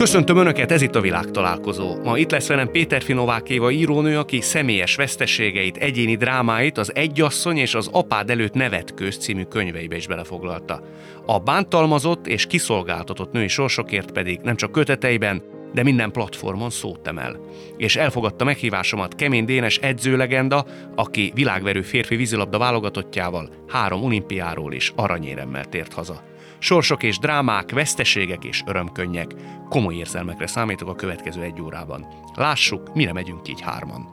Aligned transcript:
Köszöntöm 0.00 0.36
Önöket, 0.36 0.72
ez 0.72 0.82
itt 0.82 0.94
a 0.94 1.00
világ 1.00 1.30
találkozó. 1.30 1.96
Ma 2.02 2.18
itt 2.18 2.30
lesz 2.30 2.48
velem 2.48 2.70
Péter 2.70 3.02
Finovák 3.02 3.48
Éva 3.48 3.70
írónő, 3.70 4.18
aki 4.18 4.40
személyes 4.40 4.96
veszteségeit, 4.96 5.76
egyéni 5.76 6.16
drámáit 6.16 6.78
az 6.78 6.94
Egyasszony 6.94 7.56
és 7.56 7.74
az 7.74 7.88
Apád 7.92 8.30
előtt 8.30 8.52
nevet 8.52 8.94
köz 8.94 9.16
című 9.16 9.42
könyveibe 9.42 9.96
is 9.96 10.06
belefoglalta. 10.06 10.82
A 11.26 11.38
bántalmazott 11.38 12.26
és 12.26 12.46
kiszolgáltatott 12.46 13.32
női 13.32 13.48
sorsokért 13.48 14.10
pedig 14.10 14.40
nem 14.42 14.56
csak 14.56 14.72
köteteiben, 14.72 15.42
de 15.74 15.82
minden 15.82 16.12
platformon 16.12 16.70
szót 16.70 17.08
emel. 17.08 17.40
És 17.76 17.96
elfogadta 17.96 18.44
meghívásomat 18.44 19.14
Kemény 19.14 19.44
Dénes 19.44 19.78
edzőlegenda, 19.78 20.64
aki 20.94 21.32
világverő 21.34 21.82
férfi 21.82 22.16
vízilabda 22.16 22.58
válogatottjával 22.58 23.48
három 23.68 24.02
olimpiáról 24.02 24.72
is 24.72 24.92
aranyéremmel 24.96 25.64
tért 25.64 25.92
haza. 25.92 26.29
Sorsok 26.62 27.02
és 27.02 27.18
drámák, 27.18 27.70
veszteségek 27.70 28.44
és 28.44 28.62
örömkönnyek. 28.66 29.34
Komoly 29.68 29.94
érzelmekre 29.94 30.46
számítok 30.46 30.88
a 30.88 30.94
következő 30.94 31.42
egy 31.42 31.60
órában. 31.60 32.06
Lássuk, 32.34 32.94
mire 32.94 33.12
megyünk 33.12 33.48
így 33.48 33.60
hárman. 33.60 34.08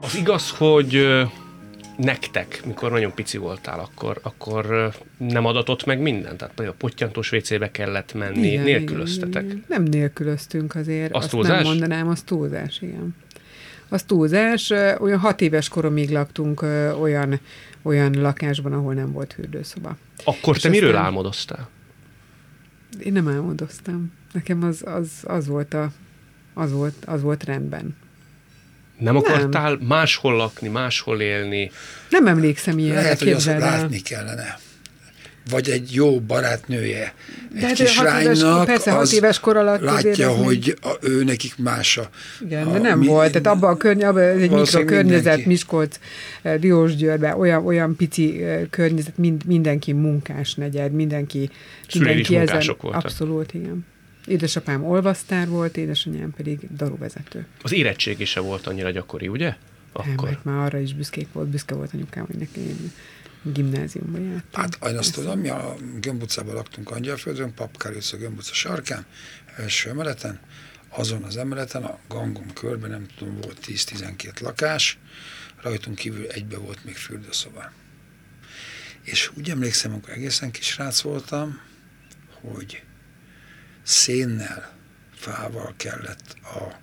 Az 0.00 0.16
igaz, 0.16 0.50
hogy 0.50 1.06
nektek, 1.96 2.62
mikor 2.66 2.90
nagyon 2.90 3.14
pici 3.14 3.38
voltál, 3.38 3.78
akkor, 3.78 4.18
akkor 4.22 4.90
nem 5.18 5.44
adatott 5.44 5.84
meg 5.84 6.00
mindent? 6.00 6.36
Tehát 6.36 6.54
például 6.54 6.76
a 6.78 6.80
pottyantós 6.80 7.32
WC-be 7.32 7.70
kellett 7.70 8.14
menni, 8.14 8.46
igen, 8.46 8.64
nélkülöztetek? 8.64 9.42
Igen, 9.42 9.56
igen. 9.56 9.64
Nem 9.68 9.82
nélkülöztünk 9.82 10.74
azért. 10.74 11.14
Az 11.14 11.22
azt 11.22 11.30
túlzás? 11.30 11.62
nem 11.62 11.72
mondanám, 11.72 12.08
az 12.08 12.22
túlzás, 12.22 12.82
igen. 12.82 13.14
Az 13.88 14.02
túlzás. 14.02 14.70
Olyan 14.98 15.18
hat 15.18 15.40
éves 15.40 15.68
koromig 15.68 16.10
laktunk 16.10 16.62
olyan, 17.00 17.40
olyan 17.82 18.20
lakásban, 18.20 18.72
ahol 18.72 18.94
nem 18.94 19.12
volt 19.12 19.32
fürdőszoba. 19.32 19.96
Akkor 20.24 20.56
És 20.56 20.62
te 20.62 20.68
miről 20.68 20.96
álmodoztál? 20.96 21.68
Én 22.98 23.12
nem 23.12 23.28
álmodoztam. 23.28 24.12
Nekem 24.32 24.62
az, 24.62 24.82
az, 24.84 25.08
az, 25.22 25.46
volt, 25.46 25.74
a, 25.74 25.90
az, 26.54 26.72
volt, 26.72 26.94
az 27.04 27.22
volt 27.22 27.44
rendben. 27.44 27.96
Nem 28.98 29.16
akartál 29.16 29.74
nem. 29.74 29.86
máshol 29.86 30.36
lakni, 30.36 30.68
máshol 30.68 31.20
élni? 31.20 31.70
Nem 32.10 32.26
emlékszem 32.26 32.78
ilyenre, 32.78 33.02
Lehet, 33.02 33.18
hogy 33.18 33.32
azt 33.32 33.46
látni 33.46 34.00
kellene 34.00 34.58
vagy 35.50 35.70
egy 35.70 35.94
jó 35.94 36.20
barátnője 36.20 37.14
egy 37.54 37.60
de 37.60 37.66
hát 37.66 37.76
kislánynak, 37.76 38.64
persze, 38.64 38.90
hat 38.90 39.12
éves 39.12 39.40
kor 39.40 39.56
alatt 39.56 39.80
látja, 39.80 40.30
hogy 40.30 40.78
a, 40.82 40.96
ő 41.00 41.24
nekik 41.24 41.56
más 41.58 41.96
a... 41.96 42.10
Igen, 42.40 42.66
a, 42.66 42.72
de 42.72 42.78
nem 42.78 42.98
mi, 42.98 43.06
volt. 43.06 43.32
Tehát 43.32 43.46
abban 43.46 43.70
a 43.70 43.76
körny, 43.76 44.04
abba 44.04 44.20
egy 44.20 44.50
mikrokörnyezet, 44.50 45.44
Miskolc, 45.44 45.98
eh, 46.42 46.58
Diósgyőrben, 46.58 47.38
olyan, 47.38 47.66
olyan 47.66 47.96
pici 47.96 48.42
eh, 48.42 48.60
környezet, 48.70 49.18
mind, 49.18 49.44
mindenki 49.44 49.92
munkás 49.92 50.54
negyed, 50.54 50.92
mindenki... 50.92 51.50
mindenki 51.94 52.36
ezen, 52.36 52.62
voltak. 52.80 53.04
Abszolút, 53.04 53.54
igen. 53.54 53.86
Édesapám 54.26 54.84
olvasztár 54.84 55.48
volt, 55.48 55.76
édesanyám 55.76 56.30
pedig 56.36 56.58
daruvezető. 56.76 57.46
Az 57.62 57.72
érettség 57.72 58.20
is 58.20 58.30
se 58.30 58.40
volt 58.40 58.66
annyira 58.66 58.90
gyakori, 58.90 59.28
ugye? 59.28 59.54
Akkor. 59.92 60.28
Nem, 60.28 60.40
már 60.42 60.64
arra 60.64 60.78
is 60.78 60.94
büszkék 60.94 61.26
volt, 61.32 61.48
büszke 61.48 61.74
volt 61.74 61.90
anyukám, 61.94 62.24
hogy 62.26 62.36
nekem 62.36 62.92
gimnáziumban 63.42 64.22
jártam. 64.22 64.62
Hát 64.62 64.90
én 64.90 64.98
azt 64.98 65.14
tudom, 65.14 65.40
mi 65.40 65.48
a 65.48 65.76
Gömb 66.00 66.22
utcában 66.22 66.54
laktunk 66.54 66.90
Angyalföldön, 66.90 67.54
Papkárész 67.54 68.12
a 68.12 68.16
Gömb 68.16 68.38
utca 68.38 68.54
sarkán, 68.54 69.06
első 69.56 69.90
emeleten, 69.90 70.40
azon 70.88 71.22
az 71.22 71.36
emeleten, 71.36 71.82
a 71.82 71.98
gangom 72.08 72.52
körben, 72.52 72.90
nem 72.90 73.06
tudom, 73.18 73.40
volt 73.40 73.58
10-12 73.66 74.42
lakás, 74.42 74.98
rajtunk 75.62 75.96
kívül 75.96 76.26
egybe 76.26 76.56
volt 76.56 76.84
még 76.84 76.96
fürdőszoba. 76.96 77.72
És 79.02 79.30
úgy 79.36 79.50
emlékszem, 79.50 79.92
amikor 79.92 80.12
egészen 80.12 80.50
kis 80.50 80.76
rác 80.76 81.00
voltam, 81.00 81.60
hogy 82.40 82.82
szénnel, 83.82 84.74
fával 85.14 85.74
kellett 85.76 86.36
a 86.42 86.78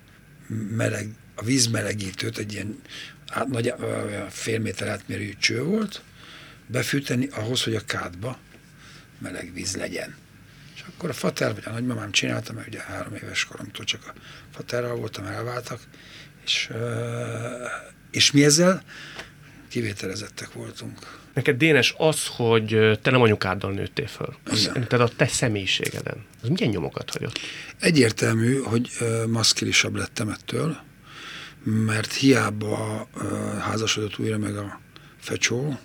meleg, 0.76 1.10
a 1.36 1.44
vízmelegítőt, 1.44 2.38
egy 2.38 2.54
ilyen 2.54 2.82
át, 3.28 3.48
nagy, 3.48 3.74
fél 4.30 4.60
méter 4.60 4.88
átmérő 4.88 5.34
cső 5.40 5.64
volt, 5.64 6.02
befűteni 6.68 7.28
ahhoz, 7.32 7.64
hogy 7.64 7.76
a 7.76 7.86
kádba 7.86 8.38
meleg 9.20 9.54
víz 9.54 9.76
legyen. 9.76 10.16
És 10.76 10.84
akkor 10.88 11.10
a 11.10 11.14
fater 11.14 11.54
vagy 11.54 11.64
a 11.66 11.70
nagymamám 11.70 12.12
csinálta, 12.12 12.54
mert 12.54 12.68
ugye 12.68 12.82
három 12.82 13.16
éves 13.16 13.46
koromtól 13.46 13.86
csak 13.86 14.02
a 14.08 14.20
faterral 14.52 14.96
voltam, 14.96 15.26
elváltak, 15.26 15.80
és, 16.46 16.70
és 18.12 18.32
mi 18.32 18.44
ezzel 18.44 18.84
kivételezettek 19.68 20.54
voltunk. 20.54 21.22
Neked 21.34 21.58
Dénes 21.58 21.94
az, 21.98 22.28
hogy 22.28 23.00
te 23.02 23.12
nem 23.12 23.22
anyukáddal 23.22 23.72
nőttél 23.72 24.08
föl. 24.08 24.36
Tehát 24.74 24.94
a 24.94 25.16
te 25.16 25.28
személyiségeden. 25.28 26.26
Az 26.42 26.50
milyen 26.50 26.70
nyomokat 26.70 27.10
hagyott? 27.10 27.40
Egyértelmű, 27.80 28.58
hogy 28.58 28.90
maszkilisabb 29.28 29.96
lettem 29.96 30.30
ettől, 30.30 30.78
mert 31.64 32.14
hiába 32.14 33.08
házasodott 33.60 34.20
újra 34.20 34.38
meg 34.38 34.56
a 34.56 34.80
fecsó, 35.20 35.80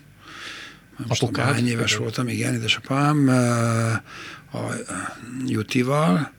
most 1.07 1.23
Apukád? 1.23 1.53
Hány 1.53 1.69
éves 1.69 1.97
voltam, 1.97 2.29
igen, 2.29 2.55
édesapám, 2.55 3.29
a 4.53 4.59
Jutival. 5.47 6.33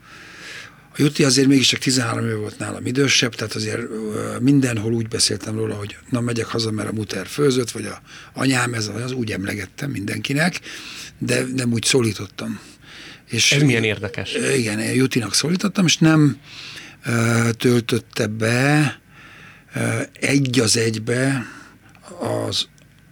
A 0.91 1.01
Juti 1.01 1.23
azért 1.23 1.47
mégiscsak 1.47 1.79
13 1.79 2.25
év 2.25 2.35
volt 2.35 2.59
nálam 2.59 2.85
idősebb, 2.85 3.35
tehát 3.35 3.53
azért 3.53 3.81
mindenhol 4.39 4.93
úgy 4.93 5.07
beszéltem 5.07 5.55
róla, 5.55 5.75
hogy 5.75 5.97
na 6.09 6.21
megyek 6.21 6.45
haza, 6.45 6.71
mert 6.71 6.89
a 6.89 6.93
muter 6.93 7.27
főzött, 7.27 7.71
vagy 7.71 7.85
a 7.85 8.01
anyám, 8.33 8.73
ez 8.73 8.87
az, 8.87 9.11
úgy 9.11 9.31
emlegettem 9.31 9.91
mindenkinek, 9.91 10.59
de 11.17 11.43
nem 11.55 11.71
úgy 11.71 11.83
szólítottam. 11.83 12.59
És 13.29 13.51
ez 13.51 13.61
milyen 13.61 13.83
érdekes. 13.83 14.33
Igen, 14.57 14.93
Jutinak 14.93 15.33
szólítottam, 15.33 15.85
és 15.85 15.97
nem 15.97 16.37
töltötte 17.57 18.27
be 18.27 18.99
egy 20.19 20.59
az 20.59 20.77
egybe 20.77 21.45
az 22.47 22.67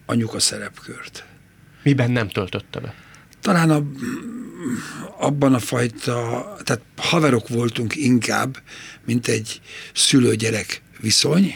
anyuka 0.06 0.40
szerepkört. 0.40 1.26
Miben 1.88 2.12
nem 2.12 2.30
töltötte 2.30 2.80
be? 2.80 2.94
Talán 3.42 3.70
a, 3.70 3.84
abban 5.20 5.54
a 5.54 5.60
fajta, 5.60 6.56
tehát 6.64 6.82
haverok 6.98 7.48
voltunk 7.48 7.96
inkább, 7.96 8.58
mint 9.06 9.28
egy 9.28 9.62
szülő-gyerek 9.94 10.82
viszony, 11.00 11.56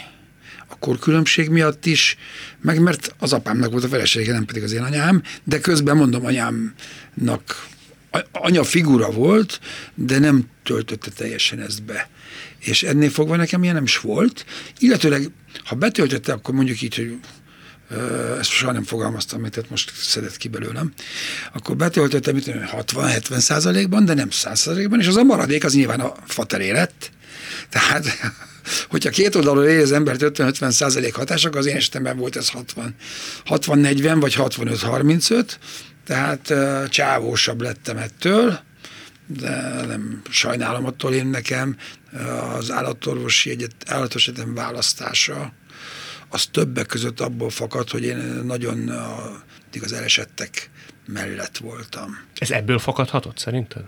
a 0.68 0.98
különbség 0.98 1.48
miatt 1.48 1.86
is, 1.86 2.16
meg 2.60 2.80
mert 2.80 3.14
az 3.18 3.32
apámnak 3.32 3.70
volt 3.70 3.84
a 3.84 3.88
felesége, 3.88 4.32
nem 4.32 4.44
pedig 4.44 4.62
az 4.62 4.72
én 4.72 4.82
anyám, 4.82 5.22
de 5.44 5.60
közben 5.60 5.96
mondom, 5.96 6.24
anyámnak 6.24 7.66
anya 8.32 8.64
figura 8.64 9.10
volt, 9.10 9.60
de 9.94 10.18
nem 10.18 10.44
töltötte 10.62 11.10
teljesen 11.10 11.60
ezt 11.60 11.82
be. 11.82 12.08
És 12.58 12.82
ennél 12.82 13.10
fogva 13.10 13.36
nekem 13.36 13.62
ilyen 13.62 13.74
nem 13.74 13.84
is 13.84 13.98
volt, 13.98 14.44
illetőleg 14.78 15.30
ha 15.64 15.74
betöltötte, 15.74 16.32
akkor 16.32 16.54
mondjuk 16.54 16.82
így, 16.82 16.94
hogy 16.94 17.18
ezt 18.38 18.50
soha 18.50 18.72
nem 18.72 18.84
fogalmaztam, 18.84 19.40
mert 19.40 19.54
tehát 19.54 19.70
most 19.70 19.92
szedett 19.96 20.36
ki 20.36 20.48
belőlem, 20.48 20.92
akkor 21.52 21.76
betöltöttem 21.76 22.36
60-70 22.36 23.38
százalékban, 23.38 24.04
de 24.04 24.14
nem 24.14 24.30
100 24.30 24.60
százalékban, 24.60 25.00
és 25.00 25.06
az 25.06 25.16
a 25.16 25.22
maradék 25.22 25.64
az 25.64 25.74
nyilván 25.74 26.00
a 26.00 26.14
fateré 26.26 26.70
lett. 26.70 27.10
Tehát 27.68 28.06
hogyha 28.90 29.10
két 29.10 29.34
oldalról 29.34 29.64
él 29.64 29.82
az 29.82 29.92
embert 29.92 30.20
50-50 30.24 30.70
százalék 30.70 31.14
hatások, 31.14 31.56
az 31.56 31.66
én 31.66 31.76
esetemben 31.76 32.16
volt 32.16 32.36
ez 32.36 32.48
60, 32.48 32.94
60-40 33.48 34.16
vagy 34.20 34.34
65-35, 34.38 35.46
tehát 36.06 36.54
csávósabb 36.90 37.60
lettem 37.60 37.96
ettől, 37.96 38.58
de 39.26 39.84
nem 39.86 40.22
sajnálom 40.30 40.86
attól 40.86 41.12
én 41.12 41.26
nekem. 41.26 41.76
Az 42.58 42.70
állatorvosi 42.70 43.50
egyet, 43.50 43.74
állatos 43.86 44.28
egyetem 44.28 44.54
választása 44.54 45.52
az 46.32 46.46
többek 46.46 46.86
között 46.86 47.20
abból 47.20 47.50
fakad, 47.50 47.90
hogy 47.90 48.04
én 48.04 48.16
nagyon 48.44 48.88
a, 48.88 49.42
az 49.82 49.92
elesettek 49.92 50.70
mellett 51.06 51.58
voltam. 51.58 52.18
Ez 52.38 52.50
ebből 52.50 52.78
fakadhatott 52.78 53.38
szerinted? 53.38 53.84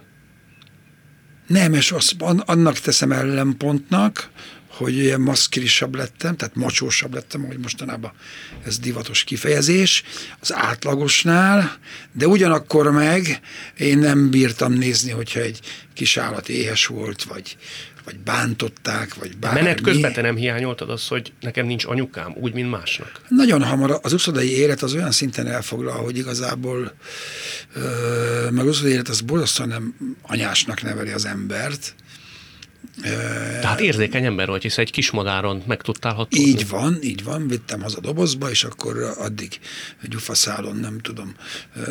Nem, 1.47 1.74
és 1.74 1.92
azt, 1.92 2.15
annak 2.47 2.78
teszem 2.78 3.13
ellenpontnak, 3.13 4.30
hogy 4.68 4.97
ilyen 4.97 5.21
maszkilisabb 5.21 5.95
lettem, 5.95 6.36
tehát 6.36 6.54
macsósabb 6.54 7.15
lettem, 7.15 7.45
ahogy 7.45 7.59
mostanában 7.59 8.13
ez 8.65 8.78
divatos 8.78 9.24
kifejezés, 9.24 10.03
az 10.41 10.53
átlagosnál, 10.53 11.78
de 12.13 12.27
ugyanakkor 12.27 12.91
meg 12.91 13.41
én 13.77 13.98
nem 13.98 14.30
bírtam 14.30 14.72
nézni, 14.72 15.10
hogyha 15.10 15.41
egy 15.41 15.60
kis 15.95 16.16
állat 16.16 16.48
éhes 16.48 16.86
volt, 16.86 17.22
vagy, 17.22 17.57
vagy 18.04 18.18
bántották, 18.18 19.15
vagy 19.15 19.36
bármi. 19.36 19.60
Menet 19.60 19.80
közben 19.80 20.12
te 20.12 20.21
nem 20.21 20.36
hiányoltad 20.36 20.91
azt, 20.91 21.09
hogy 21.09 21.33
nekem 21.41 21.66
nincs 21.66 21.84
anyukám, 21.84 22.34
úgy, 22.41 22.53
mint 22.53 22.71
másnak? 22.71 23.21
Nagyon 23.28 23.62
hamar 23.62 23.98
az 24.03 24.12
uszodai 24.12 24.51
élet 24.51 24.83
az 24.83 24.95
olyan 24.95 25.10
szinten 25.10 25.47
elfoglal, 25.47 26.03
hogy 26.03 26.16
igazából 26.16 26.92
meg 28.51 28.66
az 28.66 28.66
uszodai 28.66 28.92
élet 28.92 29.09
az 29.09 29.21
borzasztóan 29.21 29.68
nem 29.68 30.16
anyásnak 30.22 30.83
neveli 30.83 31.10
az 31.10 31.27
embert, 31.27 31.95
Tehát 33.60 33.81
érzékeny 33.81 34.25
ember 34.25 34.48
vagy, 34.48 34.63
hisz 34.63 34.78
egy 34.78 34.91
kis 34.91 35.10
madáron 35.10 35.63
meg 35.66 35.83
tudtál 35.83 36.13
hatódni. 36.13 36.48
Így 36.48 36.69
van, 36.69 36.98
így 37.03 37.25
van, 37.25 37.48
vittem 37.48 37.83
haza 37.83 38.01
dobozba, 38.01 38.51
és 38.51 38.65
akkor 38.65 39.15
addig 39.19 39.59
gyufaszálon, 40.03 40.77
nem 40.77 40.98
tudom, 40.98 41.34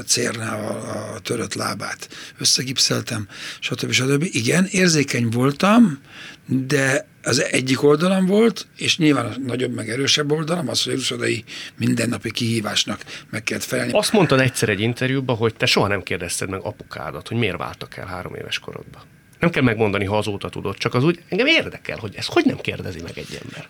cérnával 0.05 0.81
a 1.15 1.19
törött 1.19 1.53
lábát 1.53 2.09
összegipszeltem, 2.37 3.27
stb. 3.59 3.91
stb. 3.91 4.27
Igen, 4.31 4.67
érzékeny 4.71 5.29
voltam, 5.29 5.99
de 6.47 7.07
az 7.23 7.43
egyik 7.43 7.83
oldalam 7.83 8.25
volt, 8.25 8.67
és 8.77 8.97
nyilván 8.97 9.25
a 9.25 9.33
nagyobb, 9.45 9.73
meg 9.73 9.89
erősebb 9.89 10.31
oldalam, 10.31 10.69
az, 10.69 10.83
hogy 10.83 10.93
az 10.93 11.43
mindennapi 11.77 12.31
kihívásnak 12.31 13.03
meg 13.29 13.43
kellett 13.43 13.63
felelni. 13.63 13.91
Azt 13.91 14.13
mondtad 14.13 14.39
egyszer 14.39 14.69
egy 14.69 14.79
interjúban, 14.79 15.35
hogy 15.35 15.55
te 15.55 15.65
soha 15.65 15.87
nem 15.87 16.03
kérdezted 16.03 16.49
meg 16.49 16.59
apukádat, 16.63 17.27
hogy 17.27 17.37
miért 17.37 17.57
váltak 17.57 17.97
el 17.97 18.05
három 18.05 18.35
éves 18.35 18.59
korodban. 18.59 19.01
Nem 19.43 19.51
kell 19.51 19.63
megmondani, 19.63 20.05
ha 20.05 20.17
azóta 20.17 20.49
tudod, 20.49 20.77
csak 20.77 20.93
az 20.93 21.03
úgy 21.03 21.19
engem 21.29 21.47
érdekel, 21.47 21.97
hogy 21.97 22.15
ezt 22.15 22.29
hogy 22.29 22.45
nem 22.45 22.57
kérdezi 22.57 23.01
meg 23.01 23.17
egy 23.17 23.39
ember. 23.43 23.67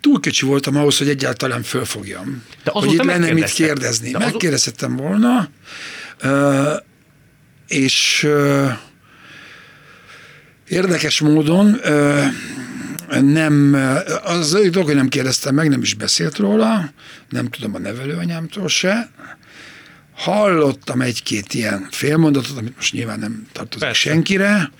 Túl 0.00 0.20
kicsi 0.20 0.46
voltam 0.46 0.76
ahhoz, 0.76 0.98
hogy 0.98 1.08
egyáltalán 1.08 1.62
fölfogjam. 1.62 2.44
De 2.64 2.70
hogy 2.70 2.92
itt 2.92 3.02
lenne 3.02 3.32
mit 3.32 3.50
kérdezni. 3.50 4.10
De 4.10 4.18
Megkérdezhettem 4.18 4.96
volna, 4.96 5.48
és 7.68 8.28
érdekes 10.68 11.20
módon 11.20 11.80
nem, 13.20 13.74
az 14.22 14.50
dolog, 14.50 14.84
hogy 14.84 14.94
nem 14.94 15.08
kérdeztem 15.08 15.54
meg, 15.54 15.68
nem 15.68 15.82
is 15.82 15.94
beszélt 15.94 16.36
róla, 16.36 16.90
nem 17.28 17.46
tudom 17.48 17.74
a 17.74 17.78
nevelőanyámtól 17.78 18.68
se, 18.68 19.10
hallottam 20.22 21.00
egy-két 21.00 21.54
ilyen 21.54 21.88
félmondatot, 21.90 22.58
amit 22.58 22.76
most 22.76 22.92
nyilván 22.92 23.18
nem 23.18 23.46
tartozik 23.52 23.86
Persze. 23.86 24.00
senkire, 24.00 24.72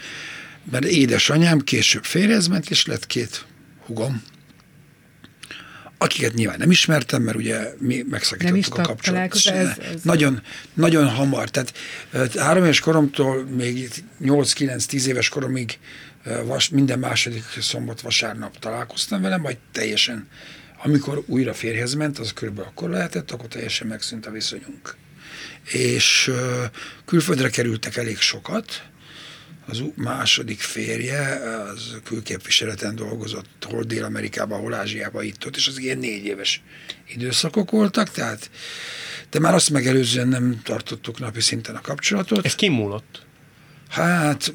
mert 0.71 0.85
édesanyám 0.85 1.61
később 1.61 2.05
férjez 2.05 2.47
ment, 2.47 2.71
és 2.71 2.87
lett 2.87 3.07
két 3.07 3.47
hugom, 3.87 4.23
akiket 5.99 6.35
nyilván 6.35 6.59
nem 6.59 6.71
ismertem, 6.71 7.23
mert 7.23 7.37
ugye 7.37 7.75
mi 7.79 8.05
megszakítottuk 8.11 8.79
a 8.79 8.83
kapcsolatot. 8.83 9.47
Ez, 9.47 9.79
ez 9.79 10.03
nagyon, 10.03 10.43
nagyon 10.75 11.09
hamar, 11.09 11.51
tehát 11.51 11.73
három 12.37 12.63
éves 12.63 12.81
koromtól 12.81 13.45
még 13.45 13.89
8-9-10 14.21 15.05
éves 15.05 15.29
koromig 15.29 15.79
vas, 16.45 16.69
minden 16.69 16.99
második 16.99 17.45
szombat 17.61 18.01
vasárnap 18.01 18.59
találkoztam 18.59 19.23
vele, 19.23 19.37
majd 19.37 19.57
teljesen, 19.73 20.29
amikor 20.85 21.23
újra 21.27 21.55
férjhez 21.55 21.95
ment, 21.95 22.19
az 22.19 22.33
körülbelül 22.33 22.71
akkor 22.71 22.91
lehetett, 22.91 23.31
akkor 23.31 23.49
teljesen 23.49 23.87
megszűnt 23.87 24.27
a 24.27 24.31
viszonyunk 24.31 24.97
és 25.65 26.31
külföldre 27.05 27.51
kerültek 27.51 27.97
elég 27.97 28.19
sokat. 28.19 28.83
Az 29.67 29.83
második 29.95 30.61
férje, 30.61 31.41
az 31.73 31.97
külképviseleten 32.05 32.95
dolgozott, 32.95 33.67
hol 33.69 33.83
Dél-Amerikában, 33.83 34.61
hol 34.61 34.75
Ázsiában, 34.75 35.25
itt 35.25 35.47
ott, 35.47 35.57
és 35.57 35.67
az 35.67 35.79
ilyen 35.79 35.99
négy 35.99 36.25
éves 36.25 36.63
időszakok 37.15 37.71
voltak, 37.71 38.11
tehát 38.11 38.51
de 39.31 39.39
már 39.39 39.55
azt 39.55 39.71
megelőzően 39.71 40.29
nem 40.29 40.61
tartottuk 40.63 41.19
napi 41.19 41.41
szinten 41.41 41.75
a 41.75 41.81
kapcsolatot. 41.81 42.45
Ez 42.45 42.55
kimúlott? 42.55 43.23
Hát 43.89 44.53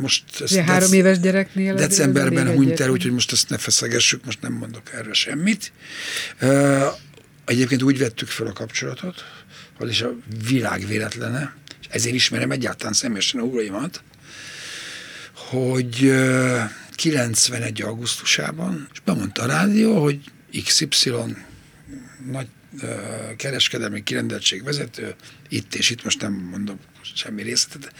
most... 0.00 0.24
Ezt 0.40 0.54
dec- 0.54 0.68
három 0.68 0.92
éves 0.92 1.18
gyereknél? 1.20 1.74
Decemberben 1.74 2.54
hunyt 2.54 2.80
el, 2.80 2.90
úgyhogy 2.90 3.12
most 3.12 3.32
ezt 3.32 3.48
ne 3.48 3.58
feszegessük, 3.58 4.24
most 4.24 4.40
nem 4.40 4.52
mondok 4.52 4.92
erről 4.92 5.12
semmit. 5.12 5.72
Egyébként 7.44 7.82
úgy 7.82 7.98
vettük 7.98 8.28
fel 8.28 8.46
a 8.46 8.52
kapcsolatot, 8.52 9.24
az 9.84 9.90
is 9.90 10.02
a 10.02 10.14
világ 10.48 10.86
véletlene, 10.86 11.54
és 11.80 11.86
ezért 11.90 12.14
ismerem 12.14 12.50
egyáltalán 12.50 12.92
személyesen 12.92 13.40
a 13.40 13.44
uraimat, 13.44 14.02
hogy 15.34 16.12
91. 16.94 17.82
augusztusában, 17.82 18.88
és 18.92 19.00
bemondta 19.00 19.42
a 19.42 19.46
rádió, 19.46 20.02
hogy 20.02 20.20
XY 20.64 21.12
nagy 22.30 22.46
kereskedelmi 23.36 24.02
kirendeltség 24.02 24.64
vezető, 24.64 25.14
itt 25.48 25.74
és 25.74 25.90
itt 25.90 26.04
most 26.04 26.20
nem 26.20 26.32
mondom 26.32 26.78
semmi 27.14 27.42
részletet, 27.42 27.92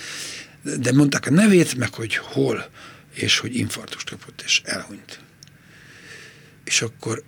de 0.62 0.92
mondták 0.92 1.26
a 1.26 1.30
nevét, 1.30 1.74
meg 1.74 1.94
hogy 1.94 2.16
hol, 2.16 2.70
és 3.14 3.38
hogy 3.38 3.56
infarktust 3.56 4.10
kapott, 4.10 4.42
és 4.44 4.62
elhunyt. 4.64 5.20
És 6.64 6.82
akkor 6.82 7.22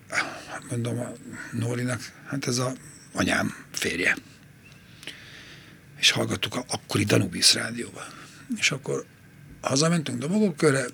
mondom 0.69 0.99
a 0.99 1.13
Nórinak, 1.53 2.13
hát 2.27 2.47
ez 2.47 2.59
a 2.59 2.73
anyám 3.13 3.55
férje 3.73 4.17
és 5.99 6.11
hallgattuk 6.11 6.55
a 6.55 6.65
akkori 6.69 7.05
Danubius 7.05 7.55
rádióba. 7.55 8.07
És 8.57 8.71
akkor 8.71 9.05
hazamentünk 9.61 10.19
Domogókörre, 10.19 10.85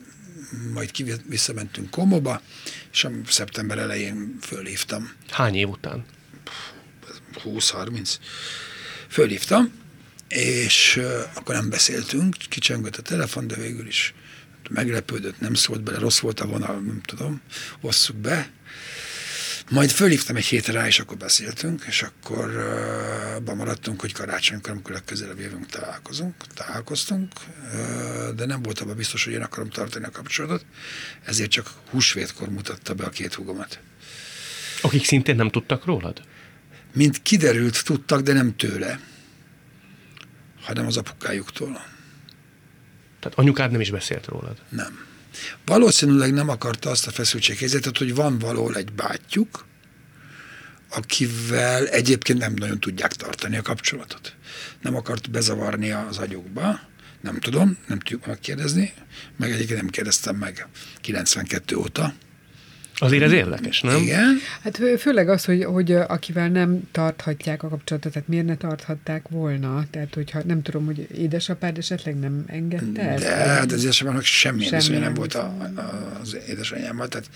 majd 0.72 0.90
ki 0.90 1.14
visszamentünk 1.28 1.90
Komoba, 1.90 2.40
és 2.92 3.08
szeptember 3.26 3.78
elején 3.78 4.36
fölhívtam. 4.40 5.12
Hány 5.30 5.54
év 5.54 5.68
után? 5.68 6.04
20-30. 7.44 8.16
Fölhívtam, 9.08 9.72
és 10.28 11.00
akkor 11.34 11.54
nem 11.54 11.70
beszéltünk, 11.70 12.36
kicsengött 12.48 12.96
a 12.96 13.02
telefon, 13.02 13.46
de 13.46 13.56
végül 13.56 13.86
is 13.86 14.14
meglepődött, 14.70 15.40
nem 15.40 15.54
szólt 15.54 15.82
bele, 15.82 15.98
rossz 15.98 16.18
volt 16.18 16.40
a 16.40 16.46
vonal, 16.46 16.80
nem 16.80 17.00
tudom, 17.04 17.40
osszuk 17.80 18.16
be, 18.16 18.50
majd 19.70 19.90
fölhívtam 19.90 20.36
egy 20.36 20.44
hétre 20.44 20.72
rá, 20.72 20.86
és 20.86 20.98
akkor 20.98 21.16
beszéltünk, 21.16 21.84
és 21.86 22.02
akkor 22.02 22.48
uh, 22.48 23.42
bemaradtunk, 23.42 24.00
hogy 24.00 24.12
karácsonykor, 24.12 24.70
amikor 24.70 24.92
legközelebb 24.92 25.38
jövünk, 25.38 25.66
találkozunk, 25.66 26.34
találkoztunk, 26.54 27.32
uh, 27.72 28.34
de 28.34 28.46
nem 28.46 28.62
volt 28.62 28.80
abban 28.80 28.96
biztos, 28.96 29.24
hogy 29.24 29.32
én 29.32 29.42
akarom 29.42 29.68
tartani 29.70 30.04
a 30.04 30.10
kapcsolatot, 30.10 30.64
ezért 31.24 31.50
csak 31.50 31.70
húsvétkor 31.90 32.48
mutatta 32.48 32.94
be 32.94 33.04
a 33.04 33.10
két 33.10 33.34
hugomat. 33.34 33.78
Akik 34.82 35.04
szintén 35.04 35.36
nem 35.36 35.50
tudtak 35.50 35.84
rólad? 35.84 36.22
Mint 36.92 37.22
kiderült, 37.22 37.84
tudtak, 37.84 38.20
de 38.20 38.32
nem 38.32 38.56
tőle, 38.56 39.00
hanem 40.60 40.86
az 40.86 40.96
apukájuktól. 40.96 41.84
Tehát 43.20 43.38
anyukád 43.38 43.70
nem 43.70 43.80
is 43.80 43.90
beszélt 43.90 44.26
rólad? 44.26 44.62
Nem. 44.68 45.10
Valószínűleg 45.64 46.32
nem 46.32 46.48
akarta 46.48 46.90
azt 46.90 47.06
a 47.06 47.10
feszültséghelyzetet, 47.10 47.98
hogy 47.98 48.14
van 48.14 48.38
valahol 48.38 48.76
egy 48.76 48.92
bátyjuk, 48.92 49.66
akivel 50.90 51.86
egyébként 51.86 52.38
nem 52.38 52.54
nagyon 52.54 52.80
tudják 52.80 53.12
tartani 53.12 53.56
a 53.56 53.62
kapcsolatot. 53.62 54.34
Nem 54.80 54.96
akart 54.96 55.30
bezavarni 55.30 55.90
az 55.90 56.18
agyukba, 56.18 56.80
nem 57.20 57.38
tudom, 57.38 57.78
nem 57.86 57.98
tudjuk 57.98 58.26
megkérdezni, 58.26 58.92
meg 59.36 59.50
egyébként 59.50 59.80
nem 59.80 59.90
kérdeztem 59.90 60.36
meg 60.36 60.66
92 61.00 61.76
óta, 61.76 62.14
Azért 62.98 63.22
ez 63.22 63.32
érdekes, 63.32 63.80
nem? 63.80 64.02
Igen. 64.02 64.38
Hát 64.62 64.80
főleg 64.98 65.28
az, 65.28 65.44
hogy, 65.44 65.64
hogy 65.64 65.92
akivel 65.92 66.48
nem 66.48 66.88
tarthatják 66.92 67.62
a 67.62 67.68
kapcsolatot, 67.68 68.12
tehát 68.12 68.28
miért 68.28 68.46
ne 68.46 68.56
tarthatták 68.56 69.28
volna? 69.28 69.84
Tehát, 69.90 70.14
hogyha 70.14 70.42
nem 70.46 70.62
tudom, 70.62 70.84
hogy 70.84 71.06
édesapád 71.18 71.78
esetleg 71.78 72.18
nem 72.18 72.44
engedte 72.46 73.02
ezt? 73.02 73.24
De, 73.24 73.34
hát 73.34 73.72
az 73.72 73.82
édesapának 73.82 74.24
semmi, 74.24 74.64
semmi 74.64 74.98
nem 74.98 75.14
volt 75.14 75.34
a, 75.34 75.44
a, 75.76 76.18
az 76.20 76.36
édesanyámmal, 76.48 77.08
tehát 77.08 77.28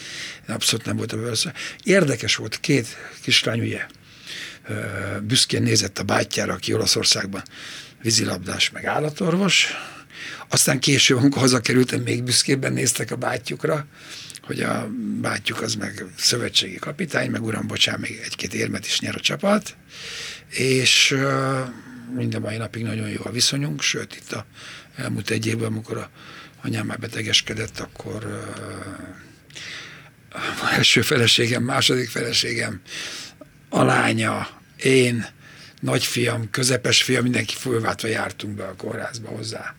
abszolút 0.48 0.86
nem 0.86 0.96
volt 0.96 1.12
a 1.12 1.16
bőrször. 1.16 1.52
Érdekes 1.82 2.36
volt, 2.36 2.60
két 2.60 2.86
kislány 3.22 3.60
ugye 3.60 3.86
büszkén 5.22 5.62
nézett 5.62 5.98
a 5.98 6.02
bátyjára, 6.02 6.52
aki 6.52 6.72
Olaszországban 6.72 7.42
vízilabdás, 8.02 8.70
meg 8.70 8.84
állatorvos. 8.84 9.66
Aztán 10.48 10.78
később, 10.78 11.18
amikor 11.18 11.40
hazakerültem, 11.40 12.00
még 12.00 12.22
büszkében 12.22 12.72
néztek 12.72 13.10
a 13.10 13.16
bátyjukra, 13.16 13.86
hogy 14.46 14.60
a 14.60 14.88
bátyjuk 15.20 15.60
az 15.60 15.74
meg 15.74 16.04
szövetségi 16.16 16.76
kapitány, 16.76 17.30
meg 17.30 17.42
uram, 17.42 17.66
bocsán, 17.66 18.00
még 18.00 18.20
egy-két 18.24 18.54
érmet 18.54 18.86
is 18.86 19.00
nyer 19.00 19.14
a 19.14 19.20
csapat, 19.20 19.76
és 20.48 21.16
minden 22.14 22.40
mai 22.40 22.56
napig 22.56 22.82
nagyon 22.82 23.08
jó 23.08 23.20
a 23.24 23.30
viszonyunk, 23.30 23.82
sőt 23.82 24.16
itt 24.16 24.32
a 24.32 24.46
elmúlt 24.96 25.30
egy 25.30 25.46
évben, 25.46 25.66
amikor 25.66 25.96
a 25.96 26.10
anyám 26.62 26.86
már 26.86 26.98
betegeskedett, 26.98 27.78
akkor 27.78 28.24
uh, 30.32 30.74
első 30.76 31.02
feleségem, 31.02 31.62
második 31.62 32.08
feleségem, 32.08 32.80
a 33.68 33.82
lánya, 33.82 34.48
én, 34.76 35.26
nagyfiam, 35.80 36.50
közepes 36.50 37.02
fiam, 37.02 37.22
mindenki 37.22 37.54
fölváltva 37.54 38.08
jártunk 38.08 38.56
be 38.56 38.64
a 38.64 38.76
kórházba 38.76 39.28
hozzá 39.28 39.74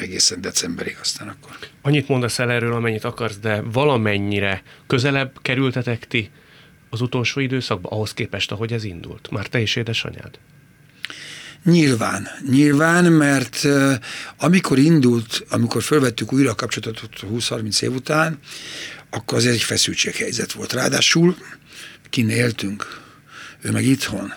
egészen 0.00 0.40
decemberig 0.40 0.96
aztán 1.00 1.28
akkor. 1.28 1.56
Annyit 1.82 2.08
mondasz 2.08 2.38
el 2.38 2.50
erről, 2.50 2.72
amennyit 2.72 3.04
akarsz, 3.04 3.38
de 3.38 3.60
valamennyire 3.60 4.62
közelebb 4.86 5.38
kerültetek 5.42 6.06
ti 6.06 6.30
az 6.90 7.00
utolsó 7.00 7.40
időszakban, 7.40 7.92
ahhoz 7.92 8.14
képest, 8.14 8.52
ahogy 8.52 8.72
ez 8.72 8.84
indult? 8.84 9.30
Már 9.30 9.46
te 9.46 9.60
is 9.60 9.76
édesanyád? 9.76 10.38
Nyilván, 11.64 12.28
nyilván, 12.50 13.04
mert 13.04 13.60
uh, 13.64 13.92
amikor 14.36 14.78
indult, 14.78 15.44
amikor 15.50 15.82
felvettük 15.82 16.32
újra 16.32 16.50
a 16.50 16.54
kapcsolatot 16.54 17.10
20-30 17.32 17.82
év 17.82 17.94
után, 17.94 18.38
akkor 19.10 19.38
az 19.38 19.46
egy 19.46 19.62
feszültséghelyzet 19.62 20.52
volt. 20.52 20.72
Ráadásul 20.72 21.36
kint 22.10 22.30
éltünk, 22.30 23.00
ő 23.60 23.70
meg 23.70 23.84
itthon. 23.84 24.32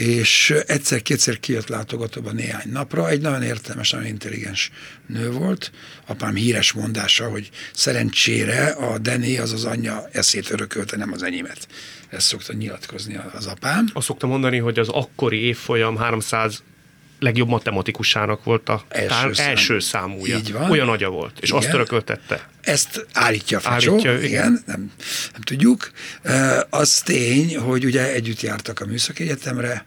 És 0.00 0.54
egyszer-kétszer 0.66 1.40
kijött 1.40 1.68
látogatóba 1.68 2.32
néhány 2.32 2.70
napra. 2.72 3.08
Egy 3.08 3.20
nagyon 3.20 3.42
értelmes, 3.42 3.90
nagyon 3.90 4.06
intelligens 4.06 4.70
nő 5.06 5.30
volt. 5.30 5.70
Apám 6.06 6.34
híres 6.34 6.72
mondása, 6.72 7.28
hogy 7.28 7.50
szerencsére 7.72 8.66
a 8.66 8.98
Dené 8.98 9.38
az 9.38 9.52
az 9.52 9.64
anyja 9.64 10.08
eszét 10.12 10.50
örökölte, 10.50 10.96
nem 10.96 11.12
az 11.12 11.22
enyémet. 11.22 11.68
Ezt 12.08 12.26
szokta 12.26 12.52
nyilatkozni 12.52 13.20
az 13.32 13.46
apám. 13.46 13.86
Azt 13.92 14.06
szokta 14.06 14.26
mondani, 14.26 14.58
hogy 14.58 14.78
az 14.78 14.88
akkori 14.88 15.38
évfolyam 15.38 15.96
300 15.96 16.62
legjobb 17.20 17.48
matematikusának 17.48 18.44
volt 18.44 18.68
a 18.68 18.84
első, 18.88 19.08
tár, 19.08 19.36
szám. 19.36 19.48
első 19.48 19.78
számúja. 19.78 20.36
Így 20.36 20.52
van. 20.52 20.70
Olyan 20.70 20.88
agya 20.88 21.08
volt, 21.08 21.38
és 21.40 21.48
igen. 21.48 21.62
azt 21.62 21.72
örököltette. 21.72 22.48
Ezt 22.60 23.06
állítja 23.12 23.58
a 23.58 23.60
Facsó, 23.60 23.92
állítja, 23.92 24.12
igen, 24.12 24.24
igen 24.24 24.62
nem, 24.66 24.92
nem 25.32 25.40
tudjuk. 25.40 25.90
Az 26.70 27.00
tény, 27.00 27.56
hogy 27.58 27.84
ugye 27.84 28.12
együtt 28.12 28.40
jártak 28.40 28.80
a 28.80 28.86
Műszaki 28.86 29.22
Egyetemre, 29.22 29.86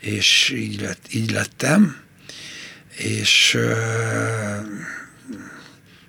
és 0.00 0.52
így, 0.56 0.80
lett, 0.80 1.06
így 1.10 1.30
lettem, 1.30 1.96
és 2.96 3.58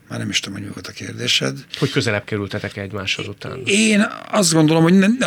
már 0.10 0.20
nem 0.20 0.30
is 0.30 0.40
tudom, 0.40 0.58
hogy 0.58 0.68
mi 0.68 0.74
volt 0.74 0.88
a 0.88 0.92
kérdésed. 0.92 1.66
Hogy 1.78 1.92
közelebb 1.92 2.24
kerültetek 2.24 2.78
egymáshoz 2.78 3.28
után? 3.28 3.62
Én 3.66 4.08
azt 4.32 4.54
gondolom, 4.54 4.84
hogy 4.84 4.94
nem, 4.94 5.18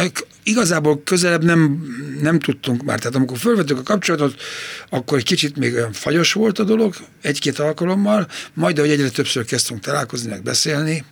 igazából 0.43 1.03
közelebb 1.05 1.45
nem, 1.45 1.87
nem 2.21 2.39
tudtunk 2.39 2.83
már. 2.83 2.99
Tehát 2.99 3.15
amikor 3.15 3.39
fölvettük 3.39 3.79
a 3.79 3.83
kapcsolatot, 3.83 4.43
akkor 4.89 5.19
egy 5.19 5.25
kicsit 5.25 5.57
még 5.57 5.75
olyan 5.75 5.93
fagyos 5.93 6.33
volt 6.33 6.59
a 6.59 6.65
dolog, 6.65 6.95
egy-két 7.23 7.59
alkalommal, 7.59 8.29
majd 8.55 8.79
ahogy 8.79 8.91
egyre 8.91 9.09
többször 9.09 9.45
kezdtünk 9.45 9.81
találkozni, 9.81 10.29
meg 10.31 10.43
beszélni, 10.43 11.05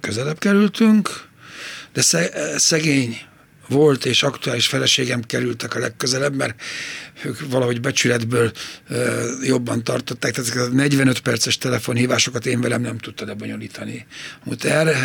közelebb 0.00 0.38
kerültünk, 0.38 1.26
de 1.92 2.02
szegény 2.56 3.18
volt 3.68 4.04
és 4.04 4.22
aktuális 4.22 4.66
feleségem 4.66 5.22
kerültek 5.22 5.74
a 5.74 5.78
legközelebb, 5.78 6.34
mert 6.34 6.60
ők 7.24 7.50
valahogy 7.50 7.80
becsületből 7.80 8.52
jobban 9.42 9.84
tartották, 9.84 10.32
tehát 10.32 10.50
ezeket 10.50 10.72
a 10.72 10.74
45 10.74 11.20
perces 11.20 11.58
telefonhívásokat 11.58 12.46
én 12.46 12.60
velem 12.60 12.80
nem 12.80 12.98
tudta 12.98 13.24
lebonyolítani. 13.24 14.06
Muter, 14.44 14.96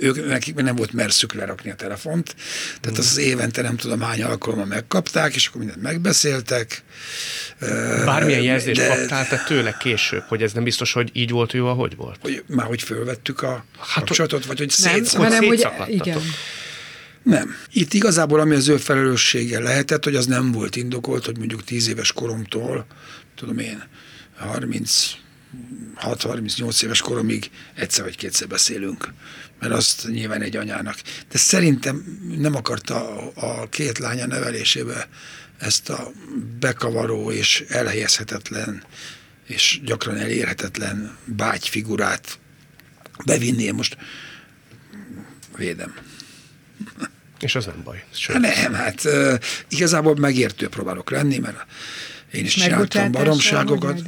ők, 0.00 0.26
nekik 0.26 0.54
nem 0.54 0.76
volt 0.76 0.92
merszük 0.92 1.32
lerakni 1.32 1.70
a 1.70 1.74
telefont, 1.74 2.34
tehát 2.80 2.98
az, 2.98 3.06
az 3.06 3.18
évente 3.18 3.62
nem 3.62 3.76
tudom 3.76 4.00
hány 4.00 4.22
alkalommal 4.22 4.66
megkapták, 4.66 5.34
és 5.34 5.46
akkor 5.46 5.60
mindent 5.60 5.82
megbeszéltek. 5.82 6.82
Bármilyen 8.04 8.42
jelzést 8.42 8.80
de, 8.80 8.86
kaptál 8.88 9.28
te 9.28 9.42
tőle 9.46 9.76
később, 9.80 10.22
hogy 10.28 10.42
ez 10.42 10.52
nem 10.52 10.64
biztos, 10.64 10.92
hogy 10.92 11.10
így 11.12 11.30
volt 11.30 11.52
jó, 11.52 11.66
ahogy 11.66 11.96
volt? 11.96 12.18
Hogy, 12.20 12.42
már 12.46 12.66
hogy 12.66 12.82
fölvettük 12.82 13.42
a 13.42 13.64
hát, 13.78 13.94
kapcsolatot, 13.94 14.44
vagy 14.44 14.58
hogy 14.58 14.74
nem, 14.82 15.04
hanem, 15.16 15.44
hogy 15.44 15.66
igen. 15.86 16.20
Nem. 17.22 17.54
Itt 17.72 17.92
igazából 17.92 18.40
ami 18.40 18.54
az 18.54 18.68
ő 18.68 18.76
felelőssége 18.76 19.60
lehetett, 19.60 20.04
hogy 20.04 20.16
az 20.16 20.26
nem 20.26 20.52
volt 20.52 20.76
indokolt, 20.76 21.24
hogy 21.24 21.38
mondjuk 21.38 21.64
10 21.64 21.88
éves 21.88 22.12
koromtól, 22.12 22.86
tudom 23.34 23.58
én, 23.58 23.82
30 24.36 25.18
6-38 26.00 26.82
éves 26.82 27.00
koromig 27.00 27.50
egyszer 27.74 28.04
vagy 28.04 28.16
kétszer 28.16 28.48
beszélünk, 28.48 29.12
mert 29.60 29.72
azt 29.72 30.08
nyilván 30.08 30.42
egy 30.42 30.56
anyának. 30.56 30.96
De 31.30 31.38
szerintem 31.38 32.18
nem 32.38 32.54
akarta 32.54 33.28
a 33.32 33.68
két 33.68 33.98
lánya 33.98 34.26
nevelésébe 34.26 35.08
ezt 35.58 35.88
a 35.88 36.12
bekavaró 36.60 37.32
és 37.32 37.64
elhelyezhetetlen 37.68 38.82
és 39.46 39.80
gyakran 39.84 40.16
elérhetetlen 40.16 41.16
bágyfigurát 41.24 42.38
bevinni. 43.24 43.62
Én 43.62 43.74
most 43.74 43.96
védem. 45.56 45.94
És 47.40 47.54
az 47.54 47.66
nem 47.66 47.82
baj. 47.84 48.04
Sőt. 48.10 48.38
Nem, 48.38 48.72
hát 48.72 49.04
uh, 49.04 49.34
igazából 49.68 50.16
megértő 50.16 50.68
próbálok 50.68 51.10
lenni, 51.10 51.38
mert 51.38 51.66
én 52.32 52.44
is 52.44 52.54
csináltam 52.54 53.12
baromságokat. 53.12 54.02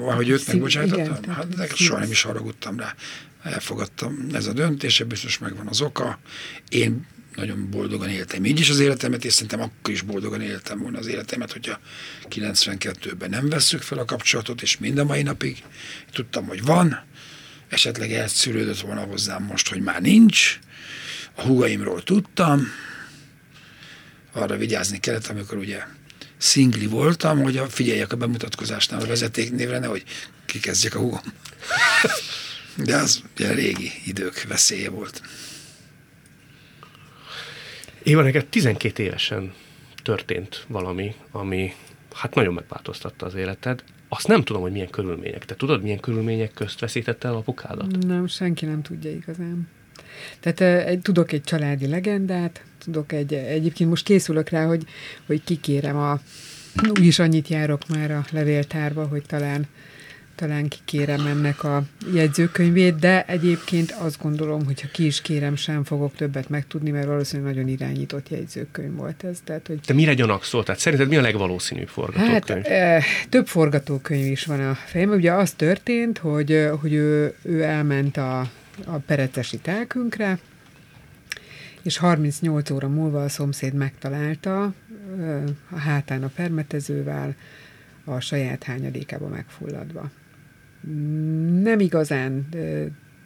Ahogy 0.00 0.28
őt 0.28 0.46
megbocsátottam, 0.46 1.34
hát 1.34 1.48
de 1.48 1.66
soha 1.74 1.98
nem 1.98 2.10
is 2.10 2.22
haragudtam 2.22 2.78
rá. 2.78 2.94
Elfogadtam 3.42 4.26
ez 4.32 4.46
a 4.46 4.52
döntése, 4.52 5.04
biztos 5.04 5.38
megvan 5.38 5.66
az 5.66 5.80
oka. 5.80 6.18
Én 6.68 7.06
nagyon 7.34 7.70
boldogan 7.70 8.08
éltem 8.08 8.44
így 8.44 8.60
is 8.60 8.70
az 8.70 8.80
életemet, 8.80 9.24
és 9.24 9.32
szerintem 9.32 9.60
akkor 9.60 9.94
is 9.94 10.02
boldogan 10.02 10.40
éltem 10.40 10.78
volna 10.78 10.98
az 10.98 11.06
életemet, 11.06 11.52
hogyha 11.52 11.78
92-ben 12.30 13.30
nem 13.30 13.48
vesszük 13.48 13.82
fel 13.82 13.98
a 13.98 14.04
kapcsolatot, 14.04 14.62
és 14.62 14.78
mind 14.78 14.98
a 14.98 15.04
mai 15.04 15.22
napig 15.22 15.62
tudtam, 16.12 16.46
hogy 16.46 16.62
van, 16.62 17.02
esetleg 17.68 18.12
elszűrődött 18.12 18.80
volna 18.80 19.00
hozzám 19.00 19.42
most, 19.42 19.68
hogy 19.68 19.80
már 19.80 20.00
nincs, 20.00 20.58
a 21.34 21.42
húgaimról 21.42 22.02
tudtam, 22.02 22.66
arra 24.32 24.56
vigyázni 24.56 24.98
kellett, 24.98 25.26
amikor 25.26 25.58
ugye 25.58 25.82
szingli 26.36 26.86
voltam, 26.86 27.42
hogy 27.42 27.56
a, 27.56 27.66
figyeljek 27.66 28.12
a 28.12 28.16
bemutatkozásnál 28.16 29.00
a 29.00 29.06
vezetéknévre, 29.06 29.78
nehogy 29.78 30.04
kikezdjek 30.46 30.94
a 30.94 30.98
húgom. 30.98 31.20
De 32.76 32.96
az 32.96 33.22
ugye 33.34 33.52
régi 33.52 33.90
idők 34.06 34.42
veszélye 34.42 34.90
volt. 34.90 35.22
Éva, 38.02 38.22
neked 38.22 38.46
12 38.46 39.02
évesen 39.02 39.52
történt 40.02 40.64
valami, 40.68 41.14
ami 41.30 41.74
hát 42.14 42.34
nagyon 42.34 42.54
megváltoztatta 42.54 43.26
az 43.26 43.34
életed. 43.34 43.84
Azt 44.08 44.26
nem 44.26 44.42
tudom, 44.44 44.62
hogy 44.62 44.72
milyen 44.72 44.90
körülmények. 44.90 45.44
Te 45.44 45.54
tudod, 45.54 45.82
milyen 45.82 46.00
körülmények 46.00 46.52
közt 46.52 46.80
veszítette 46.80 47.28
el 47.28 47.34
apukádat? 47.34 48.06
Nem, 48.06 48.26
senki 48.26 48.64
nem 48.64 48.82
tudja 48.82 49.10
igazán. 49.10 49.68
Tehát 50.40 50.86
egy, 50.86 51.00
tudok 51.00 51.32
egy 51.32 51.42
családi 51.42 51.86
legendát, 51.86 52.62
tudok 52.84 53.12
egy, 53.12 53.34
egyébként 53.34 53.90
most 53.90 54.04
készülök 54.04 54.48
rá, 54.48 54.66
hogy, 54.66 54.84
hogy 55.26 55.44
kikérem 55.44 55.96
a, 55.96 56.20
úgyis 56.98 57.18
annyit 57.18 57.48
járok 57.48 57.88
már 57.88 58.10
a 58.10 58.24
levéltárba, 58.30 59.06
hogy 59.06 59.22
talán 59.26 59.66
talán 60.34 60.68
kikérem 60.68 61.26
ennek 61.26 61.64
a 61.64 61.82
jegyzőkönyvét, 62.14 62.98
de 62.98 63.24
egyébként 63.24 63.90
azt 63.90 64.22
gondolom, 64.22 64.64
hogy 64.64 64.80
ha 64.80 64.88
ki 64.92 65.06
is 65.06 65.20
kérem, 65.20 65.56
sem 65.56 65.84
fogok 65.84 66.14
többet 66.16 66.48
megtudni, 66.48 66.90
mert 66.90 67.06
valószínűleg 67.06 67.54
nagyon 67.54 67.68
irányított 67.68 68.28
jegyzőkönyv 68.28 68.94
volt 68.94 69.24
ez. 69.24 69.38
Tehát, 69.44 69.66
hogy... 69.66 69.80
Te 69.86 69.92
mire 69.92 70.14
gyanakszol? 70.14 70.62
Tehát 70.62 70.80
szerinted 70.80 71.08
mi 71.08 71.16
a 71.16 71.20
legvalószínűbb 71.20 71.88
forgatókönyv? 71.88 72.64
Hát, 72.64 72.66
e, 72.66 73.02
több 73.28 73.46
forgatókönyv 73.46 74.26
is 74.26 74.44
van 74.44 74.60
a 74.60 74.74
fejemben. 74.74 75.18
Ugye 75.18 75.32
az 75.32 75.52
történt, 75.52 76.18
hogy, 76.18 76.68
hogy 76.80 76.92
ő, 76.92 77.34
ő 77.42 77.62
elment 77.62 78.16
a 78.16 78.50
a 78.84 78.96
perecesi 78.96 79.58
telkünkre, 79.58 80.38
és 81.82 81.96
38 81.96 82.70
óra 82.70 82.88
múlva 82.88 83.22
a 83.22 83.28
szomszéd 83.28 83.74
megtalálta 83.74 84.74
a 85.70 85.78
hátán 85.78 86.22
a 86.22 86.30
permetezővel, 86.34 87.34
a 88.04 88.20
saját 88.20 88.62
hányadékába 88.62 89.28
megfulladva. 89.28 90.10
Nem 91.62 91.80
igazán 91.80 92.48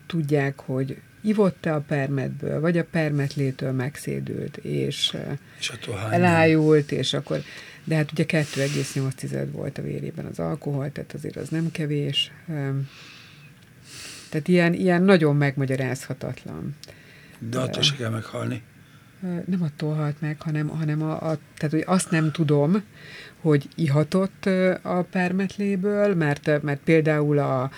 tudják, 0.06 0.60
hogy 0.60 1.00
ivott-e 1.20 1.74
a 1.74 1.80
permetből, 1.80 2.60
vagy 2.60 2.78
a 2.78 2.84
permetlétől 2.84 3.72
megszédült, 3.72 4.56
és, 4.56 5.16
és 5.58 5.72
elájult, 6.10 6.92
és 6.92 7.14
akkor, 7.14 7.42
de 7.84 7.94
hát 7.94 8.12
ugye 8.12 8.24
2,8 8.24 9.46
volt 9.52 9.78
a 9.78 9.82
vérében 9.82 10.24
az 10.24 10.38
alkohol, 10.38 10.92
tehát 10.92 11.12
azért 11.12 11.36
az 11.36 11.48
nem 11.48 11.70
kevés. 11.70 12.32
Tehát 14.30 14.48
ilyen, 14.48 14.72
ilyen 14.72 15.02
nagyon 15.02 15.36
megmagyarázhatatlan. 15.36 16.76
De 17.38 17.58
attól 17.58 17.82
se 17.82 17.94
kell 17.94 18.10
meghalni. 18.10 18.62
Nem 19.20 19.62
attól 19.62 19.94
halt 19.94 20.20
meg, 20.20 20.42
hanem, 20.42 20.68
hanem 20.68 21.02
a, 21.02 21.12
a, 21.12 21.38
tehát, 21.56 21.70
hogy 21.70 21.84
azt 21.86 22.10
nem 22.10 22.32
tudom, 22.32 22.82
hogy 23.40 23.68
ihatott 23.74 24.48
a 24.82 25.02
permetléből, 25.02 26.14
mert, 26.14 26.62
mert 26.62 26.80
például 26.84 27.38
a, 27.38 27.70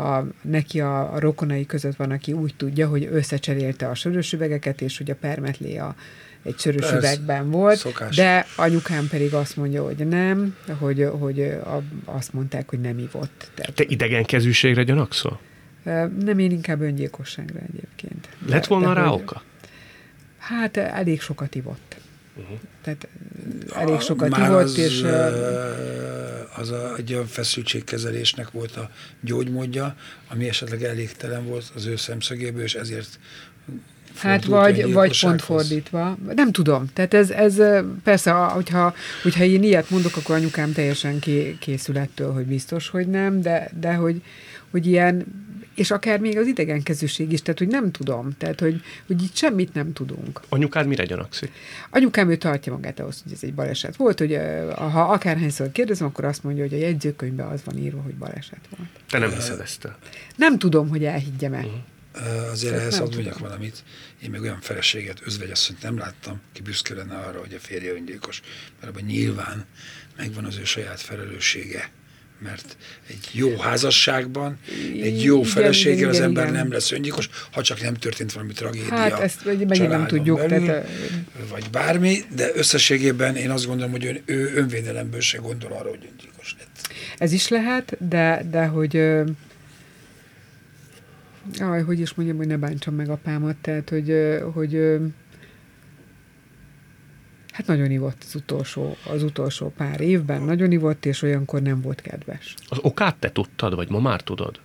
a, 0.00 0.24
neki 0.42 0.80
a, 0.80 1.12
a 1.12 1.20
rokonai 1.20 1.66
között 1.66 1.96
van, 1.96 2.10
aki 2.10 2.32
úgy 2.32 2.54
tudja, 2.56 2.88
hogy 2.88 3.08
összecserélte 3.12 3.88
a 3.88 3.94
sörös 3.94 4.32
üvegeket, 4.32 4.80
és 4.80 4.98
hogy 4.98 5.10
a 5.10 5.14
permetlé 5.14 5.76
a, 5.76 5.94
egy 6.42 6.58
sörös 6.58 6.92
üvegben 6.92 7.50
volt, 7.50 7.76
szokás. 7.76 8.16
de 8.16 8.46
anyukám 8.56 9.08
pedig 9.08 9.34
azt 9.34 9.56
mondja, 9.56 9.84
hogy 9.84 10.08
nem, 10.08 10.56
hogy, 10.78 11.08
hogy 11.18 11.40
a, 11.40 11.82
azt 12.04 12.32
mondták, 12.32 12.68
hogy 12.68 12.80
nem 12.80 12.98
ivott. 12.98 13.50
Tehát, 13.54 13.74
Te 13.74 13.84
idegenkezűségre 13.86 14.82
gyanakszol? 14.82 15.40
Nem 16.18 16.38
én 16.38 16.50
inkább 16.50 16.80
öngyilkosságra 16.80 17.58
egyébként. 17.58 18.28
Lett 18.46 18.66
volna 18.66 18.92
rá 18.92 19.06
oka? 19.06 19.42
Hát 20.38 20.76
elég 20.76 21.20
sokat 21.20 21.54
ivott. 21.54 21.96
Uh-huh. 22.36 22.58
Tehát 22.82 23.08
elég 23.74 24.00
sokat 24.00 24.28
Már 24.28 24.48
ivott, 24.48 24.62
az, 24.62 24.78
és... 24.78 25.02
Az 26.56 26.70
a, 26.70 26.94
egy 26.96 27.12
olyan 27.12 27.26
feszültségkezelésnek 27.26 28.50
volt 28.50 28.76
a 28.76 28.90
gyógymódja, 29.20 29.96
ami 30.28 30.48
esetleg 30.48 30.82
elégtelen 30.82 31.46
volt 31.46 31.72
az 31.74 31.86
ő 31.86 31.96
szemszögéből, 31.96 32.62
és 32.62 32.74
ezért 32.74 33.18
Hát 34.18 34.44
vagy, 34.44 34.92
vagy 34.92 35.20
pont 35.20 35.42
fordítva. 35.42 36.16
Nem 36.34 36.52
tudom. 36.52 36.86
Tehát 36.92 37.14
ez, 37.14 37.30
ez 37.30 37.62
persze, 38.02 38.30
hogyha, 38.30 38.94
hogyha 39.22 39.44
én 39.44 39.62
ilyet 39.62 39.90
mondok, 39.90 40.16
akkor 40.16 40.34
anyukám 40.34 40.72
teljesen 40.72 41.18
készül 41.60 41.98
ettől, 41.98 42.32
hogy 42.32 42.44
biztos, 42.44 42.88
hogy 42.88 43.08
nem, 43.08 43.40
de, 43.40 43.70
de 43.80 43.94
hogy, 43.94 44.22
hogy 44.70 44.86
ilyen 44.86 45.26
és 45.78 45.90
akár 45.90 46.20
még 46.20 46.38
az 46.38 46.46
idegenkezőség 46.46 47.32
is, 47.32 47.42
tehát 47.42 47.58
hogy 47.58 47.68
nem 47.68 47.90
tudom, 47.90 48.36
tehát 48.38 48.60
hogy, 48.60 48.82
hogy 49.06 49.22
itt 49.22 49.36
semmit 49.36 49.74
nem 49.74 49.92
tudunk. 49.92 50.40
Anyukád 50.48 50.86
mire 50.86 51.04
gyanakszik? 51.04 51.50
Anyukám 51.90 52.30
ő 52.30 52.36
tartja 52.36 52.72
magát 52.72 53.00
ahhoz, 53.00 53.20
hogy 53.22 53.32
ez 53.32 53.42
egy 53.42 53.54
baleset 53.54 53.96
volt, 53.96 54.18
hogy 54.18 54.38
ha 54.74 55.00
akárhányszor 55.00 55.72
kérdezem, 55.72 56.06
akkor 56.06 56.24
azt 56.24 56.44
mondja, 56.44 56.62
hogy 56.62 56.74
a 56.74 56.76
jegyzőkönyvben 56.76 57.46
az 57.46 57.60
van 57.64 57.78
írva, 57.78 58.00
hogy 58.00 58.14
baleset 58.14 58.68
volt. 58.76 58.90
Te 59.10 59.18
nem 59.18 59.30
hiszed 59.30 59.60
ezt 59.60 59.84
el? 59.84 59.98
Nem 60.36 60.58
tudom, 60.58 60.88
hogy 60.88 61.04
elhiggyem 61.04 61.52
el. 61.52 61.64
Uh-huh. 61.64 62.50
Azért 62.50 62.74
Tehát 62.74 62.92
ehhez 62.92 62.98
mondjak 62.98 63.38
valamit. 63.38 63.84
Én 64.22 64.30
még 64.30 64.40
olyan 64.40 64.60
feleséget, 64.60 65.20
özvegyasszonyt 65.24 65.82
nem 65.82 65.98
láttam, 65.98 66.40
ki 66.52 66.62
büszke 66.62 66.94
lenne 66.94 67.16
arra, 67.16 67.40
hogy 67.40 67.54
a 67.54 67.58
férje 67.58 67.92
öngyilkos. 67.92 68.40
Mert 68.80 68.92
abban 68.92 69.06
nyilván 69.06 69.64
megvan 70.16 70.44
az 70.44 70.56
ő 70.56 70.64
saját 70.64 71.00
felelőssége 71.00 71.90
mert 72.38 72.76
egy 73.08 73.28
jó 73.32 73.56
házasságban, 73.56 74.58
egy 75.02 75.22
jó 75.22 75.42
feleséggel 75.42 76.08
az 76.08 76.20
ember 76.20 76.44
igen. 76.44 76.56
nem 76.56 76.72
lesz 76.72 76.92
öngyilkos, 76.92 77.28
ha 77.52 77.62
csak 77.62 77.82
nem 77.82 77.94
történt 77.94 78.32
valami 78.32 78.52
tragédia. 78.52 78.96
Hát 78.96 79.20
ezt 79.20 79.44
megint 79.44 79.88
nem 79.88 80.06
tudjuk. 80.06 80.48
Belül, 80.48 80.66
tehát, 80.66 80.88
vagy 81.50 81.70
bármi, 81.70 82.18
de 82.34 82.50
összességében 82.54 83.36
én 83.36 83.50
azt 83.50 83.66
gondolom, 83.66 83.90
hogy 83.90 84.06
ön, 84.06 84.22
ő 84.24 84.52
önvédelemből 84.54 85.20
se 85.20 85.38
gondol 85.38 85.72
arra, 85.72 85.88
hogy 85.88 86.08
öngyilkos 86.10 86.56
lett. 86.58 86.94
Ez 87.18 87.32
is 87.32 87.48
lehet, 87.48 87.96
de, 88.08 88.46
de 88.50 88.64
hogy 88.66 89.02
Aj, 91.58 91.82
hogy 91.82 92.00
is 92.00 92.14
mondjam, 92.14 92.38
hogy 92.38 92.46
ne 92.46 92.56
bántsam 92.56 92.94
meg 92.94 93.08
apámat, 93.08 93.56
tehát, 93.56 93.88
hogy, 93.88 94.14
hogy 94.54 94.98
Hát 97.58 97.66
nagyon 97.66 97.90
ivott 97.90 98.22
az 98.26 98.34
utolsó, 98.34 98.96
az 99.10 99.22
utolsó 99.22 99.72
pár 99.76 100.00
évben, 100.00 100.42
nagyon 100.42 100.72
ivott, 100.72 101.06
és 101.06 101.22
olyankor 101.22 101.62
nem 101.62 101.80
volt 101.80 102.00
kedves. 102.00 102.54
Az 102.68 102.78
okát 102.80 103.16
te 103.16 103.32
tudtad, 103.32 103.74
vagy 103.74 103.88
ma 103.88 104.00
már 104.00 104.20
tudod? 104.20 104.60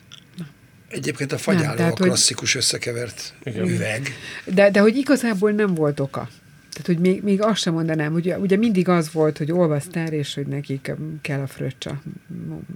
Egyébként 0.88 1.32
a 1.32 1.38
fagyáló 1.38 1.66
nem, 1.66 1.76
tehát, 1.76 2.00
a 2.00 2.04
klasszikus 2.04 2.54
hogy... 2.54 2.62
összekevert 2.62 3.34
Igen. 3.44 3.68
üveg. 3.68 4.10
De, 4.46 4.72
de 4.72 4.80
hogy 4.80 4.96
igazából 4.96 5.52
nem 5.52 5.74
volt 5.74 6.00
oka. 6.00 6.30
Tehát, 6.72 6.86
hogy 6.86 7.00
még, 7.00 7.24
még 7.24 7.42
azt 7.42 7.62
sem 7.62 7.74
mondanám, 7.74 8.12
hogy 8.12 8.34
ugye 8.38 8.58
mindig 8.58 8.88
az 8.88 9.12
volt, 9.12 9.38
hogy 9.38 9.52
olvasztál, 9.52 10.08
és 10.08 10.34
hogy 10.34 10.48
nekik 10.48 10.92
kell 11.22 11.42
a 11.42 11.48
fröccsa 11.48 12.02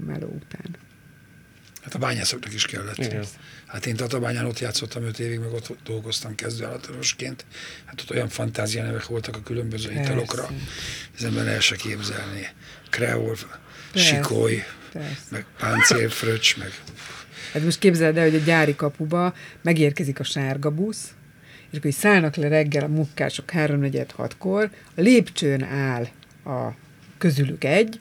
meló 0.05 0.27
után. 0.27 0.75
Hát 1.87 1.95
a 1.95 1.99
bányászoknak 1.99 2.53
is 2.53 2.65
kellett. 2.65 2.97
Igen. 2.97 3.25
Hát 3.65 3.85
én 3.85 3.95
Tatabányán 3.95 4.45
ott 4.45 4.59
játszottam 4.59 5.03
öt 5.03 5.19
évig, 5.19 5.39
meg 5.39 5.51
ott 5.51 5.77
dolgoztam 5.83 6.35
kezdőállatorvosként. 6.35 7.45
Hát 7.85 8.01
ott 8.01 8.11
olyan 8.11 8.29
fantáziánevek 8.29 9.05
voltak 9.05 9.35
a 9.35 9.41
különböző 9.41 9.87
Persze. 9.87 10.01
italokra, 10.01 10.49
az 11.17 11.23
ember 11.23 11.47
el 11.47 11.59
se 11.59 11.75
képzelni. 11.75 12.47
Kreol, 12.89 13.37
sikoly, 13.93 14.65
Persze. 14.91 15.15
meg 15.29 15.45
páncélfröccs, 15.59 16.57
meg... 16.57 16.71
Hát 17.53 17.63
most 17.63 17.79
képzeld 17.79 18.17
el, 18.17 18.23
hogy 18.23 18.35
a 18.35 18.43
gyári 18.43 18.75
kapuba 18.75 19.33
megérkezik 19.61 20.19
a 20.19 20.23
sárga 20.23 20.71
busz, 20.71 21.11
és 21.71 21.77
akkor 21.77 21.93
szállnak 21.93 22.35
le 22.35 22.47
reggel 22.47 22.83
a 22.83 22.87
munkások 22.87 23.45
3-4-6-kor, 23.53 24.69
a 24.95 25.01
lépcsőn 25.01 25.63
áll 25.63 26.07
a 26.45 26.75
közülük 27.17 27.63
egy, 27.63 27.99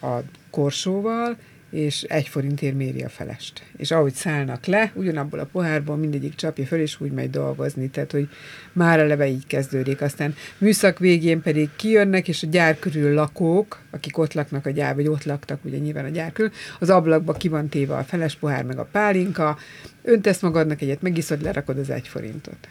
a 0.00 0.18
korsóval, 0.50 1.38
és 1.76 2.02
egy 2.02 2.28
forintért 2.28 2.74
méri 2.74 3.02
a 3.02 3.08
felest. 3.08 3.62
És 3.76 3.90
ahogy 3.90 4.12
szállnak 4.12 4.66
le, 4.66 4.92
ugyanabból 4.94 5.38
a 5.38 5.44
pohárból 5.44 5.96
mindegyik 5.96 6.34
csapja 6.34 6.66
föl, 6.66 6.80
és 6.80 7.00
úgy 7.00 7.10
megy 7.10 7.30
dolgozni. 7.30 7.88
Tehát, 7.88 8.12
hogy 8.12 8.28
már 8.72 8.98
eleve 8.98 9.26
így 9.28 9.46
kezdődik. 9.46 10.00
Aztán 10.00 10.34
műszak 10.58 10.98
végén 10.98 11.42
pedig 11.42 11.68
kijönnek, 11.76 12.28
és 12.28 12.42
a 12.42 12.46
gyár 12.46 12.78
körül 12.78 13.14
lakók, 13.14 13.80
akik 13.90 14.18
ott 14.18 14.32
laknak 14.32 14.66
a 14.66 14.70
gyár, 14.70 14.94
vagy 14.94 15.06
ott 15.06 15.24
laktak 15.24 15.64
ugye 15.64 15.78
nyilván 15.78 16.04
a 16.04 16.08
gyár 16.08 16.32
körül, 16.32 16.50
az 16.78 16.90
ablakba 16.90 17.32
ki 17.32 17.48
van 17.48 17.68
téve 17.68 17.96
a 17.96 18.04
feles 18.04 18.34
pohár, 18.34 18.64
meg 18.64 18.78
a 18.78 18.88
pálinka, 18.92 19.58
öntesz 20.02 20.40
magadnak 20.40 20.80
egyet, 20.80 21.02
megiszod, 21.02 21.42
lerakod 21.42 21.78
az 21.78 21.90
egy 21.90 22.08
forintot. 22.08 22.68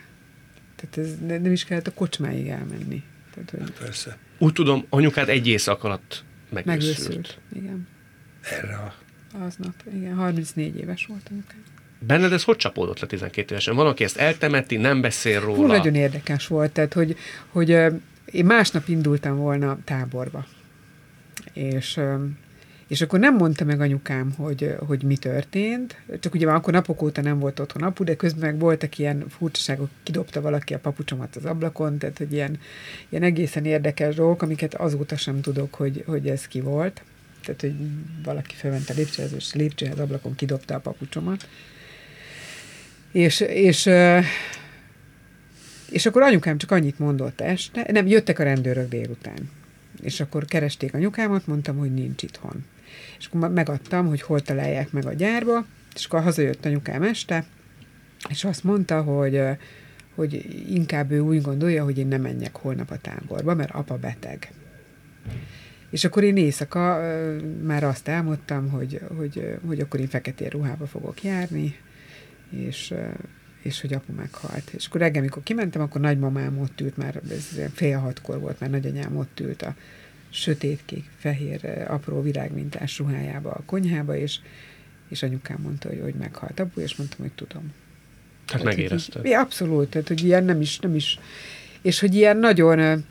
Tehát 0.76 0.98
ez 0.98 1.42
nem 1.42 1.52
is 1.52 1.64
kellett 1.64 1.88
a 1.88 1.94
kocsmáig 1.94 2.48
elmenni. 2.48 3.04
Tehát, 3.34 3.50
hogy... 3.50 3.72
Persze. 3.80 4.18
Úgy 4.38 4.54
tudom, 4.54 4.86
anyukád 4.90 5.30
egy 5.30 5.48
éjszak 5.48 5.84
alatt 5.84 6.24
megőszült. 6.50 6.98
Megőszült, 6.98 7.40
igen 7.54 7.94
erre 8.50 8.75
a... 8.75 8.94
Aznap, 9.46 9.74
igen, 9.94 10.16
34 10.16 10.78
éves 10.78 11.06
voltam. 11.06 11.44
Benned 12.00 12.32
ez 12.32 12.44
hogy 12.44 12.56
csapódott 12.56 13.00
le 13.00 13.08
12 13.08 13.52
évesen? 13.52 13.75
Van, 13.75 13.88
aki 13.88 14.04
ezt 14.04 14.18
eltemeti, 14.18 14.78
nem 14.78 15.02
beszél 15.02 15.40
róla? 15.40 15.56
Hú, 15.56 15.66
nagyon 15.66 15.96
érdekes 15.96 16.48
volt, 16.48 16.72
tehát, 16.72 16.94
hogy, 16.94 17.18
hogy 17.50 17.70
én 18.25 18.46
másnap 18.46 18.88
indultam 18.88 19.38
volna 19.38 19.78
táborba. 19.84 20.46
És, 21.54 22.00
és 22.88 23.02
akkor 23.02 23.20
nem 23.20 23.36
mondta 23.36 23.66
meg 23.66 23.82
anyukám, 23.82 24.34
hogy, 24.38 24.75
hogy 24.88 25.04
mi 25.04 25.18
történt, 25.18 25.98
csak 26.19 26.34
ugye 26.34 26.46
már 26.46 26.56
akkor 26.56 26.74
napok 26.74 27.02
óta 27.02 27.22
nem 27.22 27.39
volt 27.39 27.60
otthon 27.60 27.84
apu, 27.84 28.04
de 28.04 28.15
közben 28.15 28.50
meg 28.50 28.60
voltak 28.60 28.98
ilyen 28.98 29.26
furcsaságok, 29.30 29.89
kidobta 30.04 30.41
valaki 30.41 30.74
a 30.74 30.80
papucsomat 30.80 31.36
az 31.36 31.46
ablakon, 31.46 31.98
tehát 31.98 32.17
hogy 32.17 32.34
ilyen, 32.34 32.60
ilyen 33.10 33.24
egészen 33.24 33.65
érdekes 33.65 34.15
dolgok, 34.15 34.41
amiket 34.41 34.74
azóta 34.74 35.17
sem 35.17 35.41
tudok, 35.41 35.74
hogy, 35.74 36.04
hogy 36.06 36.28
ez 36.28 36.48
ki 36.48 36.62
volt 36.62 37.02
tehát 37.45 37.62
hogy 37.62 37.75
valaki 38.23 38.55
felment 38.55 38.89
a 38.89 38.93
lépcsőhez, 38.93 39.34
és 39.34 39.53
lépcsőhez 39.53 39.99
ablakon 39.99 40.36
kidobta 40.36 40.75
a 40.75 40.79
papucsomat. 40.79 41.47
És, 43.12 43.39
és, 43.39 43.89
és 45.89 46.05
akkor 46.05 46.21
anyukám 46.21 46.58
csak 46.58 46.71
annyit 46.71 46.99
mondott 46.99 47.41
este, 47.41 47.88
nem, 47.91 48.08
jöttek 48.08 48.39
a 48.39 48.43
rendőrök 48.43 48.89
délután. 48.89 49.49
És 50.01 50.19
akkor 50.19 50.45
keresték 50.45 50.93
anyukámat, 50.93 51.47
mondtam, 51.47 51.77
hogy 51.77 51.93
nincs 51.93 52.23
itthon. 52.23 52.65
És 53.19 53.25
akkor 53.25 53.49
megadtam, 53.49 54.08
hogy 54.08 54.21
hol 54.21 54.41
találják 54.41 54.91
meg 54.91 55.05
a 55.05 55.13
gyárba, 55.13 55.65
és 55.95 56.05
akkor 56.05 56.21
hazajött 56.21 56.65
anyukám 56.65 57.03
este, 57.03 57.45
és 58.29 58.43
azt 58.43 58.63
mondta, 58.63 59.01
hogy, 59.01 59.41
hogy 60.15 60.45
inkább 60.69 61.12
ő 61.12 61.19
úgy 61.19 61.41
gondolja, 61.41 61.84
hogy 61.84 61.97
én 61.97 62.08
nem 62.08 62.21
menjek 62.21 62.55
holnap 62.55 62.91
a 62.91 62.97
táborba, 62.97 63.55
mert 63.55 63.71
apa 63.71 63.97
beteg. 63.97 64.51
És 65.95 66.03
akkor 66.03 66.23
én 66.23 66.38
éjszaka 66.38 67.01
már 67.63 67.84
azt 67.84 68.10
álmodtam, 68.10 68.69
hogy, 68.69 69.01
hogy, 69.17 69.58
hogy 69.65 69.79
akkor 69.79 69.99
én 69.99 70.08
feketér 70.08 70.51
ruhába 70.51 70.88
fogok 70.88 71.23
járni, 71.23 71.75
és, 72.49 72.93
és 73.62 73.81
hogy 73.81 73.93
apu 73.93 74.13
meghalt. 74.13 74.69
És 74.73 74.86
akkor 74.86 75.01
reggel, 75.01 75.21
amikor 75.21 75.43
kimentem, 75.43 75.81
akkor 75.81 76.01
nagymamám 76.01 76.60
ott 76.60 76.81
ült, 76.81 76.97
már 76.97 77.21
ez 77.29 77.60
fél 77.73 77.97
hatkor 77.97 78.39
volt, 78.39 78.60
már 78.60 78.69
nagyanyám 78.69 79.17
ott 79.17 79.39
ült 79.39 79.62
a 79.62 79.75
sötétkék, 80.29 81.10
fehér, 81.17 81.86
apró 81.88 82.21
virágmintás 82.21 82.97
ruhájába 82.97 83.51
a 83.51 83.63
konyhába, 83.65 84.15
és, 84.15 84.39
és 85.10 85.23
anyukám 85.23 85.60
mondta, 85.62 85.89
hogy, 85.89 85.99
hogy 86.01 86.15
meghalt 86.15 86.60
apu, 86.60 86.79
és 86.79 86.95
mondtam, 86.95 87.19
hogy 87.19 87.36
tudom. 87.36 87.73
Hát 88.47 88.63
megérezted. 88.63 89.25
Így, 89.25 89.34
abszolút, 89.34 89.89
tehát 89.89 90.08
hogy 90.08 90.23
ilyen 90.23 90.43
nem 90.43 90.62
is, 90.62 90.79
nem 90.79 90.95
is, 90.95 91.19
és 91.81 91.99
hogy 91.99 92.15
ilyen 92.15 92.38
nagyon 92.38 93.03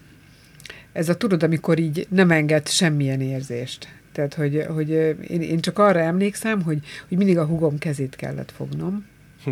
ez 0.94 1.09
a 1.09 1.16
tudod, 1.16 1.42
amikor 1.42 1.78
így 1.78 2.07
nem 2.11 2.30
enged 2.30 2.68
semmilyen 2.68 3.20
érzést. 3.20 3.88
Tehát, 4.12 4.35
hogy, 4.35 4.64
hogy 4.68 4.90
én, 5.28 5.42
én 5.42 5.61
csak 5.61 5.78
arra 5.78 6.00
emlékszem, 6.00 6.62
hogy, 6.62 6.78
hogy 7.09 7.18
mindig 7.18 7.38
a 7.38 7.44
hugom 7.44 7.78
kezét 7.78 8.16
kellett 8.16 8.50
fognom, 8.50 9.07
hm. 9.44 9.50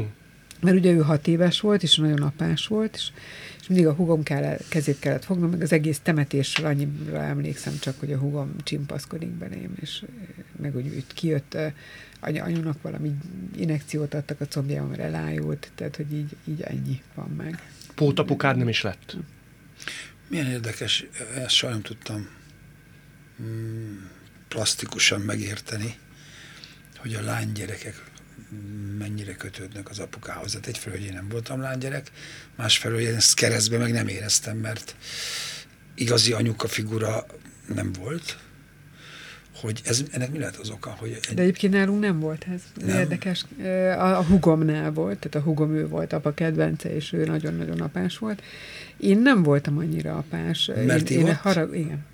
mert 0.61 0.77
ugye 0.77 0.93
ő 0.93 0.99
hat 0.99 1.27
éves 1.27 1.61
volt, 1.61 1.83
és 1.83 1.97
nagyon 1.97 2.23
apás 2.23 2.67
volt, 2.67 2.95
és, 2.95 3.11
és 3.61 3.69
mindig 3.69 3.87
a 3.87 3.93
hugom 3.93 4.23
kell, 4.23 4.57
kezét 4.69 4.99
kellett 4.99 5.25
fognom, 5.25 5.51
meg 5.51 5.63
az 5.63 5.73
egész 5.73 6.01
temetésről 6.03 6.67
annyira 6.67 7.23
emlékszem 7.23 7.75
csak, 7.81 8.01
hogy 8.01 8.13
a 8.13 8.19
hugom 8.19 8.55
csimpaszkodik 8.63 9.31
belém, 9.31 9.73
és 9.81 10.05
meg 10.61 10.77
úgy, 10.77 10.87
úgy 10.87 11.07
kijött, 11.15 11.57
any, 12.21 12.41
anyunak 12.41 12.83
valami 12.83 13.15
inekciót 13.57 14.15
adtak 14.15 14.41
a 14.41 14.47
combjába, 14.47 14.87
mert 14.87 15.01
elájult, 15.01 15.71
tehát, 15.75 15.97
hogy 15.97 16.13
így, 16.13 16.37
így 16.45 16.61
ennyi 16.61 17.03
van 17.15 17.31
meg. 17.37 17.63
Pótapukád 17.95 18.57
nem 18.57 18.69
is 18.69 18.83
lett? 18.83 19.17
Milyen 20.33 20.51
érdekes, 20.51 21.05
ezt 21.35 21.55
soha 21.55 21.81
tudtam 21.81 22.29
mm, 23.43 24.05
plastikusan 24.49 25.21
megérteni, 25.21 25.99
hogy 26.97 27.15
a 27.15 27.23
lánygyerekek 27.23 28.05
mennyire 28.99 29.35
kötődnek 29.35 29.91
az 29.91 29.99
apukához. 29.99 30.53
Hát 30.53 30.67
egyfelől, 30.67 30.99
hogy 30.99 31.07
én 31.07 31.13
nem 31.13 31.29
voltam 31.29 31.61
lánygyerek, 31.61 32.11
másfelől, 32.57 32.97
hogy 32.97 33.07
én 33.07 33.15
ezt 33.15 33.35
keresztbe 33.35 33.79
meg 33.79 33.93
nem 33.93 34.09
éreztem, 34.09 34.57
mert 34.57 34.97
igazi 35.95 36.33
anyuka 36.33 36.69
figura 36.69 37.27
nem 37.67 37.93
volt, 37.93 38.39
hogy 39.63 39.81
ez, 39.85 40.05
ennek 40.11 40.31
mi 40.31 40.39
lehet 40.39 40.57
az 40.57 40.71
oka? 40.71 40.95
Hogy 40.99 41.11
egy... 41.11 41.35
De 41.35 41.43
egyébként 41.43 41.73
nálunk 41.73 42.01
nem 42.01 42.21
volt 42.21 42.47
ez. 42.55 42.87
Nem. 42.87 42.99
Érdekes. 42.99 43.45
A, 43.99 44.17
a 44.17 44.25
hugomnál 44.25 44.93
volt, 44.93 45.19
tehát 45.19 45.47
a 45.47 45.51
hugom 45.51 45.75
ő 45.75 45.89
volt 45.89 46.13
apa 46.13 46.35
kedvence, 46.35 46.95
és 46.95 47.13
ő 47.13 47.25
nagyon-nagyon 47.25 47.81
apás 47.81 48.19
volt. 48.19 48.43
Én 48.97 49.19
nem 49.19 49.43
voltam 49.43 49.79
annyira 49.79 50.17
apás. 50.17 50.71
Mert 50.87 51.11
én, 51.11 51.27
én 51.27 51.35
harag, 51.35 51.77
igen. 51.77 52.05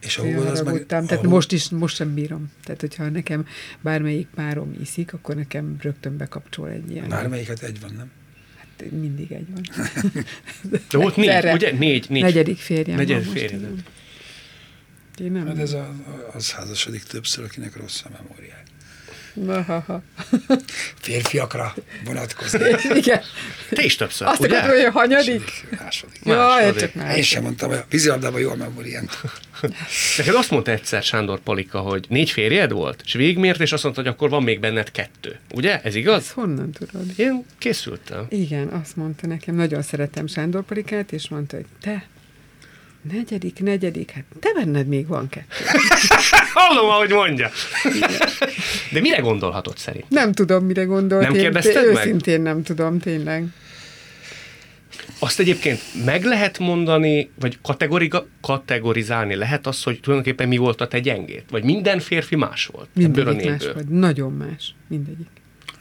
És 0.00 0.18
a 0.18 0.22
hugod 0.22 0.46
az 0.46 0.62
meg... 0.62 0.86
Tehát 0.86 1.10
hugod... 1.10 1.30
most 1.30 1.52
is, 1.52 1.68
most 1.68 1.96
sem 1.96 2.14
bírom. 2.14 2.50
Tehát, 2.64 2.80
hogyha 2.80 3.08
nekem 3.08 3.46
bármelyik 3.80 4.28
párom 4.34 4.74
iszik, 4.80 5.12
akkor 5.12 5.34
nekem 5.34 5.76
rögtön 5.80 6.16
bekapcsol 6.16 6.68
egy 6.68 6.90
ilyen. 6.90 7.08
Bármelyiket 7.08 7.62
egy 7.62 7.80
van, 7.80 7.92
nem? 7.96 8.10
Hát 8.56 8.90
mindig 8.90 9.32
egy 9.32 9.46
van. 9.50 9.62
De 10.90 10.98
volt 10.98 11.16
négy, 11.16 11.52
ugye? 11.52 11.72
Négy, 11.72 12.06
négy. 12.08 12.22
Negyedik 12.22 12.58
férjem 12.58 12.96
Negyedik 12.96 13.30
férjem. 13.30 13.82
Én 15.20 15.32
nem. 15.32 15.46
Hát 15.46 15.58
ez 15.58 15.72
a, 15.72 15.94
az 16.32 16.50
házasodik 16.52 17.02
többször, 17.02 17.44
akinek 17.44 17.76
rossz 17.76 18.00
a 18.04 18.08
memóriája. 18.20 18.66
Ahaha. 19.46 20.02
Férfiakra 21.00 21.74
vonatkozik. 22.04 22.62
Igen. 23.04 23.20
Te 23.70 23.82
is 23.82 23.96
többször, 23.96 24.26
Azt 24.28 24.40
ugye? 24.40 24.58
akarod, 24.58 24.76
hogy 24.76 24.84
a 24.84 24.90
hanyadik? 24.90 25.66
Második. 25.80 26.20
Jaj, 26.24 26.36
Második. 26.64 26.80
csak 26.80 26.94
már. 26.94 27.16
Én 27.16 27.22
sem 27.22 27.42
mondtam, 27.42 27.68
hogy 27.68 27.78
a 27.78 27.84
vízilabdában 27.90 28.40
jól 28.40 28.56
megúrient. 28.56 29.20
Neked 30.16 30.34
azt 30.34 30.50
mondta 30.50 30.70
egyszer 30.70 31.02
Sándor 31.02 31.38
Palika, 31.40 31.78
hogy 31.78 32.06
négy 32.08 32.30
férjed 32.30 32.72
volt, 32.72 33.02
és 33.04 33.12
végigmért, 33.12 33.60
és 33.60 33.72
azt 33.72 33.82
mondta, 33.82 34.00
hogy 34.02 34.10
akkor 34.10 34.28
van 34.30 34.42
még 34.42 34.60
benned 34.60 34.90
kettő. 34.90 35.38
Ugye? 35.54 35.80
Ez 35.80 35.94
igaz? 35.94 36.20
Ezt 36.22 36.30
honnan 36.30 36.70
tudod? 36.72 37.04
Én 37.16 37.44
készültem. 37.58 38.26
Igen, 38.28 38.68
azt 38.68 38.96
mondta 38.96 39.26
nekem, 39.26 39.54
nagyon 39.54 39.82
szeretem 39.82 40.26
Sándor 40.26 40.62
Palikát, 40.64 41.12
és 41.12 41.28
mondta, 41.28 41.56
hogy 41.56 41.66
te, 41.80 42.06
negyedik, 43.12 43.60
negyedik, 43.62 44.10
hát 44.10 44.24
te 44.40 44.52
benned 44.54 44.86
még 44.86 45.06
van 45.06 45.28
kettő. 45.28 45.64
Hallom, 46.54 46.90
ahogy 46.90 47.10
mondja. 47.10 47.50
De 48.92 49.00
mire 49.00 49.20
gondolhatott 49.20 49.78
szerint? 49.78 50.04
Nem 50.08 50.32
tudom, 50.32 50.64
mire 50.64 50.84
gondolt. 50.84 51.22
Nem 51.22 51.34
én 51.34 51.40
kérdezted 51.40 51.86
meg? 51.86 52.06
Őszintén 52.06 52.40
nem 52.40 52.62
tudom, 52.62 52.98
tényleg. 52.98 53.44
Azt 55.18 55.40
egyébként 55.40 55.80
meg 56.04 56.24
lehet 56.24 56.58
mondani, 56.58 57.30
vagy 57.40 57.58
kategoriga, 57.62 58.26
kategorizálni 58.40 59.34
lehet 59.34 59.66
azt, 59.66 59.84
hogy 59.84 60.00
tulajdonképpen 60.00 60.48
mi 60.48 60.56
volt 60.56 60.80
a 60.80 60.88
te 60.88 60.98
gyengét? 60.98 61.44
Vagy 61.50 61.64
minden 61.64 62.00
férfi 62.00 62.36
más 62.36 62.66
volt 62.66 62.88
ebből 62.96 63.26
a 63.26 63.30
Mindegyik 63.30 63.50
más 63.50 63.72
vagy. 63.74 63.86
Nagyon 63.86 64.32
más. 64.32 64.74
Mindegyik. 64.88 65.37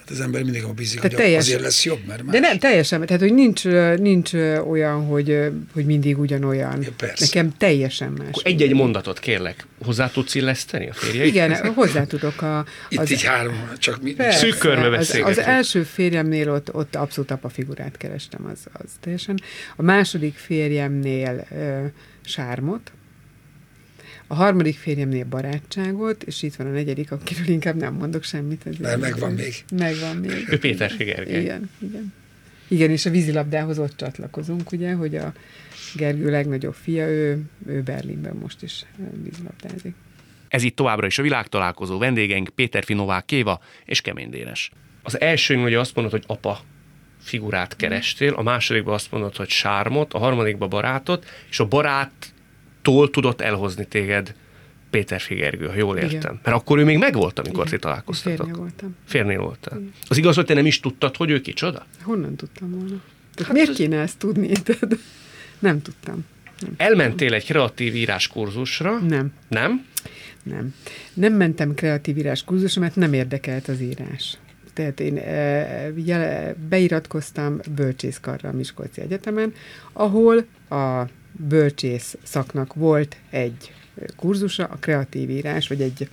Hát 0.08 0.18
az 0.18 0.24
ember 0.24 0.44
mindig 0.44 0.64
abban 0.64 0.76
bízik, 0.76 0.96
Tehát 1.00 1.12
hogy 1.12 1.22
teljes- 1.22 1.42
azért 1.44 1.62
lesz 1.62 1.86
jobb, 1.86 2.00
mert 2.08 2.24
más. 2.24 2.34
De 2.34 2.40
nem, 2.40 2.58
teljesen, 2.60 3.06
tehát 3.06 3.22
hogy 3.22 3.34
nincs, 3.34 3.64
nincs 3.98 4.34
olyan, 4.70 5.06
hogy, 5.06 5.40
hogy 5.74 5.86
mindig 5.86 6.20
ugyanolyan. 6.20 6.82
Ja, 6.84 6.90
persze. 6.98 7.26
Nekem 7.26 7.58
teljesen 7.58 8.12
más. 8.12 8.28
Akkor 8.28 8.42
egy-egy 8.46 8.74
mondatot 8.74 9.20
kérlek, 9.20 9.66
hozzá 9.86 10.10
tudsz 10.12 10.36
illeszteni 10.36 10.90
a 10.90 10.94
férjeid? 10.94 11.28
Igen, 11.28 11.74
hozzá 11.74 12.04
tudok 12.06 12.42
a... 12.42 12.66
Itt 12.90 13.00
az, 13.00 13.12
így 13.12 13.24
három, 13.24 13.70
csak 13.78 14.02
mi, 14.02 14.14
Persze. 14.14 14.40
Szűk 14.40 14.58
körbe 14.58 14.98
az, 14.98 15.20
az 15.24 15.38
első 15.38 15.84
férjemnél 15.84 16.52
ott, 16.52 16.74
ott 16.74 16.96
abszolút 16.96 17.32
apa 17.32 17.50
figurát 17.50 17.98
kerestem, 17.98 18.46
az, 18.54 18.60
az 18.74 18.90
teljesen. 19.00 19.40
A 19.76 19.82
második 19.82 20.36
férjemnél 20.36 21.48
ö, 21.52 21.86
sármot, 22.26 22.92
a 24.28 24.36
harmadik 24.36 24.78
férjemnél 24.78 25.26
barátságot, 25.26 26.24
és 26.24 26.42
itt 26.44 26.56
van 26.56 26.68
a 26.68 26.72
negyedik, 26.72 27.12
akiről 27.12 27.48
inkább 27.48 27.76
nem 27.76 27.94
mondok 27.94 28.24
semmit. 28.24 28.62
ezért- 28.66 28.82
Mert 28.82 29.00
megvan 29.00 29.32
még. 29.32 29.54
Megvan 29.78 30.16
még. 30.16 30.48
Ő 30.50 30.60
Péter 30.60 30.98
Gergely. 30.98 31.42
Igen, 31.42 31.70
igen. 31.80 32.14
Igen, 32.68 32.90
és 32.90 33.06
a 33.06 33.10
vízilabdához 33.10 33.80
ott 33.80 33.98
csatlakozunk, 33.98 34.72
ugye, 34.72 34.94
hogy 34.94 35.16
a 35.16 35.34
Gergő 35.96 36.30
legnagyobb 36.30 36.74
fia, 36.74 37.08
ő, 37.08 37.42
ő 37.68 37.82
Berlinben 37.82 38.36
most 38.36 38.62
is 38.64 38.86
vízilabdázik. 39.24 39.94
Ez 40.48 40.64
itt 40.64 40.76
továbbra 40.76 41.06
is 41.08 41.18
a 41.20 41.22
világtalálkozó 41.22 41.98
vendégeink 41.98 42.50
Péter 42.56 42.84
Finovák 42.84 43.26
Kéva 43.26 43.60
és 43.86 44.02
Kemény 44.02 44.30
Dénes. 44.30 44.72
Az 45.04 45.20
elsőn 45.20 45.60
ugye 45.60 45.80
azt 45.80 45.96
mondod, 45.96 46.14
hogy 46.14 46.24
apa 46.28 46.60
figurát 47.22 47.76
kerestél, 47.76 48.34
a 48.34 48.42
másodikban 48.42 48.94
azt 48.94 49.12
mondod, 49.12 49.36
hogy 49.36 49.50
sármot, 49.50 50.14
a 50.14 50.18
harmadikban 50.18 50.70
barátot, 50.70 51.26
és 51.50 51.60
a 51.60 51.66
baráttól 52.88 53.10
tudott 53.10 53.42
elhozni 53.42 53.86
téged 53.86 54.34
Péter 54.90 55.20
Figergő, 55.22 55.66
ha 55.68 55.76
jól 55.76 55.98
Igen. 55.98 56.10
értem. 56.10 56.40
Mert 56.44 56.58
akkor 56.58 56.78
ő 56.80 56.84
még 56.84 56.98
megvolt, 56.98 57.40
amikor 57.40 57.66
Igen. 57.66 57.74
ti 57.78 57.80
találkoztatok. 57.80 58.38
Férje 58.46 58.54
voltam. 58.60 58.96
Férnél 59.06 59.40
voltál. 59.40 59.82
Az 60.08 60.18
igaz, 60.18 60.36
hogy 60.36 60.46
te 60.46 60.54
nem 60.54 60.66
is 60.66 60.80
tudtad, 60.80 61.16
hogy 61.16 61.30
ő 61.30 61.42
kicsoda? 61.42 61.86
Honnan 62.04 62.36
tudtam 62.36 62.70
volna? 62.70 63.02
Tehát 63.36 63.46
Hát 63.46 63.52
miért 63.54 63.70
ez- 63.70 63.76
kéne 63.76 64.00
ezt 64.02 64.18
tudni? 64.18 64.48
Tehát 64.66 64.98
nem 65.60 65.82
tudtam. 65.82 66.26
Nem, 66.60 66.74
Elmentél 66.78 67.34
egy 67.34 67.46
kreatív 67.46 67.96
íráskurzusra, 67.96 69.00
nem, 69.00 69.34
nem? 69.48 69.86
nem. 70.44 70.74
Nem 71.14 71.34
mentem 71.34 71.74
kreatív 71.74 72.18
írás 72.18 72.44
kurzusra, 72.44 72.82
mert 72.82 72.96
nem 72.96 73.14
érdekelt 73.14 73.68
az 73.68 73.82
írás. 73.82 74.38
Tehát 74.74 75.00
én 75.00 75.18
e, 75.18 76.54
beiratkoztam 76.70 77.60
bölcsészkarra 77.76 78.50
a 78.50 78.54
Miskolci 78.54 79.02
Egyetemen, 79.02 79.54
ahol 79.94 80.46
a 80.70 81.04
bölcsész 81.32 82.18
szaknak 82.24 82.74
volt 82.74 83.18
egy 83.30 83.74
kurzusa, 84.16 84.66
a 84.66 84.76
kreatív 84.76 85.30
írás, 85.30 85.68
vagy 85.68 85.82
egy, 85.82 86.10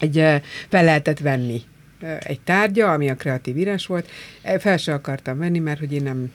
egy 0.00 0.18
e, 0.18 0.42
fel 0.68 0.84
lehetett 0.84 1.18
venni 1.18 1.62
e, 2.00 2.18
egy 2.24 2.40
tárgya, 2.40 2.92
ami 2.92 3.10
a 3.10 3.16
kreatív 3.16 3.56
írás 3.56 3.86
volt. 3.86 4.10
E, 4.42 4.58
Fel 4.58 4.76
se 4.76 4.94
akartam 4.94 5.38
venni, 5.38 5.58
mert 5.58 5.78
hogy 5.78 5.92
én 5.92 6.02
nem, 6.02 6.32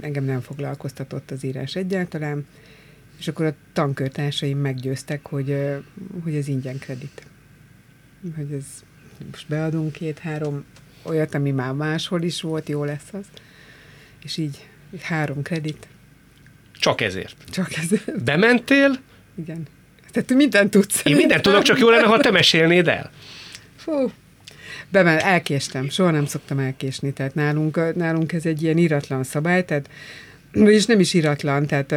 engem 0.00 0.24
nem 0.24 0.40
foglalkoztatott 0.40 1.30
az 1.30 1.44
írás 1.44 1.76
egyáltalán, 1.76 2.46
és 3.18 3.28
akkor 3.28 3.46
a 3.46 3.54
tankörtársaim 3.72 4.58
meggyőztek, 4.58 5.26
hogy, 5.26 5.56
hogy 6.22 6.34
ez 6.34 6.48
ingyen 6.48 6.78
kredit. 6.78 7.26
Hogy 8.36 8.52
ez 8.52 8.64
most 9.30 9.48
beadunk 9.48 9.92
két-három 9.92 10.64
olyat, 11.02 11.34
ami 11.34 11.50
már 11.50 11.72
máshol 11.72 12.22
is 12.22 12.40
volt, 12.40 12.68
jó 12.68 12.84
lesz 12.84 13.12
az. 13.12 13.24
És 14.22 14.36
így 14.36 14.68
három 15.00 15.42
kredit, 15.42 15.88
Csak 16.80 17.00
ezért. 17.00 17.36
csak 17.50 17.72
ez, 17.76 17.88
Bementél, 18.24 18.98
igen. 19.38 19.66
Tehát 20.12 20.28
te 20.28 20.34
mindent 20.34 20.70
tudsz. 20.70 21.00
én 21.04 21.16
mindent 21.16 21.42
tudok, 21.42 21.62
csak 21.62 21.78
jó 21.78 21.88
lenne, 21.90 22.06
ha 22.06 22.18
te 22.18 22.30
mesélnéd 22.30 22.88
el. 22.88 23.10
Fú. 23.76 24.10
Bemen, 24.88 25.18
elkéstem, 25.18 25.88
soha 25.88 26.10
nem 26.10 26.26
szoktam 26.26 26.58
elkésni, 26.58 27.12
tehát 27.12 27.34
nálunk, 27.34 27.94
nálunk 27.94 28.32
ez 28.32 28.46
egy 28.46 28.62
ilyen 28.62 28.78
iratlan 28.78 29.24
szabály, 29.24 29.64
tehát 29.64 29.88
vagyis 30.52 30.86
nem 30.86 31.00
is 31.00 31.14
iratlan, 31.14 31.66
tehát 31.66 31.92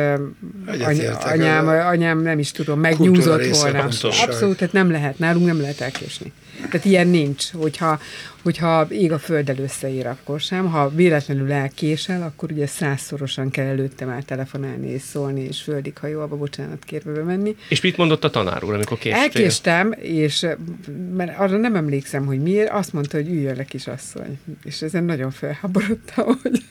any, 0.68 1.06
anyám, 1.24 1.68
a- 1.68 1.88
anyám 1.88 2.22
nem 2.22 2.39
is 2.39 2.52
tudom, 2.52 2.80
megnyúzott 2.80 3.46
volna. 3.48 3.80
fontos. 3.82 4.22
Abszolút, 4.24 4.58
tehát 4.58 4.74
nem 4.74 4.92
lehet, 4.92 5.20
nálunk 5.20 5.46
nem 5.46 5.62
lehet 5.62 5.82
elkésni. 5.82 6.32
Tehát 6.70 6.86
ilyen 6.86 7.08
nincs, 7.08 7.52
hogyha, 7.52 8.00
hogyha 8.42 8.88
ég 8.89 9.12
a 9.12 9.20
földdel 9.20 9.58
összeír, 9.58 10.08
akkor 10.08 10.39
sem. 10.39 10.70
Ha 10.70 10.89
véletlenül 10.89 11.52
elkésel, 11.52 12.22
akkor 12.22 12.52
ugye 12.52 12.68
százszorosan 12.68 13.50
kell 13.50 13.66
előtte 13.66 14.06
már 14.06 14.24
telefonálni 14.24 14.88
és 14.89 15.02
szólni, 15.02 15.42
és 15.42 15.62
földig 15.62 15.98
hajóba 15.98 16.36
bocsánat 16.38 16.84
kérve 16.84 17.12
bemenni. 17.12 17.56
És 17.70 17.82
mit 17.82 17.98
mondott 17.98 18.24
a 18.24 18.30
tanár 18.30 18.63
úr, 18.63 18.74
amikor 18.74 18.98
késtél? 18.98 19.22
Elkéstem, 19.22 19.94
és 20.02 20.46
mert 21.16 21.38
arra 21.39 21.58
nem 21.58 21.76
emlékszem, 21.76 22.26
hogy 22.26 22.39
miért, 22.42 22.70
azt 22.72 22.94
mondta, 22.94 23.18
hogy 23.18 23.28
üljön 23.28 23.56
le 23.56 23.63
kisasszony. 23.63 24.39
És 24.63 24.82
ezen 24.82 25.04
nagyon 25.04 25.32
felháborodtam, 25.32 26.26
hogy, 26.44 26.63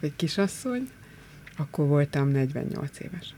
hogy 0.00 0.12
kisasszony. 0.16 0.88
Akkor 1.56 1.86
voltam 1.86 2.28
48 2.28 2.90
éves 3.00 3.34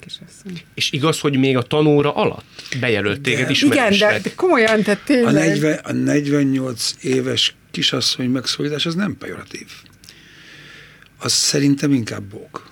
kisasszony. 0.00 0.62
És 0.74 0.92
igaz, 0.92 1.20
hogy 1.20 1.36
még 1.36 1.56
a 1.56 1.62
tanóra 1.62 2.14
alatt 2.14 2.44
bejelölt 2.80 3.20
téged 3.20 3.46
De- 3.46 3.54
Igen, 3.66 3.98
de, 3.98 4.18
de 4.22 4.34
komolyan, 4.34 4.82
tehát 4.82 5.00
A, 5.00 5.04
tényleg. 5.04 5.34
40, 5.34 5.74
a 5.82 5.92
48 5.92 6.94
éves 7.00 7.54
kisasszony 7.70 8.30
megszólítás 8.30 8.86
az 8.86 8.94
nem 8.94 9.16
pejoratív. 9.18 9.66
Az 11.18 11.32
szerintem 11.32 11.92
inkább 11.92 12.22
bók. 12.22 12.68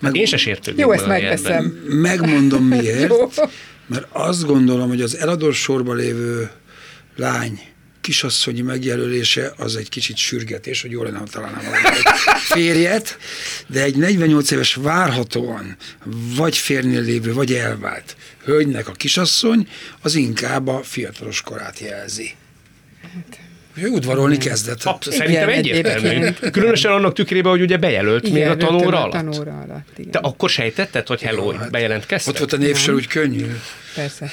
Meg, 0.00 0.16
Én 0.16 0.26
se 0.26 0.36
sértődnék 0.36 0.84
Jó, 0.84 0.92
ezt 0.92 1.06
megveszem. 1.06 1.64
Megmondom 1.88 2.64
miért. 2.78 3.12
Mert 3.86 4.06
azt 4.12 4.46
gondolom, 4.46 4.88
hogy 4.88 5.00
az 5.00 5.16
eladós 5.16 5.58
sorba 5.60 5.94
lévő 5.94 6.50
lány 7.16 7.60
kisasszonyi 8.02 8.60
megjelölése 8.60 9.52
az 9.56 9.76
egy 9.76 9.88
kicsit 9.88 10.16
sürgetés, 10.16 10.82
hogy 10.82 10.90
jól 10.90 11.04
lenne, 11.04 11.18
ha 11.18 11.24
találnám 11.24 11.62
valami 11.64 11.86
egy 11.86 12.02
férjet, 12.38 13.18
de 13.66 13.82
egy 13.82 13.96
48 13.96 14.50
éves 14.50 14.74
várhatóan 14.74 15.76
vagy 16.36 16.56
férnél 16.56 17.00
lévő, 17.02 17.32
vagy 17.32 17.52
elvált 17.52 18.16
hölgynek 18.44 18.88
a 18.88 18.92
kisasszony, 18.92 19.68
az 20.00 20.14
inkább 20.14 20.68
a 20.68 20.80
fiatalos 20.82 21.40
korát 21.42 21.78
jelzi. 21.78 22.34
Ő 23.74 23.88
udvarolni 23.88 24.36
kezdett. 24.36 24.82
Absz- 24.82 25.12
Szerintem 25.12 25.48
Igen, 25.48 25.58
egyértelmű. 25.58 26.30
Különösen 26.50 26.92
annak 26.92 27.14
tükrében, 27.14 27.50
hogy 27.50 27.60
ugye 27.60 27.76
bejelölt 27.76 28.26
Igen, 28.26 28.38
még 28.38 28.48
a 28.48 28.56
tanóra 28.56 28.96
a 28.98 29.00
alatt. 29.02 29.12
Tanóra 29.12 29.60
alatt, 29.60 29.88
igen. 29.98 30.10
Te 30.10 30.18
akkor 30.18 30.50
sejtetted, 30.50 31.06
hogy 31.06 31.22
hello, 31.22 31.52
Jó, 31.52 31.58
hát 31.58 31.70
bejelentkeztek? 31.70 32.32
Ott 32.32 32.38
volt 32.38 32.52
a 32.52 32.56
névsor, 32.56 32.94
úgy 32.94 33.06
könnyű. 33.06 33.46
Persze. 33.94 34.30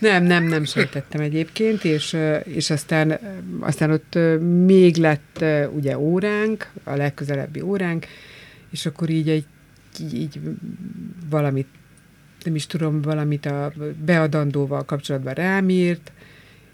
Nem, 0.00 0.24
nem, 0.24 0.44
nem 0.44 0.64
sejtettem 0.64 1.20
egyébként, 1.20 1.84
és, 1.84 2.16
és 2.44 2.70
aztán, 2.70 3.18
aztán 3.60 3.90
ott 3.90 4.18
még 4.64 4.96
lett 4.96 5.44
ugye 5.74 5.98
óránk, 5.98 6.72
a 6.84 6.94
legközelebbi 6.94 7.60
óránk, 7.60 8.06
és 8.70 8.86
akkor 8.86 9.10
így 9.10 9.28
egy 9.28 9.44
így, 10.12 10.40
valamit, 11.30 11.68
nem 12.44 12.54
is 12.54 12.66
tudom, 12.66 13.00
valamit 13.00 13.46
a 13.46 13.72
beadandóval 14.04 14.84
kapcsolatban 14.84 15.34
rám 15.34 15.68
írt, 15.68 16.12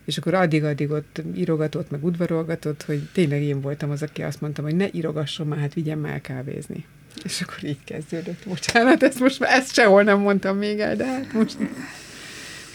és 0.05 0.19
akkor 0.19 0.35
addig-addig 0.35 0.91
ott 0.91 1.23
írogatott, 1.37 1.91
meg 1.91 2.05
udvarolgatott, 2.05 2.83
hogy 2.83 3.09
tényleg 3.13 3.43
én 3.43 3.61
voltam 3.61 3.91
az, 3.91 4.03
aki 4.03 4.23
azt 4.23 4.41
mondtam, 4.41 4.65
hogy 4.65 4.77
ne 4.77 4.87
írogasson 4.93 5.47
már, 5.47 5.59
hát 5.59 5.75
vigyen 5.75 5.99
már 5.99 6.21
kávézni. 6.21 6.85
És 7.25 7.41
akkor 7.41 7.65
így 7.65 7.85
kezdődött. 7.85 8.43
Bocsánat, 8.47 9.03
ezt 9.03 9.21
most 9.21 9.41
már 9.41 9.51
ezt 9.51 9.73
sehol 9.73 10.03
nem 10.03 10.19
mondtam 10.19 10.57
még 10.57 10.79
el, 10.79 10.97
de 10.97 11.05
hát 11.05 11.33
most... 11.33 11.57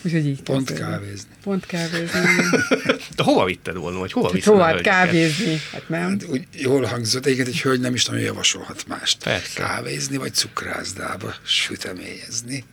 Úgyhogy 0.02 0.26
így 0.26 0.42
Pont 0.42 0.68
kezdődött. 0.68 0.92
kávézni. 0.92 1.30
Pont 1.44 1.66
kávézni. 1.66 2.20
De 3.16 3.24
hova 3.24 3.46
vitted 3.46 3.76
volna, 3.76 4.00
vagy 4.00 4.12
hova 4.12 4.26
Hát 4.28 4.36
viszed 4.36 4.52
hova 4.54 4.66
hölgyeket? 4.66 4.94
kávézni? 4.94 5.62
Hát 5.72 5.90
nem. 5.90 6.10
Hát 6.10 6.24
úgy 6.24 6.48
jól 6.54 6.84
hangzott, 6.86 7.26
egyébként 7.26 7.48
egy 7.48 7.62
hölgy 7.62 7.80
nem 7.80 7.94
is 7.94 8.06
nagyon 8.06 8.24
javasolhat 8.24 8.88
mást. 8.88 9.24
Persze. 9.24 9.62
Kávézni, 9.62 10.18
vagy 10.18 10.34
cukrászdába 10.34 11.36
sütemélyezni. 11.44 12.64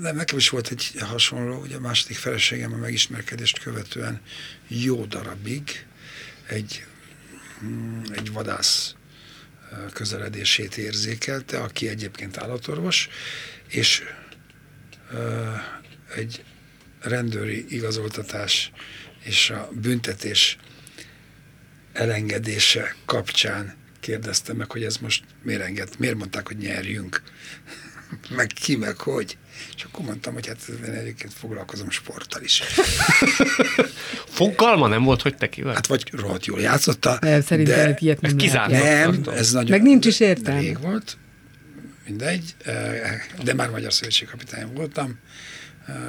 De 0.00 0.12
nekem 0.12 0.38
is 0.38 0.48
volt 0.48 0.68
egy 0.70 0.92
hasonló, 1.00 1.60
ugye 1.60 1.76
a 1.76 1.80
második 1.80 2.16
feleségem 2.16 2.72
a 2.72 2.76
megismerkedést 2.76 3.58
követően 3.58 4.20
jó 4.68 5.04
darabig 5.04 5.86
egy, 6.46 6.84
mm, 7.64 8.02
egy 8.12 8.32
vadász 8.32 8.94
közeledését 9.92 10.76
érzékelte, 10.76 11.58
aki 11.58 11.88
egyébként 11.88 12.36
állatorvos, 12.36 13.08
és 13.68 14.02
egy 16.16 16.44
rendőri 17.00 17.64
igazoltatás 17.68 18.72
és 19.24 19.50
a 19.50 19.68
büntetés 19.72 20.58
elengedése 21.92 22.94
kapcsán 23.04 23.74
kérdezte 24.00 24.52
meg, 24.52 24.70
hogy 24.70 24.84
ez 24.84 24.96
most 24.96 25.24
miért 25.42 25.62
enged, 25.62 25.88
miért 25.98 26.16
mondták, 26.16 26.46
hogy 26.46 26.56
nyerjünk, 26.56 27.22
meg 28.36 28.46
ki, 28.46 28.76
meg 28.76 28.96
hogy. 28.96 29.36
És 29.76 29.82
akkor 29.82 30.04
mondtam, 30.04 30.34
hogy 30.34 30.46
hát 30.46 30.58
én 30.86 30.92
egyébként 30.92 31.32
foglalkozom 31.32 31.90
sporttal 31.90 32.42
is. 32.42 32.62
Fogalma 34.38 34.88
nem 34.88 35.02
volt, 35.02 35.22
hogy 35.22 35.36
te 35.36 35.48
ki 35.48 35.62
vagy? 35.62 35.74
Hát 35.74 35.86
vagy 35.86 36.10
rohadt 36.12 36.46
jól 36.46 36.60
játszotta. 36.60 37.18
Nem, 37.20 37.40
szerintem 37.40 37.76
de 37.76 37.96
ilyet 37.98 38.20
nem 38.20 38.36
nem, 38.68 39.22
ez 39.34 39.52
nagyon... 39.52 39.70
Meg 39.70 39.82
nincs 39.82 40.06
is 40.06 40.20
értelme. 40.20 40.60
Rég 40.60 40.80
volt, 40.80 41.16
mindegy, 42.06 42.54
de 43.42 43.54
már 43.54 43.70
Magyar 43.70 43.92
Szövetségkapitány 43.92 44.72
voltam. 44.72 45.18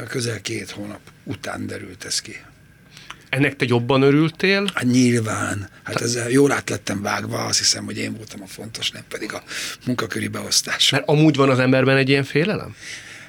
Közel 0.07 0.41
két 0.41 0.69
hónap 0.69 0.99
után 1.23 1.67
derült 1.67 2.05
ez 2.05 2.21
ki. 2.21 2.35
Ennek 3.29 3.55
te 3.55 3.65
jobban 3.67 4.01
örültél? 4.01 4.71
Hát 4.73 4.83
nyilván. 4.83 5.69
Hát 5.83 6.01
ezzel 6.01 6.29
jól 6.29 6.51
át 6.51 6.69
lettem 6.69 7.01
vágva, 7.01 7.45
azt 7.45 7.57
hiszem, 7.57 7.85
hogy 7.85 7.97
én 7.97 8.15
voltam 8.15 8.41
a 8.41 8.47
fontos, 8.47 8.91
nem 8.91 9.03
pedig 9.09 9.33
a 9.33 9.43
munkaköri 9.85 10.27
beosztás. 10.27 10.89
Mert 10.89 11.07
amúgy 11.07 11.35
van 11.35 11.49
az 11.49 11.59
emberben 11.59 11.97
egy 11.97 12.09
ilyen 12.09 12.23
félelem? 12.23 12.75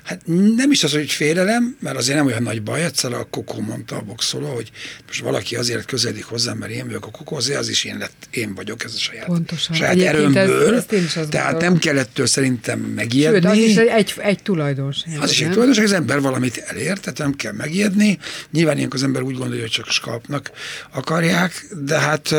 Hát 0.06 0.20
nem 0.56 0.70
is 0.70 0.84
az, 0.84 0.92
hogy 0.92 1.10
félelem, 1.10 1.76
mert 1.80 1.96
azért 1.96 2.16
nem 2.16 2.26
olyan 2.26 2.42
nagy 2.42 2.62
baj. 2.62 2.84
Egyszer 2.84 3.12
a 3.12 3.26
Kokó 3.30 3.60
mondta 3.60 3.96
a 3.96 4.00
boxoló, 4.00 4.54
hogy 4.54 4.70
most 5.06 5.20
valaki 5.20 5.56
azért 5.56 5.84
közeledik 5.84 6.24
hozzám, 6.24 6.56
mert 6.56 6.72
én 6.72 6.86
vagyok 6.86 7.06
a 7.06 7.10
Kokó, 7.10 7.36
azért 7.36 7.58
az 7.58 7.68
is 7.68 7.84
én, 7.84 7.98
lett, 7.98 8.28
én 8.30 8.54
vagyok, 8.54 8.84
ez 8.84 8.92
a 8.94 8.98
saját, 8.98 9.24
Pontosan. 9.24 9.76
saját 9.76 9.92
Egyébként 9.92 10.36
erőmből. 10.36 10.64
ezt- 10.66 10.74
ezt 10.74 10.92
én 10.92 11.04
is 11.04 11.16
azt 11.16 11.28
tehát 11.30 11.50
gondolom. 11.50 11.72
nem 11.72 11.80
kellett 11.82 12.10
től 12.14 12.26
szerintem 12.26 12.78
megijedni. 12.80 13.40
Sőt, 13.40 13.50
az 13.50 13.56
is 13.58 13.76
egy, 13.76 14.14
egy, 14.18 14.42
tulajdonság. 14.42 15.18
Az 15.20 15.30
is 15.30 15.40
egy 15.42 15.50
tulajdonság, 15.50 15.84
az 15.84 15.92
ember 15.92 16.20
valamit 16.20 16.56
elér, 16.66 16.98
tehát 16.98 17.18
nem 17.18 17.34
kell 17.34 17.52
megijedni. 17.52 18.18
Nyilván 18.52 18.76
ilyenkor 18.76 18.98
az 18.98 19.04
ember 19.04 19.22
úgy 19.22 19.36
gondolja, 19.36 19.60
hogy 19.62 19.70
csak 19.70 19.86
skalpnak 19.90 20.50
akarják, 20.90 21.66
de 21.84 21.98
hát 21.98 22.34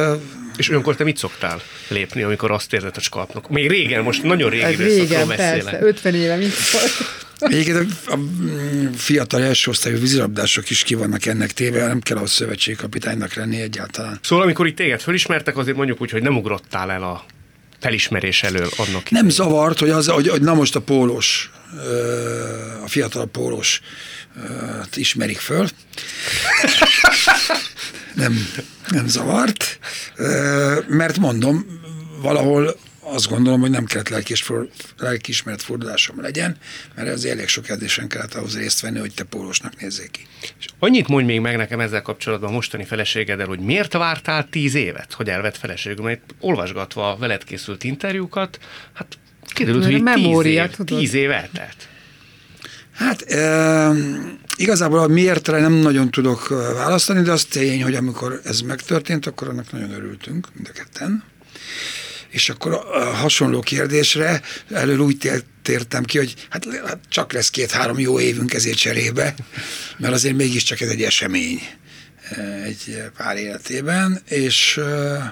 És 0.57 0.69
olyankor 0.69 0.95
te 0.95 1.03
mit 1.03 1.17
szoktál 1.17 1.61
lépni, 1.87 2.21
amikor 2.21 2.51
azt 2.51 2.73
érzed, 2.73 2.93
hogy 2.93 3.03
skalpnak? 3.03 3.49
Még 3.49 3.69
régen, 3.69 4.03
most 4.03 4.23
nagyon 4.23 4.49
régi 4.49 4.63
Ez 4.63 4.75
régen, 4.75 5.27
beszélek. 5.27 5.63
persze, 5.63 5.79
50 5.81 6.15
éve 6.15 6.35
mit 6.35 6.53
volt. 6.71 6.91
Egyébként 7.39 7.77
a, 7.77 8.11
a 8.11 8.15
mm, 8.15 8.91
fiatal 8.91 9.43
első 9.43 9.69
osztályú 9.69 9.99
vízilabdások 9.99 10.69
is 10.69 10.83
ki 10.83 10.95
vannak 10.95 11.25
ennek 11.25 11.51
téve, 11.51 11.87
nem 11.87 11.99
kell 11.99 12.17
ahhoz 12.17 12.31
szövetségkapitánynak 12.31 13.33
lenni 13.33 13.61
egyáltalán. 13.61 14.19
Szóval 14.21 14.43
amikor 14.43 14.67
itt 14.67 14.75
téged 14.75 15.01
fölismertek, 15.01 15.57
azért 15.57 15.77
mondjuk 15.77 16.01
úgy, 16.01 16.11
hogy 16.11 16.21
nem 16.21 16.37
ugrottál 16.37 16.91
el 16.91 17.03
a 17.03 17.25
felismerés 17.79 18.43
elől 18.43 18.69
annak. 18.77 19.09
Nem 19.09 19.29
zavart, 19.29 19.79
hogy, 19.79 19.89
az, 19.89 20.07
hogy, 20.07 20.27
hogy 20.27 20.41
na 20.41 20.53
most 20.53 20.75
a 20.75 20.81
pólós, 20.81 21.51
a 22.83 22.87
fiatal 22.87 23.25
pólós 23.25 23.81
ismerik 24.95 25.39
föl. 25.39 25.67
nem, 28.13 28.47
nem 28.89 29.07
zavart, 29.07 29.79
mert 30.87 31.17
mondom, 31.17 31.65
valahol 32.21 32.77
azt 33.13 33.29
gondolom, 33.29 33.59
hogy 33.59 33.69
nem 33.69 33.85
kellett 33.85 34.09
lelkis, 34.09 34.41
for- 34.41 34.69
lelkiismeret 34.97 35.61
fordulásom 35.61 36.21
legyen, 36.21 36.57
mert 36.95 37.09
az 37.09 37.25
elég 37.25 37.47
sok 37.47 37.69
edzésen 37.69 38.07
kellett 38.07 38.33
ahhoz 38.33 38.57
részt 38.57 38.79
venni, 38.79 38.99
hogy 38.99 39.13
te 39.13 39.23
pólósnak 39.23 39.81
nézzék 39.81 40.11
ki. 40.11 40.27
És 40.59 40.65
annyit 40.79 41.07
mondj 41.07 41.25
még 41.25 41.39
meg 41.39 41.57
nekem 41.57 41.79
ezzel 41.79 42.01
kapcsolatban 42.01 42.49
a 42.49 42.53
mostani 42.53 42.83
feleségeddel, 42.83 43.47
hogy 43.47 43.59
miért 43.59 43.93
vártál 43.93 44.47
tíz 44.49 44.73
évet, 44.73 45.13
hogy 45.13 45.29
elvett 45.29 45.57
feleségül, 45.57 46.05
mert 46.05 46.21
olvasgatva 46.39 47.11
a 47.11 47.17
veled 47.17 47.43
készült 47.43 47.83
interjúkat, 47.83 48.59
hát 48.93 49.17
kiderült, 49.53 49.83
hogy 49.83 49.93
a 49.93 49.97
tíz 49.97 50.05
memória, 50.05 50.63
év, 50.63 50.69
tudod. 50.69 50.99
tíz 50.99 51.13
év 51.13 51.31
eltelt. 51.31 51.87
Hát 52.91 53.21
e, 53.21 53.91
igazából 54.55 54.99
a 54.99 55.07
miértre 55.07 55.59
nem 55.59 55.73
nagyon 55.73 56.11
tudok 56.11 56.47
választani, 56.73 57.21
de 57.21 57.31
az 57.31 57.45
tény, 57.45 57.83
hogy 57.83 57.95
amikor 57.95 58.41
ez 58.43 58.61
megtörtént, 58.61 59.25
akkor 59.25 59.47
annak 59.47 59.71
nagyon 59.71 59.91
örültünk, 59.91 60.47
mind 60.53 60.67
a 60.69 60.71
ketten. 60.71 61.23
És 62.37 62.49
akkor 62.49 62.73
a, 62.73 62.99
hasonló 62.99 63.59
kérdésre 63.59 64.41
elől 64.71 64.99
úgy 64.99 65.17
tér- 65.17 65.45
tértem 65.61 66.03
ki, 66.03 66.17
hogy 66.17 66.33
hát, 66.49 66.65
hát 66.85 66.99
csak 67.09 67.33
lesz 67.33 67.49
két-három 67.49 67.99
jó 67.99 68.19
évünk 68.19 68.53
ezért 68.53 68.77
cserébe, 68.77 69.35
mert 69.97 70.13
azért 70.13 70.35
mégiscsak 70.35 70.81
ez 70.81 70.89
egy 70.89 71.01
esemény 71.03 71.61
eh, 72.29 72.63
egy 72.63 73.01
pár 73.17 73.37
életében, 73.37 74.21
és 74.27 74.77
eh, 74.77 75.23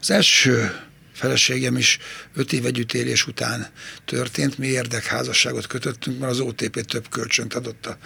az 0.00 0.10
első 0.10 0.74
feleségem 1.12 1.76
is 1.76 1.98
öt 2.34 2.52
év 2.52 2.66
együttélés 2.66 3.26
után 3.26 3.66
történt. 4.04 4.58
Mi 4.58 4.66
érdekházasságot 4.66 5.66
kötöttünk, 5.66 6.18
mert 6.18 6.32
az 6.32 6.40
OTP 6.40 6.84
több 6.84 7.08
kölcsönt 7.08 7.54
adott 7.54 7.86
a, 7.86 7.96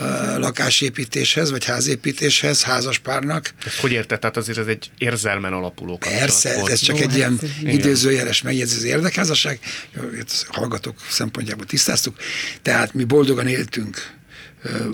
a 0.00 0.38
lakásépítéshez, 0.38 1.50
vagy 1.50 1.64
házépítéshez, 1.64 2.62
házaspárnak. 2.62 3.54
Ezt 3.64 3.76
hogy 3.78 3.92
érted? 3.92 4.18
Tehát 4.20 4.36
azért 4.36 4.58
ez 4.58 4.66
egy 4.66 4.90
érzelmen 4.98 5.52
alapuló 5.52 5.92
kapcsolat 5.98 6.18
Persze, 6.18 6.54
volt. 6.54 6.70
ez 6.72 6.80
csak 6.80 6.94
Ó, 6.96 6.98
egy 6.98 7.06
hát 7.06 7.16
ilyen 7.16 7.38
ez 7.42 7.48
egy- 7.64 7.74
időzőjeles 7.74 8.42
megjegyzés, 8.42 8.76
az 8.76 8.84
érdekházasság, 8.84 9.58
Jó, 9.94 10.02
hallgatók 10.48 10.96
szempontjából 11.10 11.66
tisztáztuk, 11.66 12.16
tehát 12.62 12.94
mi 12.94 13.04
boldogan 13.04 13.46
éltünk 13.46 14.14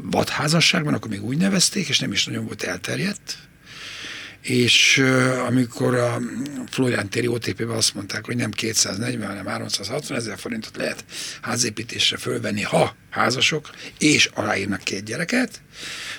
vadházasságban, 0.03 0.95
akkor 0.95 1.11
még 1.11 1.25
úgy 1.25 1.37
nevezték, 1.37 1.89
és 1.89 1.99
nem 1.99 2.13
is 2.13 2.25
nagyon 2.25 2.45
volt 2.45 2.63
elterjedt, 2.63 3.39
és 4.43 4.99
amikor 5.47 5.95
a 5.95 6.21
Florián 6.71 7.09
téri 7.09 7.27
OTP-ben 7.27 7.77
azt 7.77 7.95
mondták, 7.95 8.27
hogy 8.27 8.37
nem 8.37 8.51
240, 8.51 9.29
hanem 9.29 9.47
360 9.47 10.17
ezer 10.17 10.39
forintot 10.39 10.77
lehet 10.77 11.05
házépítésre 11.41 12.17
fölvenni, 12.17 12.63
ha 12.63 12.97
házasok, 13.11 13.71
és 13.99 14.31
aláírnak 14.35 14.83
két 14.83 15.05
gyereket, 15.05 15.61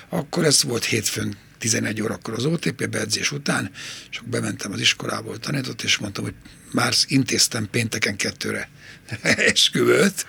akkor 0.08 0.44
ez 0.44 0.62
volt 0.62 0.84
hétfőn 0.84 1.36
11 1.58 2.02
órakor 2.02 2.34
az 2.34 2.44
OTP 2.44 2.88
beedzés 2.88 3.32
után, 3.32 3.70
csak 4.10 4.26
bementem 4.26 4.72
az 4.72 4.80
iskolából, 4.80 5.38
tanított, 5.38 5.82
és 5.82 5.98
mondtam, 5.98 6.24
hogy 6.24 6.34
már 6.72 6.92
intéztem 7.06 7.68
pénteken 7.70 8.16
kettőre 8.16 8.68
esküvőt, 9.52 10.26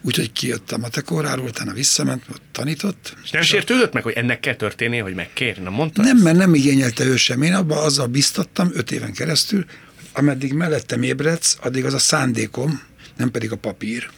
úgyhogy 0.00 0.32
kijött 0.32 0.72
a 0.72 0.78
matekóráról, 0.78 1.46
utána 1.46 1.72
visszament, 1.72 2.22
ott 2.30 2.42
tanított. 2.52 3.16
És 3.24 3.30
nem 3.30 3.42
sértődött 3.42 3.92
meg, 3.92 4.02
hogy 4.02 4.12
ennek 4.12 4.40
kell 4.40 4.54
történni, 4.54 4.98
hogy 4.98 5.14
megkérni? 5.14 5.62
Nem 5.62 5.72
mondta? 5.72 6.02
Nem, 6.02 6.16
ezt? 6.16 6.24
mert 6.24 6.36
nem 6.36 6.54
igényelte 6.54 7.04
ő 7.04 7.16
sem. 7.16 7.42
Én 7.42 7.54
abba 7.54 7.82
azzal 7.82 8.06
biztattam 8.06 8.70
öt 8.72 8.90
éven 8.90 9.12
keresztül, 9.12 9.64
hogy 9.96 10.08
ameddig 10.12 10.52
mellettem 10.52 11.02
ébredsz, 11.02 11.56
addig 11.60 11.84
az 11.84 11.94
a 11.94 11.98
szándékom, 11.98 12.82
nem 13.16 13.30
pedig 13.30 13.52
a 13.52 13.56
papír. 13.56 14.10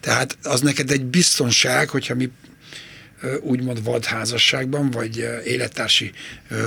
Tehát 0.00 0.38
az 0.42 0.60
neked 0.60 0.90
egy 0.90 1.04
biztonság, 1.04 1.88
hogyha 1.88 2.14
mi 2.14 2.30
úgymond 3.40 3.84
vadházasságban, 3.84 4.90
vagy 4.90 5.28
élettársi 5.44 6.12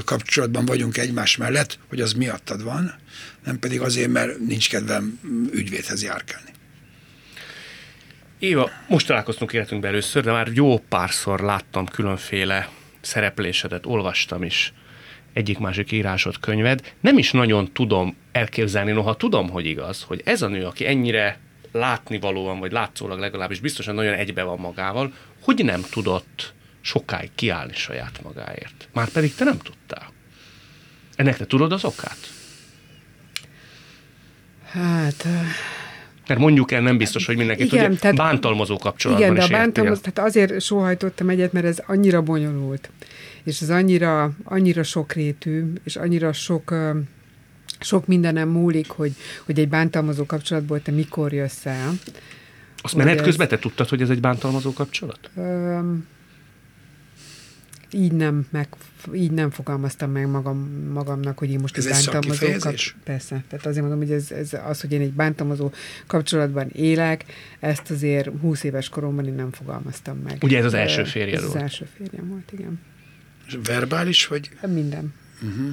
kapcsolatban 0.05 0.65
vagyunk 0.65 0.97
egymás 0.97 1.37
mellett, 1.37 1.79
hogy 1.89 2.01
az 2.01 2.13
miattad 2.13 2.63
van, 2.63 2.95
nem 3.43 3.59
pedig 3.59 3.81
azért, 3.81 4.09
mert 4.09 4.39
nincs 4.39 4.69
kedvem 4.69 5.19
ügyvédhez 5.51 6.03
járkálni. 6.03 6.49
Éva, 8.39 8.69
most 8.87 9.07
találkoztunk 9.07 9.53
életünkben 9.53 9.91
először, 9.91 10.23
de 10.23 10.31
már 10.31 10.47
jó 10.53 10.77
párszor 10.77 11.39
láttam 11.39 11.85
különféle 11.85 12.69
szereplésedet, 13.01 13.85
olvastam 13.85 14.43
is 14.43 14.73
egyik-másik 15.33 15.91
írásod, 15.91 16.39
könyved. 16.39 16.93
Nem 17.01 17.17
is 17.17 17.31
nagyon 17.31 17.71
tudom 17.71 18.15
elképzelni, 18.31 18.91
noha 18.91 19.15
tudom, 19.15 19.49
hogy 19.49 19.65
igaz, 19.65 20.03
hogy 20.03 20.21
ez 20.25 20.41
a 20.41 20.47
nő, 20.47 20.65
aki 20.65 20.87
ennyire 20.87 21.39
látnivalóan, 21.71 22.59
vagy 22.59 22.71
látszólag 22.71 23.19
legalábbis 23.19 23.59
biztosan 23.59 23.95
nagyon 23.95 24.13
egybe 24.13 24.43
van 24.43 24.59
magával, 24.59 25.13
hogy 25.41 25.63
nem 25.65 25.81
tudott 25.91 26.53
sokáig 26.81 27.29
kiállni 27.35 27.73
saját 27.73 28.21
magáért. 28.23 28.89
Már 28.93 29.09
pedig 29.09 29.35
te 29.35 29.43
nem 29.43 29.57
tudtál. 29.57 30.13
Ennek 31.15 31.37
te 31.37 31.45
tudod 31.45 31.71
az 31.71 31.83
okát? 31.83 32.38
Hát, 34.71 35.25
Mert 36.27 36.39
mondjuk 36.39 36.71
el, 36.71 36.81
nem 36.81 36.97
biztos, 36.97 37.25
hogy 37.25 37.37
mindenki 37.37 37.63
Igen, 37.63 37.83
tudja. 37.85 37.99
tehát- 37.99 38.15
bántalmazó 38.17 38.77
kapcsolatban 38.77 39.25
igen, 39.25 39.35
de 39.35 39.41
a 39.41 39.45
is 39.45 39.49
érti 39.51 39.63
bántalmaz, 39.63 39.99
tehát 39.99 40.29
azért 40.29 40.61
sóhajtottam 40.61 41.29
egyet, 41.29 41.51
mert 41.53 41.65
ez 41.65 41.77
annyira 41.87 42.21
bonyolult, 42.21 42.89
és 43.43 43.61
ez 43.61 43.69
annyira, 43.69 44.31
annyira 44.43 44.83
sokrétű, 44.83 45.63
és 45.83 45.95
annyira 45.95 46.33
sok, 46.33 46.73
sok 47.79 48.07
mindenem 48.07 48.49
múlik, 48.49 48.89
hogy, 48.89 49.11
hogy 49.45 49.59
egy 49.59 49.69
bántalmazó 49.69 50.25
kapcsolatból 50.25 50.81
te 50.81 50.91
mikor 50.91 51.33
jössz 51.33 51.65
el. 51.65 51.93
Azt 52.81 52.95
menet 52.95 53.17
ez- 53.17 53.23
közben 53.25 53.47
te 53.47 53.59
tudtad, 53.59 53.89
hogy 53.89 54.01
ez 54.01 54.09
egy 54.09 54.19
bántalmazó 54.19 54.73
kapcsolat? 54.73 55.19
Öm, 55.37 56.07
így 57.93 58.11
nem, 58.11 58.47
meg, 58.49 58.67
így 59.13 59.31
nem 59.31 59.49
fogalmaztam 59.49 60.11
meg 60.11 60.27
magam, 60.29 60.57
magamnak, 60.93 61.37
hogy 61.37 61.49
én 61.51 61.59
most 61.59 61.77
Ez 61.77 61.85
egy 61.85 61.91
bántalmazó 61.91 62.47
kap- 62.59 62.95
Persze, 63.03 63.43
tehát 63.49 63.65
azért 63.65 63.81
mondom, 63.85 63.99
hogy 64.07 64.11
ez, 64.11 64.31
ez 64.31 64.53
az, 64.65 64.81
hogy 64.81 64.91
én 64.91 65.01
egy 65.01 65.11
bántalmazó 65.13 65.71
kapcsolatban 66.07 66.67
élek, 66.69 67.25
ezt 67.59 67.91
azért 67.91 68.29
20 68.41 68.63
éves 68.63 68.89
koromban 68.89 69.25
én 69.27 69.33
nem 69.33 69.51
fogalmaztam 69.51 70.17
meg. 70.17 70.37
Ugye 70.43 70.57
ez 70.57 70.65
az 70.65 70.73
első 70.73 71.01
Ö, 71.01 71.05
férjed 71.05 71.37
Ez 71.37 71.43
az 71.43 71.49
volt? 71.49 71.61
első 71.61 71.87
férjem 71.97 72.27
volt, 72.27 72.51
igen. 72.51 72.79
És 73.47 73.57
verbális, 73.63 74.27
vagy 74.27 74.49
Minden. 74.67 75.13
uh-huh. 75.41 75.69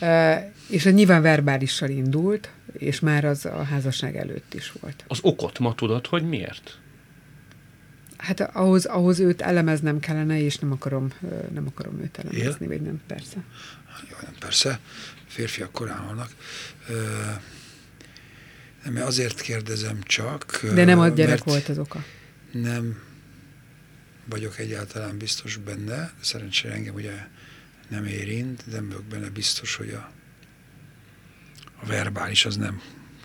Uh, 0.00 0.34
és 0.70 0.86
ez 0.86 0.94
nyilván 0.94 1.22
verbálissal 1.22 1.88
indult, 1.88 2.50
és 2.72 3.00
már 3.00 3.24
az 3.24 3.44
a 3.44 3.62
házasság 3.62 4.16
előtt 4.16 4.54
is 4.54 4.72
volt. 4.80 5.04
Az 5.08 5.18
okot 5.22 5.58
ma 5.58 5.74
tudod, 5.74 6.06
hogy 6.06 6.28
miért? 6.28 6.78
Hát 8.18 8.40
ahhoz, 8.40 8.84
ahhoz 8.84 9.18
őt 9.18 9.40
elemeznem 9.40 9.98
kellene, 10.00 10.40
és 10.40 10.56
nem 10.58 10.72
akarom, 10.72 11.12
nem 11.52 11.66
akarom 11.66 12.00
őt 12.00 12.18
elemezni, 12.18 12.66
vagy 12.66 12.80
nem, 12.82 13.00
persze. 13.06 13.36
Jó, 14.10 14.16
nem, 14.22 14.32
persze, 14.38 14.80
férfiak 15.26 15.72
korán 15.72 15.98
halnak. 15.98 16.30
Nem, 18.84 19.06
azért 19.06 19.40
kérdezem 19.40 20.02
csak. 20.02 20.60
De 20.74 20.84
nem 20.84 20.98
a 20.98 21.08
gyerek 21.08 21.44
volt 21.44 21.68
az 21.68 21.78
oka. 21.78 22.04
Nem 22.52 22.98
vagyok 24.24 24.58
egyáltalán 24.58 25.18
biztos 25.18 25.56
benne. 25.56 26.12
Szerencsére 26.20 26.74
engem 26.74 26.94
ugye 26.94 27.26
nem 27.88 28.04
érint, 28.04 28.64
de 28.66 28.76
nem 28.76 28.88
vagyok 28.88 29.04
benne 29.04 29.28
biztos, 29.30 29.74
hogy 29.74 29.90
a, 29.90 30.10
a 31.82 31.86
verbális 31.86 32.44
az 32.44 32.56
nem 32.56 32.80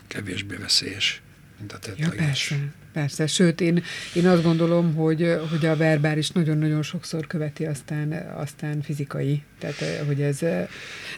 kevésbé 0.06 0.56
veszélyes, 0.56 1.22
mint 1.58 1.72
a 1.72 1.78
Ja, 1.82 1.94
tettleges. 1.94 2.16
persze, 2.48 2.72
persze. 2.94 3.26
Sőt, 3.26 3.60
én, 3.60 3.82
én 4.14 4.26
azt 4.26 4.42
gondolom, 4.42 4.94
hogy, 4.94 5.36
hogy 5.50 5.66
a 5.66 5.76
verbális 5.76 6.30
nagyon-nagyon 6.30 6.82
sokszor 6.82 7.26
követi 7.26 7.66
aztán, 7.66 8.12
aztán 8.36 8.82
fizikai. 8.82 9.42
Tehát, 9.58 9.80
eh, 9.80 10.06
hogy 10.06 10.20
ez, 10.20 10.38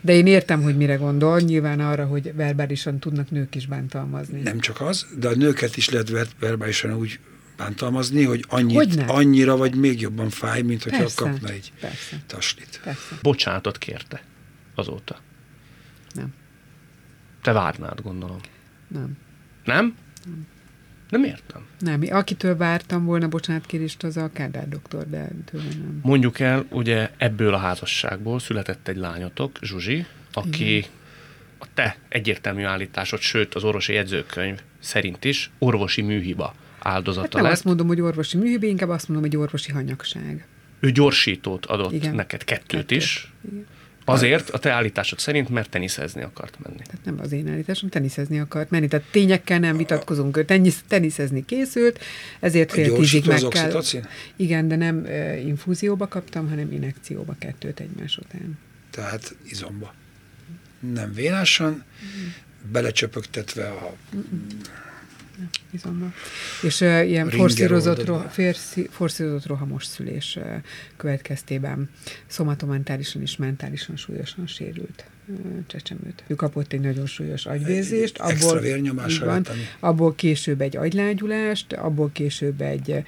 de 0.02 0.12
én 0.12 0.26
értem, 0.26 0.62
hogy 0.62 0.76
mire 0.76 0.94
gondol. 0.94 1.40
Nyilván 1.40 1.80
arra, 1.80 2.06
hogy 2.06 2.34
verbálisan 2.34 2.98
tudnak 2.98 3.30
nők 3.30 3.54
is 3.54 3.66
bántalmazni. 3.66 4.40
Nem 4.40 4.58
csak 4.60 4.80
az, 4.80 5.06
de 5.18 5.28
a 5.28 5.34
nőket 5.34 5.76
is 5.76 5.88
lehet 5.88 6.08
ver- 6.08 6.36
verbálisan 6.40 6.92
úgy 6.92 7.18
bántalmazni, 7.56 8.24
hogy 8.24 8.44
annyit, 8.48 8.76
Hogyne? 8.76 9.04
annyira 9.04 9.56
vagy 9.56 9.74
még 9.74 10.00
jobban 10.00 10.30
fáj, 10.30 10.62
mint 10.62 10.82
hogyha 10.82 10.98
Persze, 10.98 11.22
kapna 11.22 11.48
egy 11.48 11.72
persze, 11.80 12.22
taslit. 12.26 12.80
persze. 12.84 13.18
Bocsánatot 13.22 13.78
kérte 13.78 14.22
azóta. 14.74 15.20
Nem, 16.14 16.34
Te 17.42 17.52
várnád, 17.52 18.00
gondolom. 18.00 18.40
nem. 18.88 19.16
Nem? 19.64 19.94
Nem 20.24 20.46
értem. 21.10 21.66
Nem, 21.78 22.02
akitől 22.10 22.56
vártam 22.56 23.04
volna 23.04 23.28
bocsánatkérést, 23.28 24.02
az 24.02 24.16
a 24.16 24.30
Kádár 24.32 24.68
doktor, 24.68 25.08
de 25.10 25.28
tőle 25.44 25.64
nem. 25.64 26.00
Mondjuk 26.02 26.40
el, 26.40 26.64
ugye 26.70 27.10
ebből 27.16 27.54
a 27.54 27.58
házasságból 27.58 28.38
született 28.38 28.88
egy 28.88 28.96
lányotok, 28.96 29.58
Zsuzsi, 29.62 30.06
aki 30.32 30.76
Igen. 30.76 30.88
a 31.58 31.66
te 31.74 31.96
egyértelmű 32.08 32.64
állításod, 32.64 33.20
sőt 33.20 33.54
az 33.54 33.64
orvosi 33.64 33.92
jegyzőkönyv 33.92 34.60
szerint 34.78 35.24
is 35.24 35.50
orvosi 35.58 36.02
műhiba 36.02 36.54
áldozata 36.78 37.22
Hát 37.26 37.32
nem 37.34 37.42
lett. 37.42 37.52
azt 37.52 37.64
mondom, 37.64 37.86
hogy 37.86 38.00
orvosi 38.00 38.36
műhibé, 38.36 38.68
inkább 38.68 38.88
azt 38.88 39.08
mondom, 39.08 39.30
hogy 39.30 39.36
orvosi 39.40 39.72
hanyagság. 39.72 40.46
Ő 40.80 40.90
gyorsítót 40.90 41.66
adott 41.66 41.92
Igen. 41.92 42.14
neked, 42.14 42.44
kettőt, 42.44 42.66
Kettőt. 42.66 42.90
is. 42.90 43.32
Igen. 43.50 43.66
Azért, 44.08 44.50
a 44.50 44.58
te 44.58 44.70
állításod 44.70 45.18
szerint, 45.18 45.48
mert 45.48 45.70
teniszezni 45.70 46.22
akart 46.22 46.56
menni. 46.62 46.76
Tehát 46.76 47.04
nem 47.04 47.18
az 47.20 47.32
én 47.32 47.48
állításom, 47.48 47.88
teniszezni 47.88 48.38
akart 48.40 48.70
menni. 48.70 48.88
Tehát 48.88 49.06
tényekkel 49.10 49.58
nem 49.58 49.76
vitatkozunk. 49.76 50.36
Ő 50.36 50.44
tenisz, 50.44 50.82
teniszezni 50.88 51.44
készült, 51.44 52.04
ezért 52.40 52.72
fél 52.72 52.92
tízig 52.92 53.26
meg 53.26 53.36
kell. 53.38 53.46
oxitocin? 53.46 54.06
Igen, 54.36 54.68
de 54.68 54.76
nem 54.76 55.06
infúzióba 55.46 56.08
kaptam, 56.08 56.48
hanem 56.48 56.72
injekcióba 56.72 57.36
kettőt 57.38 57.80
egymás 57.80 58.16
után. 58.16 58.58
Tehát 58.90 59.36
izomba. 59.44 59.94
Nem 60.80 61.12
vénásan, 61.14 61.84
belecsöpögtetve 62.72 63.66
a 63.68 63.94
Izomba. 65.70 66.12
És 66.62 66.80
uh, 66.80 67.08
ilyen 67.08 67.30
forszírozott, 67.30 67.98
oldodba. 67.98 68.22
roh- 68.22 68.32
férsz- 68.32 68.88
forszírozott 68.90 69.46
rohamos 69.46 69.84
szülés 69.84 70.36
uh, 70.36 70.44
következtében 70.96 71.90
szomatomentálisan 72.26 73.22
és 73.22 73.36
mentálisan 73.36 73.96
súlyosan 73.96 74.46
sérült 74.46 75.04
uh, 75.26 75.36
csecsemőt. 75.66 76.24
Ő 76.26 76.34
kapott 76.34 76.72
egy 76.72 76.80
nagyon 76.80 77.06
súlyos 77.06 77.46
extra 78.18 78.50
abból, 78.50 78.60
van, 79.24 79.46
abból 79.80 80.14
később 80.14 80.60
egy 80.60 80.76
agylágyulást, 80.76 81.72
abból 81.72 82.10
később 82.12 82.60
egy 82.60 83.04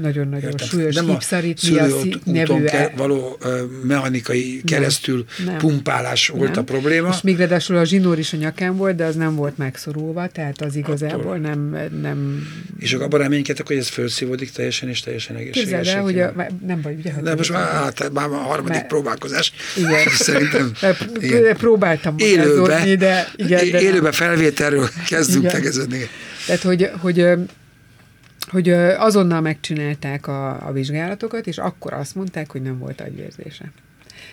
nagyon-nagyon 0.00 0.50
Értem. 0.50 0.66
súlyos 0.68 0.94
nem 0.94 1.04
úton 1.04 1.20
nevű 2.24 2.64
ke- 2.64 2.96
való 2.96 3.38
mechanikai 3.82 4.62
keresztül 4.66 5.24
Nem. 5.44 5.56
pumpálás 5.58 6.28
volt 6.28 6.56
a 6.56 6.62
probléma. 6.64 7.08
És 7.08 7.20
még 7.20 7.36
ráadásul 7.36 7.76
a 7.76 7.84
zsinór 7.84 8.18
is 8.18 8.32
a 8.32 8.36
nyakán 8.36 8.76
volt, 8.76 8.96
de 8.96 9.04
az 9.04 9.14
nem 9.14 9.34
volt 9.34 9.58
megszorulva, 9.58 10.28
tehát 10.28 10.60
az 10.60 10.74
igazából 10.76 11.20
Attól. 11.20 11.36
nem, 11.36 11.76
nem 12.00 12.48
És 12.78 12.92
akkor 12.92 13.04
abban 13.04 13.20
reménykedtek, 13.20 13.66
hogy 13.66 13.76
ez 13.76 13.88
felszívódik 13.88 14.50
teljesen 14.50 14.88
és 14.88 15.00
teljesen 15.00 15.36
egészséges. 15.36 15.62
Képzeld 15.78 15.96
el, 15.96 16.02
hogy 16.02 16.20
a, 16.20 16.32
nem 16.66 16.80
vagy, 16.80 16.94
ugye? 16.98 17.12
De 17.22 17.34
most 17.34 17.52
már, 17.52 17.66
hát, 17.72 18.10
már 18.12 18.28
a 18.28 18.36
harmadik 18.36 18.74
Mert- 18.74 18.86
próbálkozás. 18.86 19.52
Igen. 19.76 20.08
Szerintem. 20.28 20.72
Igen. 21.20 21.56
Próbáltam 21.56 22.14
Élőbe, 22.18 22.96
de 22.96 23.28
igen, 23.36 23.70
de 23.70 23.80
élőbe 23.80 24.12
felvételről 24.12 24.88
kezdünk 25.08 25.42
Igen. 25.44 25.54
tegeződni. 25.54 26.08
Tehát, 26.46 26.62
hogy, 26.62 26.90
hogy, 27.00 27.26
hogy 28.50 28.68
azonnal 28.98 29.40
megcsinálták 29.40 30.26
a, 30.26 30.66
a 30.66 30.72
vizsgálatokat, 30.72 31.46
és 31.46 31.58
akkor 31.58 31.92
azt 31.92 32.14
mondták, 32.14 32.50
hogy 32.50 32.62
nem 32.62 32.78
volt 32.78 33.00
agyvérzése. 33.00 33.72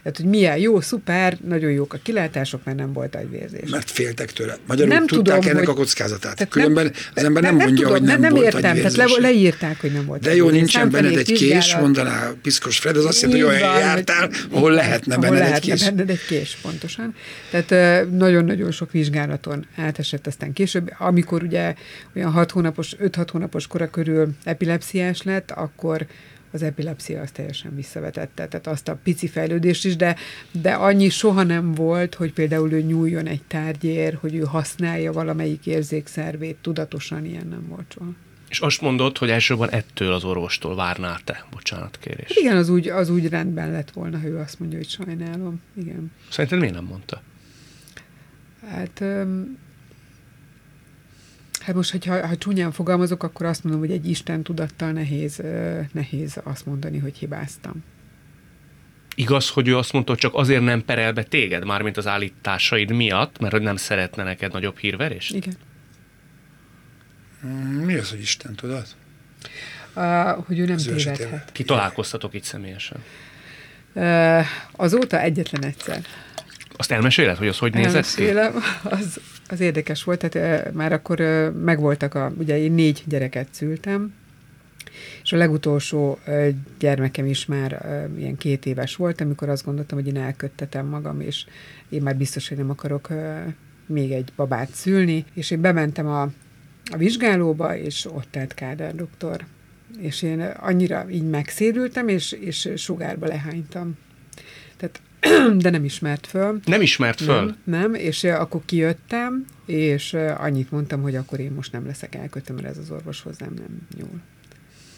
Tehát, 0.04 0.18
hogy 0.18 0.26
milyen 0.26 0.58
jó, 0.58 0.82
szuper, 0.82 1.38
nagyon 1.48 1.72
jók 1.72 1.94
a 1.94 1.98
kilátások, 2.04 2.62
mert 2.64 2.78
nem 2.78 2.94
volt 2.94 3.16
agyvérzés. 3.16 3.70
Mert 3.70 3.92
féltek 3.92 4.32
tőle. 4.32 4.58
Magyarul 4.68 4.94
Nem 4.94 5.08
tudták 5.08 5.34
tudom, 5.36 5.50
ennek 5.50 5.66
hogy- 5.68 5.76
a 5.76 5.80
kockázatát. 5.80 6.36
Tehát 6.36 6.52
Különben 6.52 6.92
az 7.16 7.24
ember 7.24 7.44
nem, 7.44 7.56
mondja, 7.56 7.76
tudom, 7.76 7.92
hogy 7.92 8.02
nem, 8.02 8.20
nem 8.20 8.32
volt 8.32 8.44
értem, 8.46 8.62
tehát 8.62 8.76
agyvérzése. 8.76 9.06
le, 9.22 9.28
leírták, 9.28 9.80
hogy 9.82 9.92
nem 9.92 10.06
volt 10.06 10.22
De 10.22 10.36
jó, 10.36 10.46
agyvérzés. 10.46 10.74
nincsen 10.74 10.90
benned 10.92 11.18
egy 11.18 11.32
kés, 11.34 11.76
mondaná 11.76 12.32
Piszkos 12.42 12.78
Fred, 12.78 12.96
az 12.98 13.06
azt 13.06 13.22
jelenti, 13.22 13.44
hogy 13.44 13.54
olyan 13.54 13.80
jártál, 13.80 14.30
ahol 14.52 14.72
lehetne 14.72 15.18
benned 15.18 15.42
egy 15.54 15.60
kés. 15.60 15.84
benned 15.84 16.10
egy 16.10 16.26
kés, 16.28 16.58
pontosan. 16.62 17.16
Tehát 17.52 18.06
nagyon-nagyon 18.12 18.72
sok 18.72 18.92
vizsgálaton 18.92 19.66
átesett 19.76 20.28
aztán 20.28 20.54
később. 20.54 20.92
Amikor 20.98 21.44
ugye 21.44 21.74
olyan 22.16 22.32
6 22.32 22.52
hónapos, 22.52 22.96
5-6 23.00 23.28
hónapos 23.32 23.68
kora 23.68 23.90
körül 23.90 24.28
epilepsziás 24.44 25.22
lett, 25.24 25.52
akkor 25.52 26.06
az 26.52 26.62
epilepsia 26.62 27.22
azt 27.22 27.34
teljesen 27.34 27.76
visszavetette, 27.76 28.48
tehát 28.48 28.68
azt 28.68 28.88
a 28.88 29.00
pici 29.04 29.28
fejlődést 29.28 29.86
is, 29.86 29.96
de, 29.96 30.16
de 30.52 30.74
annyi 30.74 31.10
soha 31.10 31.44
nem 31.44 31.74
volt, 31.74 32.16
hogy 32.16 32.34
például 32.34 32.72
ő 32.72 32.82
nyúljon 32.82 33.28
egy 33.28 33.44
tárgyér, 33.48 34.18
hogy 34.22 34.36
ő 34.36 34.40
használja 34.40 35.12
valamelyik 35.12 35.66
érzékszervét, 35.66 36.58
tudatosan 36.62 37.26
ilyen 37.26 37.48
nem 37.48 37.68
volt 37.68 37.92
soha. 37.94 38.10
És 38.50 38.60
azt 38.60 38.82
mondod, 38.82 39.18
hogy 39.18 39.30
elsősorban 39.30 39.70
ettől 39.70 40.14
az 40.14 40.24
orvostól 40.24 40.76
várnál 40.76 41.20
te 41.24 41.46
bocsánatkérést. 41.52 42.40
Igen, 42.40 42.58
az 42.58 42.70
úgy, 42.70 42.88
az 42.88 43.10
úgy 43.10 43.30
rendben 43.30 43.72
lett 43.72 43.92
volna, 43.92 44.20
ha 44.20 44.28
ő 44.28 44.38
azt 44.38 44.60
mondja, 44.60 44.78
hogy 44.78 44.90
sajnálom. 44.90 45.62
Igen. 45.76 46.12
Szerinted 46.30 46.60
miért 46.60 46.74
nem 46.74 46.84
mondta? 46.84 47.22
Hát, 48.70 49.02
öm, 49.02 49.58
hát 51.68 51.76
most, 51.76 51.92
hogyha, 51.92 52.28
ha 52.28 52.38
csúnyán 52.38 52.72
fogalmazok, 52.72 53.24
akkor 53.24 53.46
azt 53.46 53.64
mondom, 53.64 53.82
hogy 53.82 53.92
egy 53.92 54.10
Isten 54.10 54.44
tudattal 54.44 54.92
nehéz, 54.92 55.42
nehéz 55.92 56.40
azt 56.44 56.66
mondani, 56.66 56.98
hogy 56.98 57.18
hibáztam. 57.18 57.84
Igaz, 59.16 59.50
hogy 59.50 59.68
ő 59.68 59.78
azt 59.78 59.94
mondta, 59.94 60.12
hogy 60.12 60.20
csak 60.20 60.34
azért 60.34 60.64
nem 60.64 60.86
perel 60.86 61.14
be 61.14 61.24
téged, 61.24 61.66
mármint 61.66 61.98
az 61.98 62.08
állításaid 62.08 62.92
miatt, 62.92 63.40
mert 63.40 63.54
hogy 63.54 63.62
nem 63.62 63.76
szeretne 63.76 64.24
neked 64.24 64.52
nagyobb 64.52 64.78
hírverést? 64.78 65.36
Igen. 65.36 65.54
Mm, 67.46 67.84
Mi 67.84 67.96
az, 67.96 68.10
hogy 68.10 68.20
Isten 68.20 68.56
tudat? 68.56 68.96
Uh, 69.96 70.46
hogy 70.46 70.60
ő 70.60 70.66
nem 70.66 70.76
Az 70.76 70.84
tévedhet. 70.84 71.52
Ki 71.52 71.64
találkoztatok 71.64 72.34
itt 72.34 72.44
személyesen? 72.44 73.04
Uh, 73.94 74.46
azóta 74.72 75.22
egyetlen 75.22 75.64
egyszer. 75.64 76.02
Azt 76.78 76.92
elmeséled, 76.92 77.38
hogy 77.38 77.48
az 77.48 77.58
hogy 77.58 77.74
nézett 77.74 78.16
ki? 78.16 78.28
Az, 78.98 79.20
az 79.50 79.60
érdekes 79.60 80.04
volt, 80.04 80.30
tehát 80.30 80.74
már 80.74 80.94
akkor 80.94 81.20
megvoltak 81.64 82.14
a, 82.14 82.32
ugye 82.38 82.58
én 82.58 82.72
négy 82.72 83.04
gyereket 83.06 83.48
szültem, 83.52 84.14
és 85.24 85.34
a 85.34 85.38
legutolsó 85.38 86.20
gyermekem 86.80 87.26
is 87.26 87.46
már 87.46 87.86
ilyen 88.18 88.38
két 88.38 88.66
éves 88.66 88.96
volt, 88.96 89.22
amikor 89.22 89.50
azt 89.50 89.66
gondoltam, 89.66 89.98
hogy 89.98 90.08
én 90.08 90.18
elköttetem 90.18 90.86
magam, 90.86 91.22
és 91.22 91.46
én 91.90 92.02
már 92.02 92.16
biztos, 92.16 92.48
hogy 92.48 92.58
nem 92.58 92.70
akarok 92.70 93.10
még 93.86 94.12
egy 94.12 94.32
babát 94.36 94.70
szülni, 94.70 95.26
és 95.34 95.52
én 95.52 95.62
bementem 95.62 96.08
a, 96.08 96.22
a 96.92 96.98
vizsgálóba, 96.98 97.78
és 97.78 98.06
ott 98.06 98.38
állt 98.38 98.54
Kádár 98.54 98.96
doktor. 98.96 99.46
És 100.00 100.22
én 100.22 100.42
annyira 100.42 101.06
így 101.10 101.30
megszérültem, 101.30 102.08
és, 102.08 102.32
és 102.32 102.70
sugárba 102.76 103.28
lehánytam. 103.28 103.98
Tehát, 104.78 105.02
de 105.64 105.70
nem 105.70 105.84
ismert 105.84 106.28
föl. 106.28 106.60
Nem 106.66 106.82
ismert 106.82 107.22
föl? 107.22 107.46
Nem, 107.46 107.56
nem, 107.64 107.94
és 107.94 108.24
uh, 108.24 108.40
akkor 108.40 108.62
kijöttem, 108.66 109.46
és 109.66 110.14
uh, 110.14 110.44
annyit 110.44 110.72
mondtam, 110.72 111.02
hogy 111.02 111.16
akkor 111.16 111.40
én 111.40 111.52
most 111.52 111.72
nem 111.72 111.86
leszek 111.86 112.16
elkötve, 112.16 112.54
mert 112.54 112.68
ez 112.68 112.78
az 112.78 112.92
orvos 112.92 113.22
hozzám 113.22 113.54
nem 113.56 113.88
nyúl. 113.98 114.22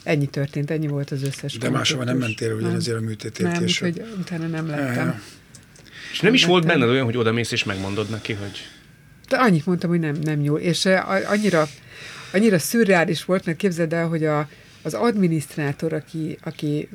ennyi 0.04 0.28
történt, 0.28 0.72
ennyi 0.72 0.88
volt 0.88 1.12
az 1.12 1.24
összes 1.24 1.58
De 1.58 1.70
máshova 1.70 2.04
nem 2.04 2.18
mentél 2.18 2.54
ugyanezért 2.54 2.98
a 2.98 3.02
műtétért 3.02 3.52
Nem, 3.52 3.64
úgyhogy 3.64 4.04
utána 4.20 4.48
nem 4.48 4.68
lettem. 4.68 5.22
És 6.12 6.20
nem 6.20 6.34
is 6.34 6.46
volt 6.46 6.66
benned 6.66 6.90
olyan, 6.90 7.06
hogy 7.06 7.18
oda 7.18 7.32
mész 7.32 7.52
és 7.52 7.64
megmondod 7.64 8.10
neki, 8.10 8.34
hogy 8.34 8.68
De 9.28 9.38
annyit 9.38 9.66
mondtam, 9.66 9.90
hogy 9.90 10.00
nem, 10.00 10.16
nem 10.22 10.42
jó. 10.42 10.58
És 10.58 10.86
eh, 10.86 11.32
annyira, 11.32 11.68
annyira 12.34 12.60
szürreális 12.60 13.26
volt, 13.26 13.46
mert 13.46 13.58
képzeld 13.58 13.94
el, 13.94 14.08
hogy 14.08 14.26
a, 14.26 14.50
az 14.82 14.94
adminisztrátor, 14.94 15.94
aki, 15.94 16.38
aki 16.44 16.90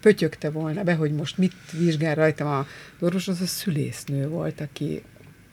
pötyögte 0.00 0.50
volna 0.50 0.82
be, 0.82 0.94
hogy 0.94 1.12
most 1.12 1.38
mit 1.38 1.52
vizsgál 1.78 2.14
rajtam 2.14 2.46
a 2.46 2.66
orvos, 3.00 3.28
az 3.28 3.40
a 3.40 3.46
szülésznő 3.46 4.28
volt, 4.28 4.60
aki 4.60 5.02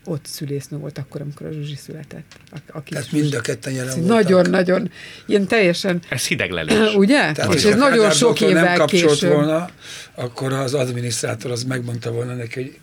ott 0.06 0.26
szülésznő 0.26 0.78
volt 0.78 0.98
akkor, 0.98 1.22
amikor 1.22 1.48
a 1.48 1.52
Zsuzsi 1.52 1.76
született. 1.76 2.40
A- 2.52 2.58
Aki 2.78 2.92
Tehát 2.94 3.12
mind 3.12 3.34
a 3.34 3.42
ketten 3.42 3.74
jelen 3.74 4.00
voltak. 4.00 4.08
Nagyon-nagyon, 4.16 4.92
ilyen 5.26 5.48
teljesen, 5.48 6.02
ez 6.10 6.28
hideglelés. 6.28 6.94
ugye? 7.04 7.32
Tehát, 7.32 7.54
és 7.54 7.64
ez 7.64 7.76
nagyon 7.76 8.12
sok 8.12 8.30
doktor 8.30 8.54
nem 8.54 8.64
évvel 8.64 8.78
kapcsolt 8.78 9.12
később. 9.12 9.32
volna, 9.32 9.70
akkor 10.16 10.54
az 10.54 10.74
adminisztrátor 10.74 11.52
az 11.52 11.64
megmondta 11.64 12.12
volna 12.12 12.34
neki, 12.34 12.62
hogy 12.62 12.80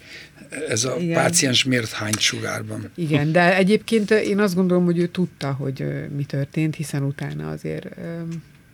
ez 0.68 0.84
a 0.84 0.96
Igen. 0.98 1.14
páciens 1.14 1.64
miért 1.64 1.90
hányt 1.90 2.18
sugárban. 2.18 2.90
Igen, 2.94 3.32
de 3.32 3.56
egyébként 3.56 4.10
én 4.10 4.38
azt 4.38 4.54
gondolom, 4.54 4.84
hogy 4.84 4.98
ő 4.98 5.06
tudta, 5.06 5.52
hogy 5.52 5.84
mi 6.16 6.24
történt, 6.24 6.74
hiszen 6.74 7.02
utána 7.02 7.50
azért, 7.50 7.86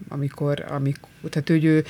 amikor, 0.08 0.64
amikor 0.68 1.08
tehát 1.28 1.48
hogy 1.48 1.64
ő 1.64 1.84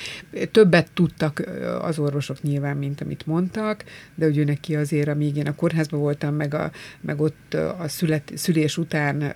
többet 0.51 0.91
tudtak 0.93 1.43
az 1.81 1.99
orvosok 1.99 2.41
nyilván, 2.41 2.77
mint 2.77 3.01
amit 3.01 3.25
mondtak, 3.25 3.83
de 4.15 4.25
hogy 4.25 4.37
ő 4.37 4.43
neki 4.43 4.75
azért, 4.75 5.07
amíg 5.07 5.35
én 5.35 5.47
a 5.47 5.55
kórházban 5.55 5.99
voltam, 5.99 6.35
meg, 6.35 6.53
a, 6.53 6.71
meg 7.01 7.21
ott 7.21 7.53
a 7.53 7.87
szület, 7.87 8.31
szülés 8.35 8.77
után 8.77 9.33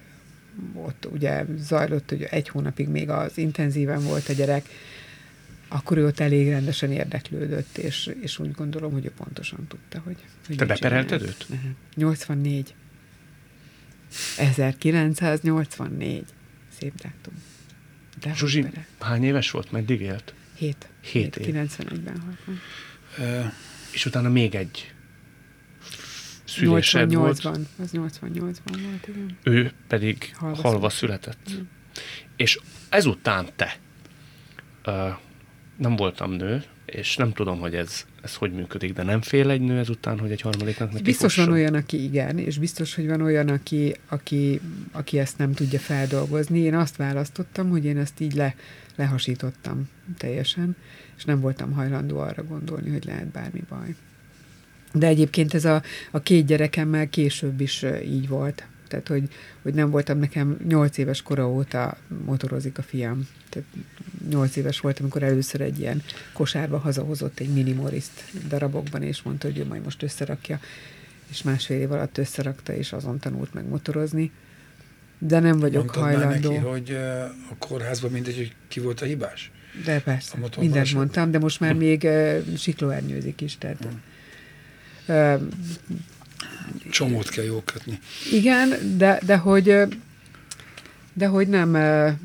ott 0.74 1.08
ugye 1.12 1.46
zajlott, 1.58 2.10
hogy 2.10 2.28
egy 2.30 2.50
hónapig 2.50 2.88
még 2.88 3.10
az 3.10 3.38
intenzíven 3.38 4.04
volt 4.04 4.30
a 4.30 4.34
gyerek, 4.34 4.66
akkor 5.68 5.98
ő 5.98 6.06
ott 6.06 6.20
elég 6.20 6.50
rendesen 6.50 6.92
érdeklődött, 6.92 7.78
és, 7.78 8.16
és 8.22 8.40
úgy 8.40 8.52
gondolom, 8.52 8.92
hogy 8.92 9.06
ő 9.06 9.12
pontosan 9.18 9.68
tudta, 9.68 10.02
hogy, 10.04 10.18
hogy 10.48 10.56
Te 10.56 10.66
beperelted 10.66 11.22
őt? 11.22 11.46
Aha. 11.50 11.70
84. 11.96 12.76
1984. 14.38 16.26
Szép 16.80 16.94
dátum. 17.02 17.34
De 18.26 18.34
Zsuzsi 18.34 18.66
hány 19.00 19.24
éves 19.24 19.52
volt? 19.52 19.72
Meddig 19.72 20.02
élt? 20.02 20.34
7. 20.56 20.90
Hét 21.02 21.36
év. 21.36 21.56
91-ben 21.56 22.22
halt. 22.22 22.60
Ö, 23.18 23.42
És 23.92 24.06
utána 24.06 24.30
még 24.30 24.56
egy 24.56 24.94
szülésed 26.44 27.14
volt. 27.14 27.40
88-ban. 27.42 27.60
Az 27.80 27.92
88-ban 27.94 28.78
volt, 28.82 29.08
igen. 29.08 29.38
Ő 29.44 29.72
pedig 29.88 30.34
Halva 30.36 30.56
halva, 30.56 30.70
halva 30.70 30.90
született. 30.90 31.50
És 32.36 32.60
ezután 32.90 33.48
te, 33.56 33.78
uh, 34.86 35.10
nem 35.78 35.96
voltam 35.96 36.32
nő, 36.32 36.64
és 36.96 37.16
nem 37.16 37.32
tudom, 37.34 37.60
hogy 37.60 37.76
ez, 37.76 38.06
ez 38.22 38.36
hogy 38.36 38.54
működik, 38.54 38.94
de 38.94 39.04
nem 39.04 39.22
fél 39.22 39.50
egy 39.50 39.62
nő 39.62 39.78
ezután, 39.78 40.20
hogy 40.20 40.32
egy 40.32 40.42
harmadiknak 40.42 40.92
neki 40.92 41.04
Biztos 41.04 41.36
van 41.36 41.46
fusson? 41.46 41.60
olyan, 41.60 41.74
aki 41.74 42.04
igen, 42.04 42.38
és 42.38 42.58
biztos, 42.58 42.96
hogy 42.96 43.08
van 43.08 43.22
olyan, 43.22 43.50
aki, 43.50 43.96
aki, 44.08 44.62
aki 44.92 45.20
ezt 45.20 45.38
nem 45.38 45.54
tudja 45.54 45.80
feldolgozni. 45.80 46.60
Én 46.60 46.76
azt 46.76 46.96
választottam, 46.96 47.70
hogy 47.70 47.86
én 47.86 47.98
ezt 47.98 48.20
így 48.20 48.34
le, 48.34 48.56
lehasítottam 48.96 49.90
teljesen, 50.18 50.76
és 51.18 51.26
nem 51.26 51.40
voltam 51.40 51.72
hajlandó 51.72 52.20
arra 52.20 52.44
gondolni, 52.44 52.90
hogy 52.90 53.06
lehet 53.06 53.28
bármi 53.28 53.64
baj. 53.70 53.96
De 54.94 55.08
egyébként 55.08 55.54
ez 55.54 55.66
a, 55.66 55.82
a 56.12 56.20
két 56.20 56.46
gyerekemmel 56.46 57.10
később 57.10 57.62
is 57.62 57.86
így 58.06 58.28
volt. 58.28 58.68
Tehát, 58.88 59.08
hogy, 59.08 59.30
hogy 59.62 59.74
nem 59.74 59.90
voltam 59.90 60.20
nekem 60.20 60.58
nyolc 60.68 60.98
éves 60.98 61.22
kora 61.22 61.50
óta 61.50 61.98
motorozik 62.26 62.78
a 62.78 62.82
fiam. 62.82 63.28
Nyolc 64.30 64.56
éves 64.56 64.80
volt, 64.80 65.00
amikor 65.00 65.24
először 65.24 65.62
egy 65.62 65.80
ilyen 65.80 66.04
kosárba 66.34 66.78
hazahozott 66.78 67.40
egy 67.40 67.50
minimoriszt 67.54 68.24
darabokban, 68.48 69.04
és 69.04 69.22
mondta, 69.22 69.48
hogy 69.48 69.58
ő 69.58 69.66
majd 69.66 69.84
most 69.84 70.04
összerakja. 70.04 70.60
És 71.30 71.44
másfél 71.44 71.80
év 71.80 71.92
alatt 71.92 72.18
összerakta, 72.18 72.74
és 72.74 72.94
azon 72.94 73.20
tanult 73.20 73.54
meg 73.54 73.68
motorozni. 73.68 74.32
De 75.20 75.40
nem 75.40 75.60
vagyok 75.60 75.84
Mondtad 75.84 76.04
hajlandó. 76.04 76.52
neki, 76.52 76.64
hogy 76.66 76.92
ö, 76.92 77.22
a 77.24 77.56
kórházban 77.60 78.12
mindegy, 78.12 78.36
hogy 78.36 78.56
ki 78.68 78.80
volt 78.80 79.02
a 79.02 79.06
hibás? 79.06 79.52
De 79.86 80.00
persze, 80.02 80.38
mindent 80.60 80.94
mondtam, 80.94 81.32
de 81.32 81.40
most 81.40 81.60
már 81.60 81.74
még 81.74 82.04
uh, 82.04 82.58
siklóernyőzik 82.58 83.42
is. 83.42 83.58
Tehát, 83.58 83.88
uh, 85.08 85.42
Csomót 86.92 87.30
kell 87.30 87.44
jól 87.44 87.64
kötni. 87.66 88.00
igen, 88.32 88.98
de, 88.98 89.20
de 89.26 89.38
hogy, 89.38 89.76
de 91.18 91.28
hogy 91.28 91.48
nem, 91.48 91.70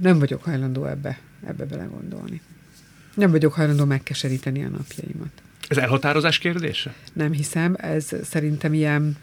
nem 0.01 0.19
vagyok 0.19 0.45
hajlandó 0.45 0.85
ebbe, 0.85 1.19
ebbe 1.47 1.65
belegondolni. 1.65 2.41
Nem 3.15 3.31
vagyok 3.31 3.53
hajlandó 3.53 3.85
megkeseríteni 3.85 4.65
a 4.65 4.69
napjaimat. 4.69 5.43
Ez 5.69 5.77
elhatározás 5.77 6.39
kérdése? 6.39 6.95
Nem 7.13 7.33
hiszem, 7.33 7.77
ez 7.79 8.11
szerintem 8.23 8.75
ilyen, 8.75 9.17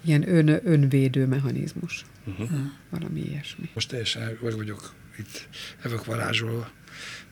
ilyen 0.00 0.28
ön, 0.28 0.60
önvédő 0.64 1.26
mechanizmus. 1.26 2.04
Uh-huh. 2.26 2.50
Valami 2.90 3.20
ilyesmi. 3.20 3.70
Most 3.74 3.88
teljesen 3.88 4.38
meg 4.42 4.56
vagyok 4.56 4.94
itt 5.18 5.48
evök 5.82 6.04
varázsolva 6.04 6.70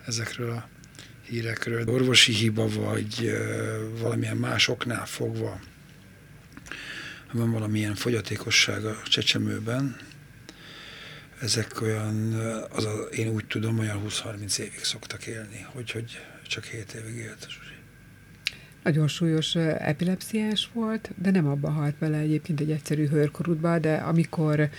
ezekről 0.06 0.50
a 0.50 0.68
hírekről. 1.22 1.88
Orvosi 1.88 2.32
hiba, 2.32 2.68
vagy 2.68 3.30
valamilyen 4.00 4.36
más 4.36 4.68
oknál 4.68 5.06
fogva 5.06 5.60
van 7.32 7.50
valamilyen 7.50 7.94
fogyatékosság 7.94 8.84
a 8.84 8.96
csecsemőben, 9.08 9.96
ezek 11.40 11.80
olyan, 11.82 12.32
az 12.70 12.84
a, 12.84 12.98
én 13.10 13.28
úgy 13.28 13.44
tudom, 13.44 13.78
olyan 13.78 14.02
20-30 14.08 14.58
évig 14.58 14.82
szoktak 14.82 15.26
élni, 15.26 15.66
hogy, 15.72 15.90
hogy 15.90 16.20
csak 16.46 16.64
7 16.64 16.92
évig 16.92 17.16
élt 17.16 17.44
a 17.44 17.50
Zsuzsi. 17.50 17.76
Nagyon 18.82 19.08
súlyos 19.08 19.54
epilepsziás 19.54 20.68
volt, 20.72 21.10
de 21.22 21.30
nem 21.30 21.46
abba 21.46 21.70
halt 21.70 21.94
bele 21.94 22.18
egyébként 22.18 22.60
egy 22.60 22.70
egyszerű 22.70 23.08
hőrkorútba, 23.08 23.78
de 23.78 23.94
amikor 23.94 24.70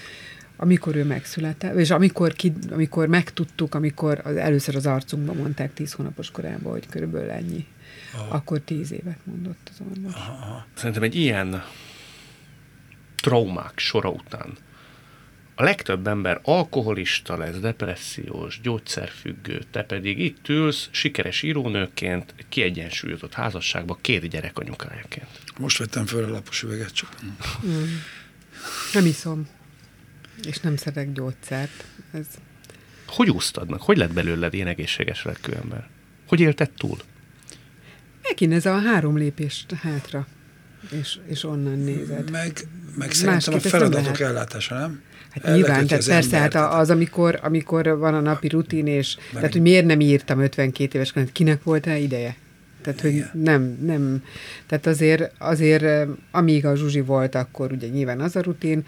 amikor 0.62 0.96
ő 0.96 1.04
megszületett, 1.04 1.76
és 1.76 1.90
amikor, 1.90 2.34
ki, 2.34 2.54
amikor 2.72 3.08
megtudtuk, 3.08 3.76
amikor 3.76 4.22
az, 4.24 4.36
először 4.36 4.76
az 4.76 4.86
arcunkban 4.86 5.36
mondták 5.36 5.74
tíz 5.74 5.94
hónapos 5.94 6.32
korában, 6.32 6.72
hogy 6.72 6.88
körülbelül 6.90 7.30
ennyi, 7.30 7.66
Aha. 8.14 8.36
akkor 8.36 8.60
tíz 8.60 8.92
évet 8.92 9.18
mondott 9.24 9.70
az 9.72 9.82
orvos. 9.90 10.14
Aha, 10.14 10.32
aha. 10.32 10.66
Szerintem 10.74 11.04
egy 11.04 11.16
ilyen 11.16 11.64
traumák 13.20 13.80
sora 13.80 14.10
után 14.10 14.58
a 15.56 15.64
legtöbb 15.64 16.08
ember 16.08 16.40
alkoholista 16.44 17.38
lesz, 17.38 17.56
depressziós, 17.56 18.60
gyógyszerfüggő, 18.62 19.62
te 19.72 19.84
pedig 19.84 20.20
itt 20.20 20.50
ülsz 20.50 20.88
sikeres 20.92 21.42
írónőként, 21.42 22.34
egy 22.38 22.46
kiegyensúlyozott 22.50 23.34
házasságban, 23.34 23.98
két 24.02 24.28
gyerek 24.28 24.58
anyukájaként. 24.58 25.28
Most 25.58 25.78
vettem 25.78 26.06
föl 26.06 26.24
a 26.24 26.30
lapos 26.30 26.64
üveget 26.64 26.94
csak. 26.94 27.16
Mm. 27.66 27.84
Nem 28.94 29.06
iszom, 29.06 29.48
és 30.44 30.60
nem 30.60 30.76
szeretek 30.76 31.12
gyógyszert. 31.12 31.86
Ez 32.12 32.28
Hogy 33.08 33.30
úsztad 33.30 33.70
meg? 33.70 33.80
Hogy 33.80 33.98
lett 33.98 34.14
belőled 34.14 34.54
ilyen 34.54 34.68
egészséges 34.68 35.24
lelkű 35.24 35.52
ember? 35.52 35.90
Hogy 36.28 36.40
élted 36.40 36.70
túl? 36.70 36.98
megint 38.30 38.54
ez 38.54 38.66
a 38.66 38.80
három 38.80 39.18
lépést 39.18 39.72
hátra, 39.72 40.28
és, 41.00 41.18
és 41.26 41.44
onnan 41.44 41.80
nézed. 41.80 42.32
Meg, 42.32 42.68
meg 42.98 43.12
szerintem 43.12 43.26
a 43.26 43.32
Másképp 43.32 43.52
nem 43.52 43.60
feladatok 43.82 44.18
lehet. 44.18 44.36
ellátása, 44.36 44.76
nem? 44.78 45.02
Hát 45.30 45.44
Elleköti 45.44 45.68
nyilván, 45.70 45.88
tehát 45.88 46.06
persze, 46.06 46.36
hát 46.38 46.54
embert. 46.56 46.72
a- 46.74 46.78
az, 46.78 46.90
amikor, 46.90 47.40
amikor 47.44 47.98
van 47.98 48.14
a 48.14 48.20
napi 48.20 48.48
rutin, 48.48 48.88
és 48.88 49.18
tehát, 49.34 49.52
hogy 49.52 49.62
miért 49.62 49.86
nem 49.86 50.00
írtam 50.00 50.40
52 50.40 50.96
éves 50.96 51.12
korán, 51.12 51.30
kinek 51.32 51.64
volt 51.64 51.86
rá 51.86 51.96
ideje? 51.98 52.36
Tehát, 52.82 53.02
hogy 53.02 53.12
Igen. 53.14 53.30
nem, 53.34 53.78
nem, 53.82 54.24
tehát 54.68 54.86
azért, 54.86 55.32
azért, 55.38 56.08
amíg 56.32 56.66
a 56.66 56.76
Zsuzsi 56.76 57.00
volt, 57.00 57.36
akkor 57.36 57.72
ugye 57.72 57.88
nyilván 57.88 58.20
az 58.22 58.36
a 58.36 58.42
rutin, 58.42 58.86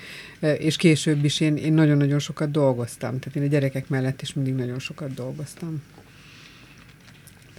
és 0.57 0.75
később 0.75 1.23
is 1.25 1.39
én, 1.39 1.55
én 1.57 1.73
nagyon-nagyon 1.73 2.19
sokat 2.19 2.51
dolgoztam. 2.51 3.19
Tehát 3.19 3.35
én 3.35 3.43
a 3.43 3.45
gyerekek 3.45 3.89
mellett 3.89 4.21
is 4.21 4.33
mindig 4.33 4.53
nagyon 4.55 4.79
sokat 4.79 5.13
dolgoztam. 5.13 5.81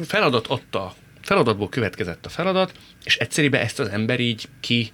Feladat 0.01 0.47
adta, 0.47 0.95
feladatból 1.23 1.69
következett 1.69 2.27
a 2.27 2.29
feladat, 2.29 2.73
és 3.05 3.17
egyszerűen 3.17 3.55
ezt 3.55 3.79
az 3.79 3.89
ember 3.89 4.21
így 4.21 4.49
ki, 4.61 4.93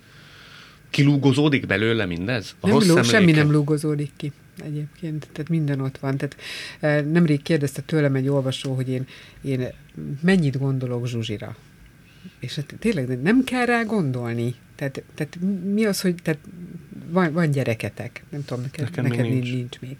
kilúgozódik 0.90 1.66
belőle 1.66 2.06
mindez? 2.06 2.56
A 2.60 2.66
Nem 2.66 2.76
rossz 2.76 2.88
lú, 2.88 3.02
semmi 3.02 3.32
nem 3.32 3.50
lúgozódik 3.50 4.10
ki 4.16 4.32
egyébként, 4.64 5.28
tehát 5.32 5.48
minden 5.48 5.80
ott 5.80 5.98
van. 5.98 6.16
Tehát 6.16 6.36
eh, 6.80 7.04
nemrég 7.04 7.42
kérdezte 7.42 7.82
tőlem 7.82 8.14
egy 8.14 8.28
olvasó, 8.28 8.74
hogy 8.74 8.88
én, 8.88 9.06
én 9.42 9.68
mennyit 10.20 10.58
gondolok 10.58 11.06
Zsuzsira. 11.06 11.56
És 12.40 12.54
hát 12.54 12.74
tényleg 12.78 13.22
nem 13.22 13.44
kell 13.44 13.64
rá 13.64 13.82
gondolni. 13.82 14.54
Tehát, 14.76 15.02
tehát 15.14 15.38
mi 15.74 15.84
az, 15.84 16.00
hogy 16.00 16.14
tehát 16.22 16.40
van, 17.10 17.32
van 17.32 17.50
gyereketek, 17.50 18.22
nem 18.30 18.44
tudom, 18.44 18.62
neked, 18.62 18.84
Nekem 18.84 19.04
neked 19.04 19.20
nincs. 19.20 19.32
nincs. 19.34 19.50
nincs 19.52 19.80
még. 19.80 19.96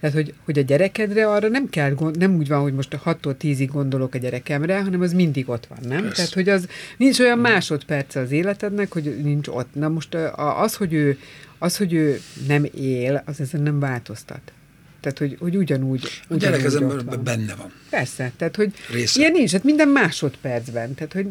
Tehát, 0.00 0.16
hogy, 0.16 0.34
hogy 0.44 0.58
a 0.58 0.62
gyerekedre 0.62 1.28
arra 1.28 1.48
nem 1.48 1.68
kell, 1.68 1.90
gond, 1.90 2.18
nem 2.18 2.36
úgy 2.36 2.48
van, 2.48 2.60
hogy 2.60 2.74
most 2.74 2.94
a 2.94 3.00
6-tól 3.04 3.34
10-ig 3.40 3.68
gondolok 3.72 4.14
a 4.14 4.18
gyerekemre, 4.18 4.80
hanem 4.82 5.00
az 5.00 5.12
mindig 5.12 5.48
ott 5.48 5.66
van, 5.66 5.78
nem? 5.88 6.02
Persze. 6.02 6.14
Tehát, 6.14 6.32
hogy 6.32 6.48
az 6.48 6.68
nincs 6.96 7.18
olyan 7.18 7.38
másodperce 7.38 8.20
az 8.20 8.30
életednek, 8.30 8.92
hogy 8.92 9.22
nincs 9.22 9.48
ott. 9.48 9.74
Na 9.74 9.88
most 9.88 10.14
az, 10.34 10.74
hogy 10.74 10.92
ő, 10.92 11.18
az, 11.58 11.76
hogy 11.76 11.92
ő 11.92 12.20
nem 12.48 12.66
él, 12.74 13.22
az 13.26 13.40
ezen 13.40 13.62
nem 13.62 13.78
változtat. 13.80 14.52
Tehát, 15.00 15.18
hogy, 15.18 15.36
hogy 15.40 15.56
ugyanúgy. 15.56 16.22
A 16.28 16.34
gyerek 16.34 16.64
az 16.64 16.74
emberben 16.74 17.24
benne 17.24 17.54
van. 17.54 17.72
Persze, 17.90 18.32
tehát, 18.36 18.56
hogy 18.56 18.72
Része. 18.92 19.20
ilyen 19.20 19.32
nincs, 19.32 19.52
hát 19.52 19.64
minden 19.64 19.88
másodpercben. 19.88 20.94
Tehát, 20.94 21.12
hogy 21.12 21.26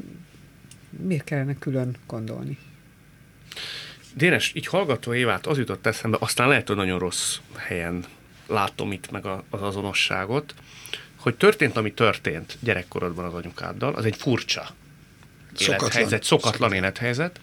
miért 0.99 1.23
kellene 1.23 1.55
külön 1.59 1.95
gondolni? 2.07 2.57
Dénes, 4.13 4.51
így 4.55 4.67
hallgatva 4.67 5.15
Évát 5.15 5.47
az 5.47 5.57
jutott 5.57 5.85
eszembe, 5.85 6.17
aztán 6.19 6.47
lehet, 6.47 6.67
hogy 6.67 6.75
nagyon 6.75 6.99
rossz 6.99 7.37
helyen 7.55 8.05
látom 8.47 8.91
itt 8.91 9.11
meg 9.11 9.25
a, 9.25 9.43
az 9.49 9.61
azonosságot, 9.61 10.53
hogy 11.15 11.35
történt, 11.35 11.77
ami 11.77 11.93
történt 11.93 12.57
gyerekkorodban 12.59 13.25
az 13.25 13.33
anyukáddal, 13.33 13.93
az 13.93 14.05
egy 14.05 14.15
furcsa 14.15 14.69
Szokatlan. 15.53 15.89
élethelyzet, 15.89 16.23
szokatlan 16.23 16.53
Szokatlan. 16.53 16.73
élethelyzet. 16.73 17.39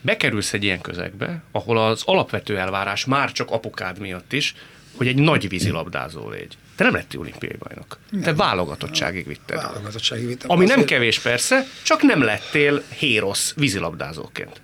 Bekerülsz 0.00 0.52
egy 0.52 0.64
ilyen 0.64 0.80
közegbe, 0.80 1.42
ahol 1.50 1.78
az 1.78 2.02
alapvető 2.04 2.58
elvárás 2.58 3.04
már 3.04 3.32
csak 3.32 3.50
apukád 3.50 3.98
miatt 3.98 4.32
is, 4.32 4.54
hogy 4.96 5.06
egy 5.06 5.16
nagy 5.16 5.48
vízilabdázó 5.48 6.30
légy. 6.30 6.56
Te 6.76 6.84
nem 6.84 6.94
lettél 6.94 7.20
olimpiai 7.20 7.56
bajnok. 7.58 7.98
Te 8.22 8.34
válogatottságig 8.34 9.26
vitted. 9.26 9.56
Válogatottsági 9.56 10.26
vita. 10.26 10.48
Ami 10.48 10.64
nem 10.64 10.72
Azért- 10.72 10.88
kevés 10.90 11.18
persze, 11.18 11.66
csak 11.82 12.02
nem 12.02 12.22
lettél 12.22 12.82
hérosz 12.98 13.52
vízilabdázóként. 13.56 14.60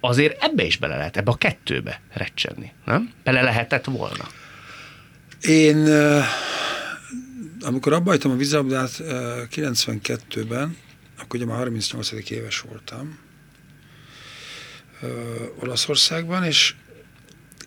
Azért 0.00 0.42
ebbe 0.42 0.64
is 0.64 0.76
bele 0.76 0.96
lehet, 0.96 1.16
ebbe 1.16 1.30
a 1.30 1.34
kettőbe 1.36 2.00
recsenni, 2.12 2.72
nem? 2.84 3.12
Bele 3.24 3.42
lehetett 3.42 3.84
volna. 3.84 4.28
Én, 5.40 5.88
amikor 7.60 7.92
abba 7.92 8.16
a 8.22 8.28
vízilabdát 8.36 8.90
ö, 9.00 9.42
92-ben, 9.54 10.76
akkor 11.18 11.40
ugye 11.40 11.44
már 11.44 11.56
38. 11.56 12.30
éves 12.30 12.60
voltam 12.60 13.18
Olaszországban, 15.60 16.44
és 16.44 16.74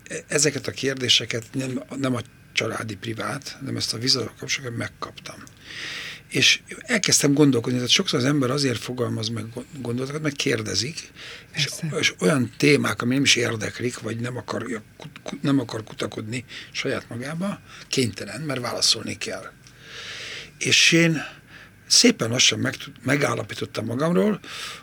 e- 0.07 0.23
ezeket 0.27 0.67
a 0.67 0.71
kérdéseket 0.71 1.43
nem, 1.51 1.83
nem 1.95 2.15
a 2.15 2.19
családi 2.53 2.95
privát, 2.95 3.55
hanem 3.59 3.75
ezt 3.75 3.93
a 3.93 3.97
vízilabda 3.97 4.33
kapcsolatban 4.39 4.77
megkaptam. 4.77 5.43
És 6.27 6.61
elkezdtem 6.81 7.33
gondolkodni, 7.33 7.77
tehát 7.77 7.91
sokszor 7.91 8.19
az 8.19 8.25
ember 8.25 8.49
azért 8.49 8.79
fogalmaz 8.79 9.27
meg 9.27 9.45
gondolatokat, 9.81 10.21
meg 10.21 10.31
kérdezik, 10.31 11.11
és, 11.55 11.69
és 11.99 12.13
olyan 12.19 12.53
témák, 12.57 13.01
ami 13.01 13.13
nem 13.13 13.23
is 13.23 13.35
érdeklik, 13.35 13.99
vagy 13.99 14.19
nem, 14.19 14.37
akar, 14.37 14.81
nem 15.41 15.59
akar 15.59 15.83
kutakodni 15.83 16.45
saját 16.71 17.09
magába, 17.09 17.59
kénytelen, 17.87 18.41
mert 18.41 18.61
válaszolni 18.61 19.17
kell. 19.17 19.51
És 20.57 20.91
én 20.91 21.21
szépen 21.87 22.29
lassan 22.29 22.59
meg, 22.59 22.75
megállapítottam 23.03 23.85
magamról, 23.85 24.39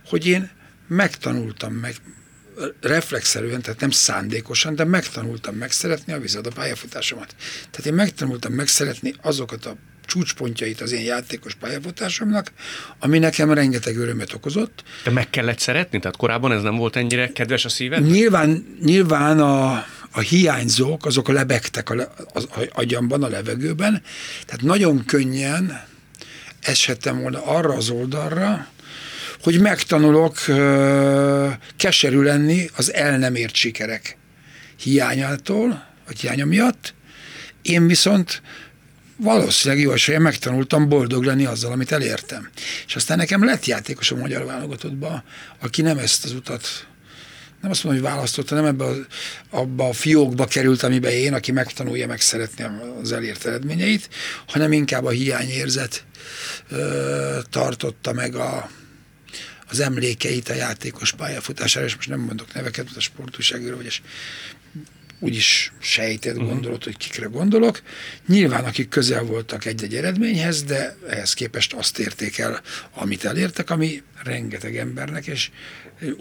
hogy 0.07 0.27
én 0.27 0.51
megtanultam 0.89 1.73
meg, 1.73 1.97
reflexzerűen, 2.81 3.63
tehát 3.63 3.81
nem 3.81 3.91
szándékosan, 3.91 4.75
de 4.75 4.85
megtanultam 4.85 5.55
megszeretni 5.55 6.13
a 6.13 6.19
vízad 6.19 6.47
a 6.47 6.51
pályafutásomat. 6.51 7.35
Tehát 7.71 7.87
én 7.87 7.95
megtanultam 7.95 8.53
megszeretni 8.53 9.15
azokat 9.23 9.67
a 9.67 9.77
csúcspontjait 10.09 10.81
az 10.81 10.93
én 10.93 11.05
játékos 11.05 11.55
pályafutásomnak, 11.55 12.53
ami 12.99 13.19
nekem 13.19 13.53
rengeteg 13.53 13.97
örömet 13.97 14.33
okozott. 14.33 14.83
De 15.05 15.11
meg 15.11 15.31
kellett 15.31 15.59
szeretni? 15.59 15.99
Tehát 15.99 16.17
korábban 16.17 16.53
ez 16.53 16.63
nem 16.63 16.77
volt 16.77 16.97
ennyire 16.97 17.33
kedves 17.33 17.65
a 17.65 17.69
szíved? 17.69 18.07
Nyilván, 18.11 18.77
nyilván 18.83 19.41
a, 19.41 19.85
a 20.11 20.21
hiányzók, 20.21 21.07
azok 21.07 21.29
a 21.29 21.33
lebegtek 21.33 21.91
a, 21.91 21.95
le, 21.95 22.09
az 22.33 22.49
a 22.51 22.69
agyamban, 22.73 23.23
a 23.23 23.29
levegőben, 23.29 24.03
tehát 24.47 24.63
nagyon 24.63 25.05
könnyen 25.05 25.85
eshettem 26.61 27.21
volna 27.21 27.45
arra 27.45 27.75
az 27.75 27.91
oldalra, 27.91 28.69
hogy 29.43 29.61
megtanulok 29.61 30.39
keserű 31.77 32.21
lenni 32.21 32.71
az 32.77 32.93
el 32.93 33.19
nem 33.19 33.35
ért 33.35 33.55
sikerek 33.55 34.17
hiányától, 34.77 35.87
vagy 36.07 36.21
hiánya 36.21 36.45
miatt. 36.45 36.95
Én 37.63 37.87
viszont 37.87 38.43
valószínűleg 39.17 39.85
jó 39.85 39.93
esélye 39.93 40.19
megtanultam 40.19 40.89
boldog 40.89 41.25
lenni 41.25 41.45
azzal, 41.45 41.73
amit 41.73 41.93
elértem. 41.93 42.51
És 42.87 42.97
aztán 42.97 43.17
nekem 43.17 43.45
lett 43.45 43.67
játékos 43.67 44.11
a 44.11 44.17
magyar 44.17 44.45
válogatottba, 44.45 45.23
aki 45.61 45.83
nem 45.83 45.99
ezt 45.99 46.25
az 46.25 46.33
utat 46.33 46.87
nem 47.61 47.71
azt 47.71 47.85
mondom, 47.85 48.03
hogy 48.03 48.13
választotta, 48.13 48.55
nem 48.55 48.65
ebbe 48.65 48.85
a, 48.85 48.95
abba 49.51 49.89
a 49.89 49.93
fiókba 49.93 50.45
került, 50.45 50.83
amiben 50.83 51.13
én, 51.13 51.35
aki 51.35 51.53
megtanulja 51.53 52.07
megszeretni 52.07 52.67
az 53.03 53.13
elért 53.13 53.47
eredményeit, 53.47 54.09
hanem 54.47 54.73
inkább 54.73 55.05
a 55.05 55.11
hiányérzet 55.11 56.05
ö, 56.71 57.39
tartotta 57.51 58.13
meg 58.13 58.35
a, 58.35 58.71
az 59.69 59.81
emlékeit 59.81 60.49
a 60.49 60.55
játékos 60.55 61.13
pályafutására, 61.13 61.87
és 61.87 61.97
most 61.97 62.09
nem 62.09 62.21
mondok 62.21 62.55
neveket, 62.55 62.85
mert 62.85 62.97
a 62.97 63.01
sportúságról, 63.01 63.77
vagy 63.77 64.03
úgyis 65.19 65.73
sejtett 65.79 66.37
gondolod, 66.37 66.85
hogy 66.85 66.97
kikre 66.97 67.27
gondolok. 67.27 67.83
Nyilván, 68.27 68.65
akik 68.65 68.89
közel 68.89 69.23
voltak 69.23 69.65
egy-egy 69.65 69.95
eredményhez, 69.95 70.63
de 70.63 70.97
ehhez 71.09 71.35
képest 71.35 71.73
azt 71.73 71.99
érték 71.99 72.39
el, 72.39 72.61
amit 72.95 73.25
elértek, 73.25 73.71
ami 73.71 74.03
rengeteg 74.23 74.77
embernek, 74.77 75.27
és 75.27 75.51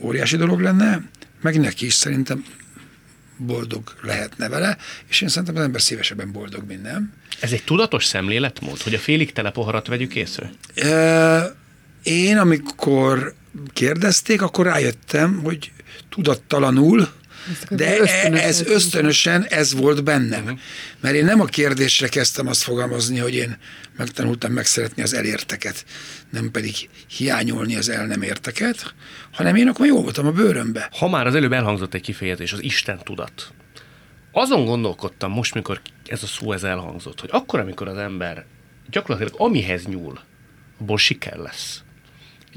óriási 0.01 0.37
dolog 0.37 0.59
lenne, 0.59 1.09
meg 1.41 1.59
neki 1.59 1.85
is 1.85 1.93
szerintem 1.93 2.45
boldog 3.37 3.93
lehetne 4.01 4.49
vele, 4.49 4.77
és 5.09 5.21
én 5.21 5.27
szerintem 5.27 5.55
az 5.55 5.63
ember 5.63 5.81
szívesebben 5.81 6.31
boldog, 6.31 6.67
mint 6.67 6.81
nem. 6.81 7.13
Ez 7.39 7.51
egy 7.51 7.63
tudatos 7.63 8.05
szemléletmód, 8.05 8.81
hogy 8.81 8.93
a 8.93 8.99
félig 8.99 9.31
tele 9.31 9.51
poharat 9.51 9.87
vegyük 9.87 10.15
észre? 10.15 10.51
Ö, 10.75 11.39
Én, 12.03 12.37
amikor 12.37 13.33
kérdezték, 13.73 14.41
akkor 14.41 14.65
rájöttem, 14.65 15.39
hogy 15.43 15.71
tudattalanul, 16.09 17.07
de 17.69 17.99
ösztönösen 17.99 18.33
ez 18.33 18.61
ösztönösen 18.61 19.43
ez 19.43 19.73
volt 19.73 20.03
bennem. 20.03 20.59
Mert 20.99 21.15
én 21.15 21.25
nem 21.25 21.41
a 21.41 21.45
kérdésre 21.45 22.07
kezdtem 22.07 22.47
azt 22.47 22.63
fogalmazni, 22.63 23.17
hogy 23.17 23.35
én 23.35 23.57
megtanultam 23.97 24.51
megszeretni 24.51 25.01
az 25.01 25.13
elérteket, 25.13 25.85
nem 26.29 26.51
pedig 26.51 26.89
hiányolni 27.07 27.75
az 27.75 27.89
el 27.89 28.05
nem 28.05 28.21
érteket, 28.21 28.93
hanem 29.31 29.55
én 29.55 29.67
akkor 29.67 29.85
jól 29.85 30.01
voltam 30.01 30.25
a 30.27 30.31
bőrömbe. 30.31 30.89
Ha 30.91 31.09
már 31.09 31.27
az 31.27 31.35
előbb 31.35 31.53
elhangzott 31.53 31.93
egy 31.93 32.01
kifejezés, 32.01 32.53
az 32.53 32.63
Isten 32.63 32.99
tudat. 33.03 33.53
Azon 34.31 34.65
gondolkodtam 34.65 35.31
most, 35.31 35.53
mikor 35.53 35.81
ez 36.05 36.23
a 36.23 36.27
szó 36.27 36.51
ez 36.51 36.63
elhangzott, 36.63 37.19
hogy 37.19 37.29
akkor, 37.31 37.59
amikor 37.59 37.87
az 37.87 37.97
ember 37.97 38.45
gyakorlatilag 38.89 39.41
amihez 39.41 39.85
nyúl, 39.85 40.19
abból 40.79 40.97
siker 40.97 41.37
lesz. 41.37 41.81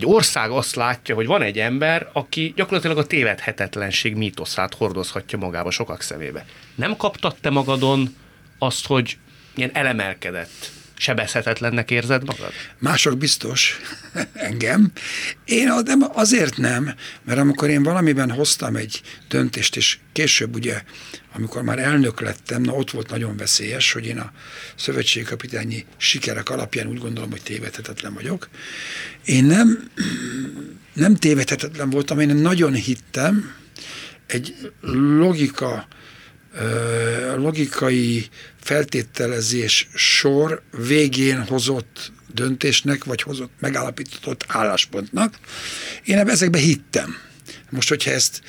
Egy 0.00 0.06
ország 0.06 0.50
azt 0.50 0.74
látja, 0.74 1.14
hogy 1.14 1.26
van 1.26 1.42
egy 1.42 1.58
ember, 1.58 2.08
aki 2.12 2.52
gyakorlatilag 2.56 2.98
a 2.98 3.06
tévedhetetlenség 3.06 4.14
mítoszát 4.14 4.74
hordozhatja 4.74 5.38
magába 5.38 5.70
sokak 5.70 6.02
szemébe. 6.02 6.44
Nem 6.74 6.96
kaptad 6.96 7.36
te 7.40 7.50
magadon 7.50 8.16
azt, 8.58 8.86
hogy 8.86 9.18
ilyen 9.54 9.70
elemelkedett, 9.72 10.70
sebezhetetlennek 11.00 11.90
érzed 11.90 12.24
magad? 12.24 12.52
Mások 12.78 13.18
biztos, 13.18 13.80
engem. 14.32 14.92
Én 15.44 15.72
azért 16.12 16.56
nem, 16.56 16.94
mert 17.24 17.38
amikor 17.38 17.68
én 17.68 17.82
valamiben 17.82 18.30
hoztam 18.30 18.76
egy 18.76 19.02
döntést, 19.28 19.76
és 19.76 19.98
később 20.12 20.54
ugye, 20.54 20.82
amikor 21.32 21.62
már 21.62 21.78
elnök 21.78 22.20
lettem, 22.20 22.62
na 22.62 22.72
ott 22.72 22.90
volt 22.90 23.10
nagyon 23.10 23.36
veszélyes, 23.36 23.92
hogy 23.92 24.06
én 24.06 24.18
a 24.18 24.32
szövetségkapitányi 24.74 25.84
sikerek 25.96 26.50
alapján 26.50 26.86
úgy 26.86 26.98
gondolom, 26.98 27.30
hogy 27.30 27.42
tévedhetetlen 27.42 28.14
vagyok. 28.14 28.48
Én 29.24 29.44
nem, 29.44 29.90
nem 30.92 31.16
tévedhetetlen 31.16 31.90
voltam, 31.90 32.20
én 32.20 32.36
nagyon 32.36 32.72
hittem 32.72 33.54
egy 34.26 34.72
logika 35.18 35.88
logikai 37.36 38.28
feltételezés 38.60 39.88
sor 39.94 40.62
végén 40.86 41.44
hozott 41.46 42.12
döntésnek, 42.34 43.04
vagy 43.04 43.22
hozott 43.22 43.52
megállapított 43.58 44.44
álláspontnak. 44.48 45.34
Én 46.04 46.18
ebbe 46.18 46.30
ezekbe 46.30 46.58
hittem. 46.58 47.16
Most, 47.70 47.88
hogyha 47.88 48.10
ezt 48.10 48.42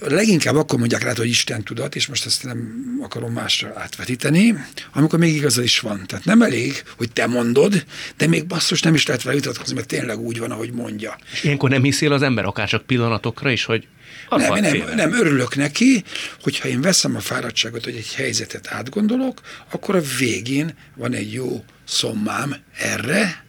leginkább 0.00 0.56
akkor 0.56 0.78
mondják 0.78 1.02
rá, 1.02 1.12
hogy 1.16 1.28
Isten 1.28 1.62
tudat, 1.62 1.96
és 1.96 2.06
most 2.06 2.26
ezt 2.26 2.44
nem 2.44 2.84
akarom 3.02 3.32
másra 3.32 3.72
átvetíteni, 3.74 4.54
amikor 4.92 5.18
még 5.18 5.34
igaza 5.34 5.62
is 5.62 5.80
van. 5.80 6.06
Tehát 6.06 6.24
nem 6.24 6.42
elég, 6.42 6.82
hogy 6.96 7.12
te 7.12 7.26
mondod, 7.26 7.84
de 8.16 8.26
még 8.26 8.46
basszus 8.46 8.82
nem 8.82 8.94
is 8.94 9.06
lehet 9.06 9.22
vele 9.22 9.36
vitatkozni, 9.36 9.74
mert 9.74 9.86
tényleg 9.86 10.18
úgy 10.18 10.38
van, 10.38 10.50
ahogy 10.50 10.72
mondja. 10.72 11.18
És 11.32 11.44
ilyenkor 11.44 11.70
nem 11.70 11.82
hiszél 11.82 12.12
az 12.12 12.22
ember 12.22 12.44
akár 12.44 12.68
csak 12.68 12.86
pillanatokra 12.86 13.50
is, 13.50 13.64
hogy 13.64 13.86
az 14.28 14.42
Nem, 14.42 14.60
nem, 14.60 14.94
nem, 14.94 15.12
örülök 15.12 15.56
neki, 15.56 16.04
hogyha 16.42 16.68
én 16.68 16.80
veszem 16.80 17.16
a 17.16 17.20
fáradtságot, 17.20 17.84
hogy 17.84 17.96
egy 17.96 18.14
helyzetet 18.14 18.66
átgondolok, 18.68 19.40
akkor 19.72 19.96
a 19.96 20.00
végén 20.18 20.74
van 20.96 21.14
egy 21.14 21.32
jó 21.32 21.64
szommám 21.84 22.56
erre, 22.78 23.44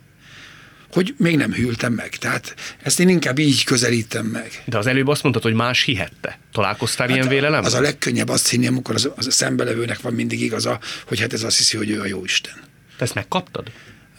hogy 0.92 1.14
még 1.18 1.38
nem 1.38 1.54
hűltem 1.54 1.94
meg. 1.94 2.10
Tehát 2.10 2.56
ezt 2.84 3.00
én 3.00 3.10
inkább 3.10 3.40
így 3.40 3.64
közelítem 3.64 4.26
meg. 4.26 4.64
De 4.66 4.78
az 4.78 4.88
előbb 4.88 5.08
azt 5.08 5.24
mondtad, 5.24 5.44
hogy 5.44 5.54
más 5.54 5.84
hihette. 5.84 6.40
Találkoztál 6.52 7.10
ilyen 7.10 7.28
vélelemmel? 7.28 7.62
Hát 7.62 7.72
Az 7.72 7.74
a 7.74 7.82
legkönnyebb 7.82 8.30
azt 8.30 8.50
hinni, 8.50 8.68
amikor 8.68 8.96
az, 8.96 9.10
az 9.16 9.28
a 9.28 9.32
szembelevőnek 9.32 10.02
van 10.02 10.14
mindig 10.14 10.42
igaza, 10.42 10.80
hogy 11.06 11.20
hát 11.20 11.34
ez 11.34 11.44
azt 11.44 11.58
hiszi, 11.58 11.78
hogy 11.78 11.90
ő 11.90 12.00
a 12.00 12.06
jó 12.06 12.24
Isten. 12.24 12.56
Te 12.98 13.04
ezt 13.04 13.14
megkaptad? 13.14 13.72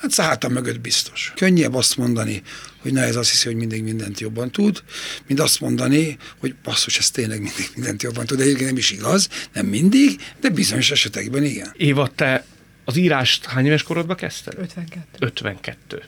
Hát 0.03 0.15
hátam 0.15 0.53
mögött 0.53 0.81
biztos. 0.81 1.33
Könnyebb 1.37 1.75
azt 1.75 1.97
mondani, 1.97 2.43
hogy 2.79 2.93
na 2.93 3.01
ez 3.01 3.17
azt 3.17 3.31
hiszi, 3.31 3.47
hogy 3.47 3.57
mindig 3.57 3.83
mindent 3.83 4.21
jobban 4.21 4.51
tud, 4.51 4.83
mint 5.27 5.41
azt 5.41 5.61
mondani, 5.61 6.17
hogy 6.39 6.55
basszus, 6.63 6.99
ez 6.99 7.11
tényleg 7.11 7.41
mindig 7.41 7.71
mindent 7.75 8.03
jobban 8.03 8.27
tud. 8.27 8.37
De 8.39 8.43
egyébként 8.43 8.69
nem 8.69 8.79
is 8.79 8.91
igaz, 8.91 9.29
nem 9.53 9.67
mindig, 9.67 10.21
de 10.41 10.49
bizonyos 10.49 10.91
esetekben 10.91 11.45
igen. 11.45 11.75
Éva, 11.77 12.11
te 12.15 12.45
az 12.85 12.97
írást 12.97 13.45
hány 13.45 13.67
éves 13.67 13.83
korodban 13.83 14.17
kezdted? 14.17 14.55
52. 14.59 15.07
52. 15.19 16.03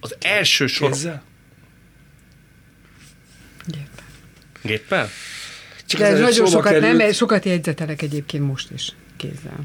Az 0.00 0.16
első 0.20 0.66
sor... 0.66 0.90
Kézzel? 0.90 1.22
Géppel. 3.66 4.04
Géppel? 4.62 5.08
Csak 5.86 6.00
De 6.00 6.06
ez 6.06 6.20
nagyon 6.20 6.46
sokat, 6.46 6.72
került. 6.72 6.96
nem, 6.96 7.12
sokat 7.12 7.44
jegyzetelek 7.44 8.02
egyébként 8.02 8.46
most 8.46 8.70
is 8.70 8.92
kézzel. 9.16 9.58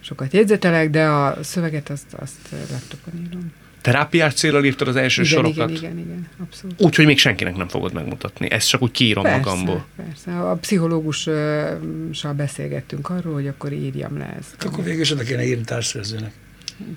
Sokat 0.00 0.32
jegyzetelek, 0.32 0.90
de 0.90 1.04
a 1.04 1.38
szöveget 1.42 1.88
azt, 1.90 2.14
azt 2.16 2.48
laptopon 2.70 3.26
írom. 3.26 3.52
Terápiás 3.80 4.34
célral 4.34 4.64
írtad 4.64 4.88
az 4.88 4.96
első 4.96 5.22
Igen, 5.22 5.34
sorokat? 5.34 5.70
igen, 5.70 5.82
igen, 5.82 5.98
igen, 5.98 6.28
abszolút. 6.42 6.80
Úgy, 6.82 6.94
hogy 6.94 7.04
még 7.06 7.18
senkinek 7.18 7.56
nem 7.56 7.68
fogod 7.68 7.92
megmutatni. 7.92 8.50
Ezt 8.50 8.68
csak 8.68 8.82
úgy 8.82 8.90
kiírom 8.90 9.28
magamból. 9.28 9.86
persze. 9.96 10.40
A 10.40 10.54
pszichológussal 10.54 12.32
beszélgettünk 12.36 13.10
arról, 13.10 13.34
hogy 13.34 13.46
akkor 13.46 13.72
írjam 13.72 14.18
le 14.18 14.36
ezt. 14.38 14.64
Akkor 14.64 14.84
végül 14.84 15.00
is 15.00 15.10
oda 15.10 15.22
kéne 15.22 15.44
írni 15.44 15.64
társszerzőnek. 15.64 16.32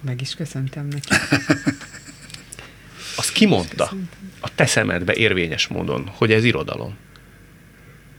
Meg 0.06 0.22
is 0.22 0.36
köszöntem 0.36 0.88
neki. 0.88 1.08
Azt 3.24 3.32
kimondta 3.32 3.92
a 4.40 4.56
te 4.56 4.66
szemedbe 4.66 5.14
érvényes 5.14 5.68
módon, 5.68 6.10
hogy 6.14 6.32
ez 6.32 6.44
irodalom. 6.44 6.94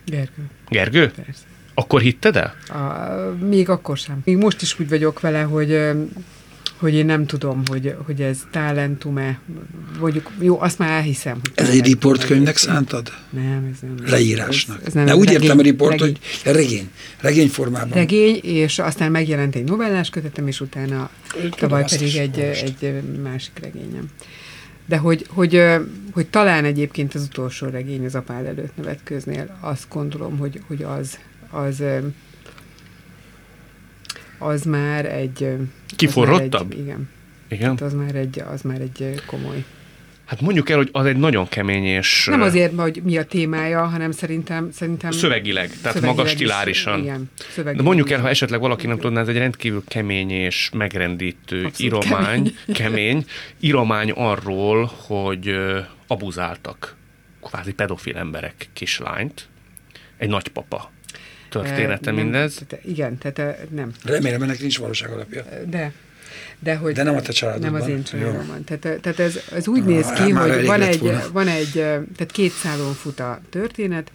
Gergő, 0.07 0.50
Gergő? 0.68 1.11
persze. 1.11 1.42
Akkor 1.74 2.00
hitted 2.00 2.36
el? 2.36 2.55
A, 2.68 3.44
még 3.44 3.68
akkor 3.68 3.96
sem. 3.98 4.20
Még 4.24 4.36
most 4.36 4.62
is 4.62 4.80
úgy 4.80 4.88
vagyok 4.88 5.20
vele, 5.20 5.42
hogy 5.42 5.90
hogy 6.76 6.94
én 6.94 7.07
nem 7.07 7.26
tudom, 7.26 7.62
hogy, 7.66 7.94
hogy 8.05 8.20
ez 8.22 8.38
talentum-e, 8.50 9.38
mondjuk, 10.00 10.30
jó, 10.40 10.61
azt 10.61 10.78
már 10.78 10.90
elhiszem. 10.90 11.38
Hogy 11.42 11.52
Ez 11.55 11.68
egy 11.68 11.84
riportkönyvnek 11.84 12.57
szántad? 12.57 13.12
Nem, 13.30 13.70
ez 13.72 13.78
nem. 13.80 13.94
Leírásnak. 14.07 14.80
Ez, 14.80 14.86
ez 14.86 14.92
nem 14.92 15.05
ne 15.05 15.16
úgy 15.16 15.24
regény- 15.24 15.42
értem 15.42 15.59
a 15.59 15.62
riport, 15.62 15.90
regény- 16.00 16.18
hogy 16.44 16.52
regény. 16.55 16.90
Regény 17.20 17.48
formában. 17.48 17.90
regény, 17.90 18.40
és 18.42 18.78
aztán 18.78 19.11
megjelent 19.11 19.55
egy 19.55 19.64
novellás 19.64 20.11
kötetem, 20.11 20.46
és 20.48 20.61
utána 20.61 21.11
tavaly 21.57 21.82
azt 21.82 21.96
pedig 21.98 22.16
egy, 22.16 22.38
egy 22.38 23.02
másik 23.22 23.52
regényem. 23.62 24.09
De 24.87 24.97
hogy, 24.97 25.26
hogy, 25.28 25.62
hogy 26.12 26.26
talán 26.26 26.64
egyébként 26.64 27.14
az 27.14 27.22
utolsó 27.22 27.68
regény 27.68 28.05
az 28.05 28.14
apád 28.14 28.47
előtt 28.47 28.76
nevetköznél, 28.76 29.59
azt 29.61 29.87
gondolom, 29.89 30.39
hogy, 30.39 30.61
hogy 30.66 30.82
az, 30.82 31.18
az, 31.51 31.82
az 34.39 34.62
már 34.62 35.07
egy... 35.07 35.43
ö, 35.43 35.53
az 35.53 35.59
már 35.59 35.97
Kiforrottabb? 35.97 36.72
Egy, 36.72 36.78
igen. 36.78 37.09
Igen. 37.49 37.68
Hát 37.68 37.80
az 37.80 37.93
már 37.93 38.14
egy, 38.14 38.39
az 38.39 38.62
már 38.62 38.80
egy 38.80 39.22
komoly. 39.26 39.64
Hát 40.25 40.41
mondjuk 40.41 40.70
el, 40.70 40.77
hogy 40.77 40.89
az 40.93 41.07
egy 41.07 41.16
nagyon 41.16 41.49
kemény 41.49 41.85
és 41.85 42.27
Nem 42.31 42.43
azért, 42.43 42.81
hogy 42.81 43.01
mi 43.05 43.16
a 43.16 43.25
témája, 43.25 43.85
hanem 43.85 44.11
szerintem... 44.12 44.70
szerintem 44.72 45.11
szövegileg, 45.11 45.68
tehát 45.68 45.83
szövegileg 45.83 46.14
magas 46.16 46.31
is, 46.31 46.37
stilárisan. 46.37 46.99
Igen, 47.03 47.31
De 47.37 47.45
szövegileg 47.49 47.87
mondjuk 47.87 48.11
el, 48.11 48.20
ha 48.20 48.29
esetleg 48.29 48.61
valaki 48.61 48.87
nem 48.87 48.99
tudná, 48.99 49.20
ez 49.20 49.29
egy 49.29 49.37
rendkívül 49.37 49.83
kemény 49.89 50.31
és 50.31 50.70
megrendítő 50.72 51.64
Abszolút 51.64 51.81
íromány, 51.81 52.43
kemény. 52.43 52.75
kemény. 52.75 53.25
íromány 53.61 54.11
arról, 54.11 54.91
hogy 55.07 55.57
abuzáltak 56.07 56.97
kvázi 57.43 57.72
pedofil 57.72 58.16
emberek 58.16 58.68
kislányt. 58.72 59.49
Egy 60.16 60.29
nagypapa 60.29 60.93
története 61.49 61.93
Eh, 61.93 61.99
nem, 62.01 62.14
mindez. 62.14 62.62
Tehát, 62.68 62.85
igen, 62.85 63.18
tehát 63.18 63.39
eh, 63.39 63.57
nem. 63.70 63.93
Remélem, 64.05 64.43
ennek 64.43 64.61
nincs 64.61 64.79
valóság 64.79 65.11
alapja. 65.11 65.45
De, 65.66 65.93
de, 66.65 66.77
hogy 66.77 66.95
De 66.95 67.03
nem 67.03 67.15
a 67.17 67.21
te 67.21 67.33
családodban. 67.33 67.73
Nem 67.73 67.83
az 67.83 67.89
én 67.89 68.03
családomban. 68.03 68.65
Tehát, 68.65 69.01
tehát 69.01 69.19
ez, 69.19 69.39
ez 69.53 69.69
úgy 69.69 69.85
néz 69.85 70.11
ki, 70.11 70.33
már 70.33 70.55
hogy 70.55 70.67
van 70.67 70.81
egy, 70.83 70.99
volna. 70.99 71.23
van 71.33 71.49
egy, 71.49 71.79
eh, 71.79 72.01
tehát 72.17 72.31
két 72.33 72.51
szálon 72.51 72.93
fut 72.93 73.21
a 73.21 73.41
történet, 73.51 74.11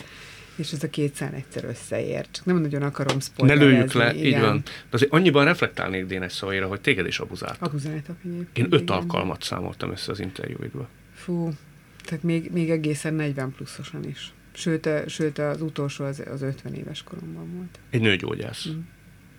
és 0.55 0.71
ez 0.71 0.83
a 0.83 0.89
két 0.89 1.15
szál 1.15 1.33
egyszer 1.33 1.63
összeér. 1.63 2.25
Csak 2.31 2.45
nem 2.45 2.57
nagyon 2.57 2.81
akarom 2.81 3.15
Ne 3.15 3.21
spoilerezni. 3.21 3.65
lőjük 3.65 3.93
le, 3.93 4.15
így 4.15 4.25
igen. 4.25 4.41
van. 4.41 4.61
De 4.65 4.71
azért 4.89 5.11
annyiban 5.11 5.45
reflektálnék 5.45 6.05
Dénes 6.05 6.33
szavaira, 6.33 6.67
hogy 6.67 6.81
téged 6.81 7.07
is 7.07 7.19
abuzáltak. 7.19 7.61
Abuzáltak 7.61 8.15
egyébként. 8.25 8.57
Én 8.57 8.65
öt 8.69 8.81
igen. 8.81 8.95
alkalmat 8.95 9.43
számoltam 9.43 9.91
össze 9.91 10.11
az 10.11 10.19
interjúidba. 10.19 10.87
Fú, 11.15 11.49
tehát 12.05 12.23
még, 12.23 12.51
még 12.53 12.69
egészen 12.69 13.13
40 13.13 13.53
pluszosan 13.55 14.03
is. 14.07 14.33
Sőt, 14.53 14.85
eh, 14.85 15.03
sőt 15.07 15.37
az 15.37 15.61
utolsó 15.61 16.05
az, 16.05 16.23
az 16.33 16.41
50 16.41 16.73
éves 16.73 17.03
koromban 17.03 17.53
volt. 17.55 17.79
Egy 17.89 18.01
nőgyógyász, 18.01 18.67
Mm. 18.69 18.79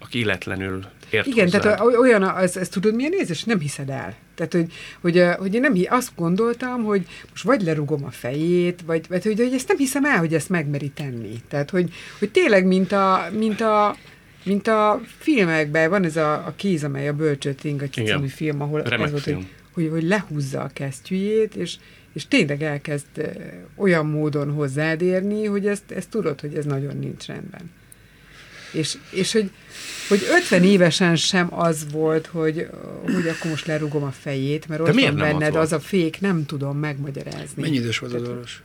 Aki 0.00 0.18
illetlenül 0.18 0.84
ért 1.10 1.26
Igen, 1.26 1.44
hozzád. 1.44 1.62
tehát 1.62 1.80
olyan, 1.80 2.22
az, 2.22 2.56
ez 2.56 2.68
tudod 2.68 2.94
milyen 2.94 3.12
érzés? 3.12 3.44
Nem 3.44 3.58
hiszed 3.58 3.88
el. 3.88 4.14
Tehát, 4.34 4.52
hogy, 4.52 4.72
hogy, 5.00 5.24
hogy 5.38 5.54
én 5.54 5.60
nem, 5.60 5.74
azt 5.88 6.10
gondoltam, 6.16 6.84
hogy 6.84 7.06
most 7.30 7.44
vagy 7.44 7.62
lerugom 7.62 8.04
a 8.04 8.10
fejét, 8.10 8.80
vagy, 8.86 9.04
vagy 9.08 9.22
hogy, 9.24 9.38
hogy 9.38 9.52
ezt 9.54 9.68
nem 9.68 9.76
hiszem 9.76 10.04
el, 10.04 10.18
hogy 10.18 10.34
ezt 10.34 10.48
megmeri 10.48 10.88
tenni. 10.88 11.42
Tehát, 11.48 11.70
hogy, 11.70 11.92
hogy 12.18 12.30
tényleg, 12.30 12.66
mint 12.66 12.92
a, 12.92 13.28
mint 13.32 13.60
a 13.60 13.96
mint 14.42 14.68
a 14.68 15.00
filmekben, 15.18 15.90
van 15.90 16.04
ez 16.04 16.16
a, 16.16 16.32
a 16.32 16.52
kéz, 16.56 16.84
amely 16.84 17.08
a 17.08 17.14
Ingatya 17.62 18.02
Igen. 18.02 18.16
című 18.16 18.28
film, 18.28 18.60
ahol 18.60 18.82
Remek 18.82 19.06
ez 19.06 19.10
volt, 19.10 19.22
film. 19.22 19.36
hogy, 19.36 19.46
hogy, 19.72 19.88
hogy 19.90 20.02
lehúzza 20.02 20.60
a 20.60 20.70
kesztyűjét, 20.72 21.54
és, 21.54 21.76
és 22.12 22.28
tényleg 22.28 22.62
elkezd 22.62 23.06
olyan 23.76 24.06
módon 24.06 24.50
hozzád 24.50 25.02
érni, 25.02 25.44
hogy 25.44 25.66
ezt, 25.66 25.90
ezt 25.90 26.10
tudod, 26.10 26.40
hogy 26.40 26.54
ez 26.54 26.64
nagyon 26.64 26.96
nincs 26.96 27.26
rendben. 27.26 27.70
És, 28.72 28.96
és 29.10 29.32
hogy, 29.32 29.50
hogy 30.08 30.20
50 30.42 30.62
évesen 30.62 31.16
sem 31.16 31.54
az 31.54 31.86
volt, 31.92 32.26
hogy, 32.26 32.66
hogy 33.02 33.28
akkor 33.28 33.50
most 33.50 33.66
lerugom 33.66 34.02
a 34.02 34.10
fejét, 34.10 34.68
mert 34.68 34.80
ott 34.80 34.94
van 34.94 35.04
az 35.04 35.14
benned 35.14 35.52
volt? 35.52 35.64
az 35.64 35.72
a 35.72 35.80
fék, 35.80 36.20
nem 36.20 36.46
tudom 36.46 36.78
megmagyarázni. 36.78 37.62
Mennyi 37.62 37.76
idős 37.76 37.98
volt 37.98 38.12
a 38.12 38.16
Tehát, 38.16 38.32
Doros? 38.32 38.62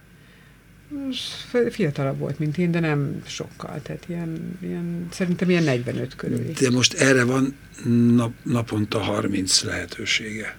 f- 1.52 1.74
Fiatalabb 1.74 2.18
volt, 2.18 2.40
mint 2.40 2.58
én, 2.58 2.72
de 2.72 2.80
nem 2.80 3.22
sokkal. 3.26 3.80
Tehát 3.84 4.04
ilyen, 4.08 4.58
ilyen 4.62 5.08
szerintem 5.12 5.50
ilyen 5.50 5.64
45 5.64 6.16
körül. 6.16 6.52
De 6.60 6.70
most 6.70 6.94
erre 6.94 7.24
van 7.24 7.56
nap, 8.16 8.34
naponta 8.44 9.00
30 9.00 9.62
lehetősége. 9.64 10.56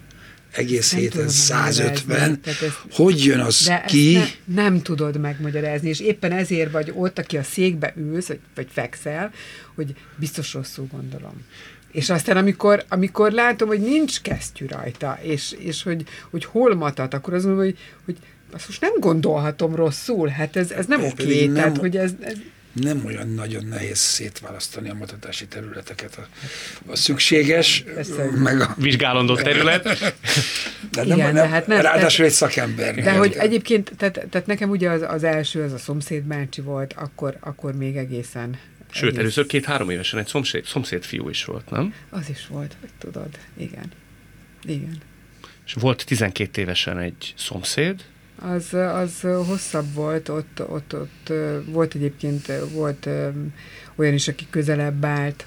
Egész 0.57 0.91
Nem 0.91 0.99
héten 1.01 1.11
tudom 1.15 1.27
150. 1.33 1.95
megmagyarázni. 2.07 2.39
Tehát 2.41 2.61
ezt- 2.61 2.95
Hogy 2.95 3.25
jön 3.25 3.39
az 3.39 3.63
De 3.65 3.83
ki? 3.87 4.13
ne, 4.45 4.53
nem 4.63 4.81
tudod 4.81 5.19
megmagyarázni, 5.19 5.89
és 5.89 5.99
éppen 5.99 6.31
ezért 6.31 6.71
vagy 6.71 6.91
ott, 6.95 7.19
aki 7.19 7.37
a 7.37 7.43
székbe 7.43 7.93
ülsz, 7.97 8.27
vagy, 8.27 8.39
vagy 8.55 8.67
fekszel, 8.71 9.31
hogy 9.75 9.93
biztos 10.15 10.53
rosszul 10.53 10.87
gondolom. 10.91 11.45
És 11.91 12.09
aztán, 12.09 12.37
amikor, 12.37 12.83
amikor 12.89 13.31
látom, 13.31 13.67
hogy 13.67 13.79
nincs 13.81 14.21
kesztyű 14.21 14.65
rajta, 14.65 15.19
és, 15.21 15.55
és 15.59 15.83
hogy, 15.83 16.03
hogy 16.29 16.45
hol 16.45 16.75
matat, 16.75 17.13
akkor 17.13 17.33
azt 17.33 17.45
mondom, 17.45 17.63
hogy, 17.63 17.77
hogy 18.05 18.15
azt 18.51 18.67
most 18.67 18.81
nem 18.81 18.93
gondolhatom 18.99 19.75
rosszul, 19.75 20.27
hát 20.27 20.55
ez, 20.55 20.71
ez 20.71 20.85
nem 20.85 21.03
oké, 21.03 21.45
nem- 21.45 21.53
tehát 21.55 21.77
hogy 21.77 21.97
ez, 21.97 22.11
ez 22.21 22.33
nem 22.77 23.05
olyan 23.05 23.29
nagyon 23.29 23.65
nehéz 23.65 23.97
szétválasztani 23.97 24.89
a 24.89 24.93
matatási 24.93 25.47
területeket. 25.47 26.17
A, 26.17 26.27
a 26.91 26.95
szükséges, 26.95 27.83
Persze. 27.93 28.29
meg 28.35 28.61
a... 28.61 28.75
Vizsgálandó 28.77 29.35
terület. 29.35 29.83
De 30.91 31.03
Igen, 31.03 31.17
nem, 31.17 31.33
de 31.33 31.41
nem, 31.41 31.49
hát 31.49 31.67
nem, 31.67 31.81
ráadásul 31.81 32.25
egy 32.25 32.31
szakember. 32.31 32.95
De 32.95 33.11
hogy 33.11 33.35
egyébként, 33.37 33.91
tehát, 33.97 34.25
tehát 34.29 34.47
nekem 34.47 34.69
ugye 34.69 34.89
az, 34.89 35.01
az 35.07 35.23
első, 35.23 35.63
az 35.63 35.71
a 35.71 35.77
szomszéd 35.77 36.23
bácsi 36.23 36.61
volt, 36.61 36.93
akkor, 36.93 37.37
akkor 37.39 37.73
még 37.73 37.95
egészen... 37.95 38.59
Sőt, 38.91 39.03
egész- 39.03 39.19
először 39.19 39.45
két-három 39.45 39.89
évesen 39.89 40.19
egy 40.19 40.27
szomszéd, 40.27 40.65
szomszéd 40.65 41.03
fiú 41.03 41.29
is 41.29 41.45
volt, 41.45 41.69
nem? 41.69 41.93
Az 42.09 42.29
is 42.29 42.47
volt, 42.47 42.75
hogy 42.79 42.89
tudod. 42.97 43.29
Igen. 43.57 43.91
Igen. 44.63 44.97
És 45.65 45.73
volt 45.73 46.05
12 46.05 46.61
évesen 46.61 46.99
egy 46.99 47.33
szomszéd, 47.37 48.01
Az, 48.39 48.73
az 48.73 49.21
hosszabb 49.21 49.93
volt, 49.93 50.29
ott, 50.29 50.61
ott, 50.67 50.93
ott 50.95 51.33
volt 51.71 51.93
egyébként, 51.93 52.51
volt 52.73 53.09
olyan 53.95 54.13
is, 54.13 54.27
aki 54.27 54.47
közelebb 54.49 55.05
állt 55.05 55.45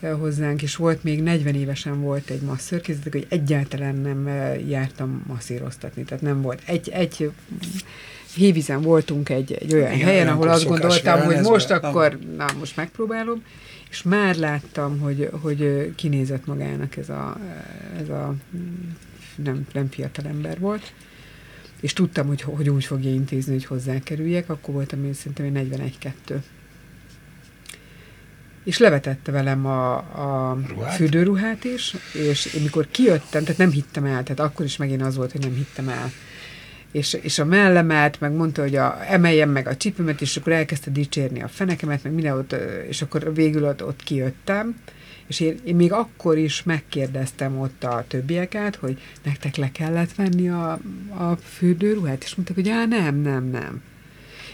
hozzánk, 0.00 0.62
és 0.62 0.76
volt 0.76 1.02
még 1.02 1.22
40 1.22 1.54
évesen 1.54 2.00
volt 2.00 2.30
egy 2.30 2.40
masször, 2.40 2.80
kézzétek, 2.80 3.12
hogy 3.12 3.26
egyáltalán 3.28 3.96
nem 3.96 4.28
jártam 4.68 5.22
masszíroztatni, 5.26 6.02
tehát 6.02 6.22
nem 6.22 6.42
volt. 6.42 6.62
Egy, 6.66 6.88
egy 6.88 7.30
hévizen 8.34 8.82
voltunk 8.82 9.28
egy, 9.28 9.52
egy 9.52 9.74
olyan 9.74 9.92
Igen, 9.92 10.06
helyen, 10.06 10.28
ahol 10.28 10.48
azt 10.48 10.64
gondoltam, 10.64 11.20
hogy 11.20 11.40
most 11.40 11.68
Na. 11.68 11.74
akkor, 11.74 12.18
na 12.36 12.46
most 12.58 12.76
megpróbálom, 12.76 13.42
és 13.90 14.02
már 14.02 14.36
láttam, 14.36 14.98
hogy, 14.98 15.30
hogy 15.42 15.92
kinézett 15.94 16.46
magának 16.46 16.96
ez 16.96 17.08
a, 17.08 17.36
ez 18.00 18.08
a 18.08 18.34
mm, 18.56 18.90
nem, 19.34 19.66
nem 19.72 19.90
fiatal 19.90 20.24
ember 20.26 20.58
volt, 20.58 20.92
és 21.86 21.92
tudtam, 21.92 22.26
hogy, 22.26 22.40
hogy 22.40 22.68
úgy 22.68 22.84
fogja 22.84 23.10
intézni, 23.10 23.52
hogy 23.52 23.64
hozzákerüljek, 23.64 24.50
akkor 24.50 24.74
voltam 24.74 25.04
én 25.04 25.12
szerintem 25.12 25.68
41-2. 26.28 26.36
És 28.64 28.78
levetette 28.78 29.32
velem 29.32 29.66
a, 29.66 29.94
a 29.96 30.58
Ruhát? 30.68 30.94
fürdőruhát 30.94 31.64
is, 31.64 31.94
és 32.12 32.54
én 32.54 32.62
mikor 32.62 32.88
kijöttem, 32.90 33.42
tehát 33.42 33.58
nem 33.58 33.70
hittem 33.70 34.04
el, 34.04 34.22
tehát 34.22 34.40
akkor 34.40 34.64
is 34.64 34.76
megint 34.76 35.02
az 35.02 35.16
volt, 35.16 35.32
hogy 35.32 35.40
nem 35.40 35.54
hittem 35.54 35.88
el. 35.88 36.10
És, 36.92 37.12
és 37.12 37.38
a 37.38 37.44
mellemet, 37.44 38.20
meg 38.20 38.32
mondta, 38.32 38.62
hogy 38.62 38.76
a, 38.76 38.98
emeljem 39.08 39.50
meg 39.50 39.68
a 39.68 39.76
csípőmet, 39.76 40.20
és 40.20 40.36
akkor 40.36 40.52
elkezdte 40.52 40.90
dicsérni 40.90 41.42
a 41.42 41.48
fenekemet, 41.48 42.02
meg 42.02 42.12
minden 42.12 42.38
ott, 42.38 42.52
ö, 42.52 42.78
és 42.78 43.02
akkor 43.02 43.34
végül 43.34 43.64
ott, 43.64 43.84
ott 43.84 44.02
kijöttem, 44.02 44.76
És 45.26 45.40
én, 45.40 45.60
én 45.64 45.76
még 45.76 45.92
akkor 45.92 46.38
is 46.38 46.62
megkérdeztem 46.62 47.58
ott 47.58 47.84
a 47.84 48.04
többieket, 48.08 48.76
hogy 48.76 49.00
nektek 49.22 49.56
le 49.56 49.70
kellett 49.72 50.14
venni 50.14 50.48
a, 50.48 50.72
a 51.18 51.36
fürdőruhát, 51.36 52.22
és 52.22 52.34
mondták, 52.34 52.56
hogy 52.56 52.68
á, 52.68 52.86
nem, 52.86 53.16
nem, 53.16 53.44
nem. 53.44 53.82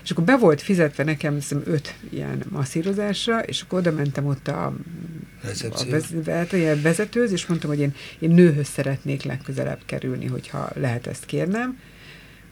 És 0.02 0.10
akkor 0.10 0.24
be 0.24 0.36
volt 0.36 0.62
fizetve 0.62 1.04
nekem 1.04 1.34
hiszem, 1.34 1.62
öt 1.64 1.94
ilyen 2.10 2.42
masszírozásra, 2.48 3.40
és 3.40 3.60
akkor 3.60 3.78
oda 3.78 3.92
mentem 3.92 4.26
ott 4.26 4.48
a, 4.48 4.64
a 5.70 5.84
vez, 6.24 6.52
ilyen 6.52 6.82
vezetőz, 6.82 7.32
és 7.32 7.46
mondtam, 7.46 7.70
hogy 7.70 7.80
én, 7.80 7.94
én 8.18 8.30
nőhöz 8.30 8.68
szeretnék 8.68 9.22
legközelebb 9.22 9.80
kerülni, 9.86 10.26
hogyha 10.26 10.70
lehet 10.74 11.06
ezt 11.06 11.24
kérnem. 11.24 11.78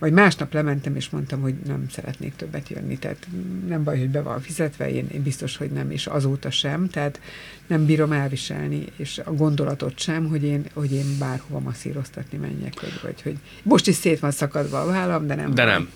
Vagy 0.01 0.13
másnap 0.13 0.53
lementem, 0.53 0.97
és 0.97 1.11
mondtam, 1.11 1.41
hogy 1.41 1.55
nem 1.67 1.85
szeretnék 1.91 2.37
többet 2.37 2.69
jönni. 2.69 2.99
Tehát 2.99 3.27
nem 3.69 3.85
baj, 3.85 3.99
hogy 3.99 4.09
be 4.09 4.23
van 4.23 4.41
fizetve, 4.41 4.91
én, 4.91 5.07
én 5.13 5.23
biztos, 5.23 5.57
hogy 5.57 5.71
nem, 5.71 5.91
és 5.91 6.07
azóta 6.07 6.51
sem. 6.51 6.89
Tehát 6.89 7.21
nem 7.67 7.87
bírom 7.87 8.13
elviselni, 8.13 8.85
és 8.97 9.21
a 9.25 9.33
gondolatot 9.33 9.99
sem, 9.99 10.29
hogy 10.29 10.45
én, 10.45 10.65
hogy 10.73 10.93
én 10.93 11.17
bárhova 11.19 11.61
masszíroztatni 11.61 12.39
menjek, 12.39 12.81
vagy, 12.81 12.99
vagy 13.03 13.23
hogy 13.23 13.37
most 13.63 13.87
is 13.87 13.95
szét 13.95 14.21
van 14.21 14.31
szakadva 14.31 14.81
a 14.81 14.87
vállam, 14.87 15.27
de 15.27 15.35
nem. 15.35 15.55
De 15.55 15.65
nem. 15.65 15.89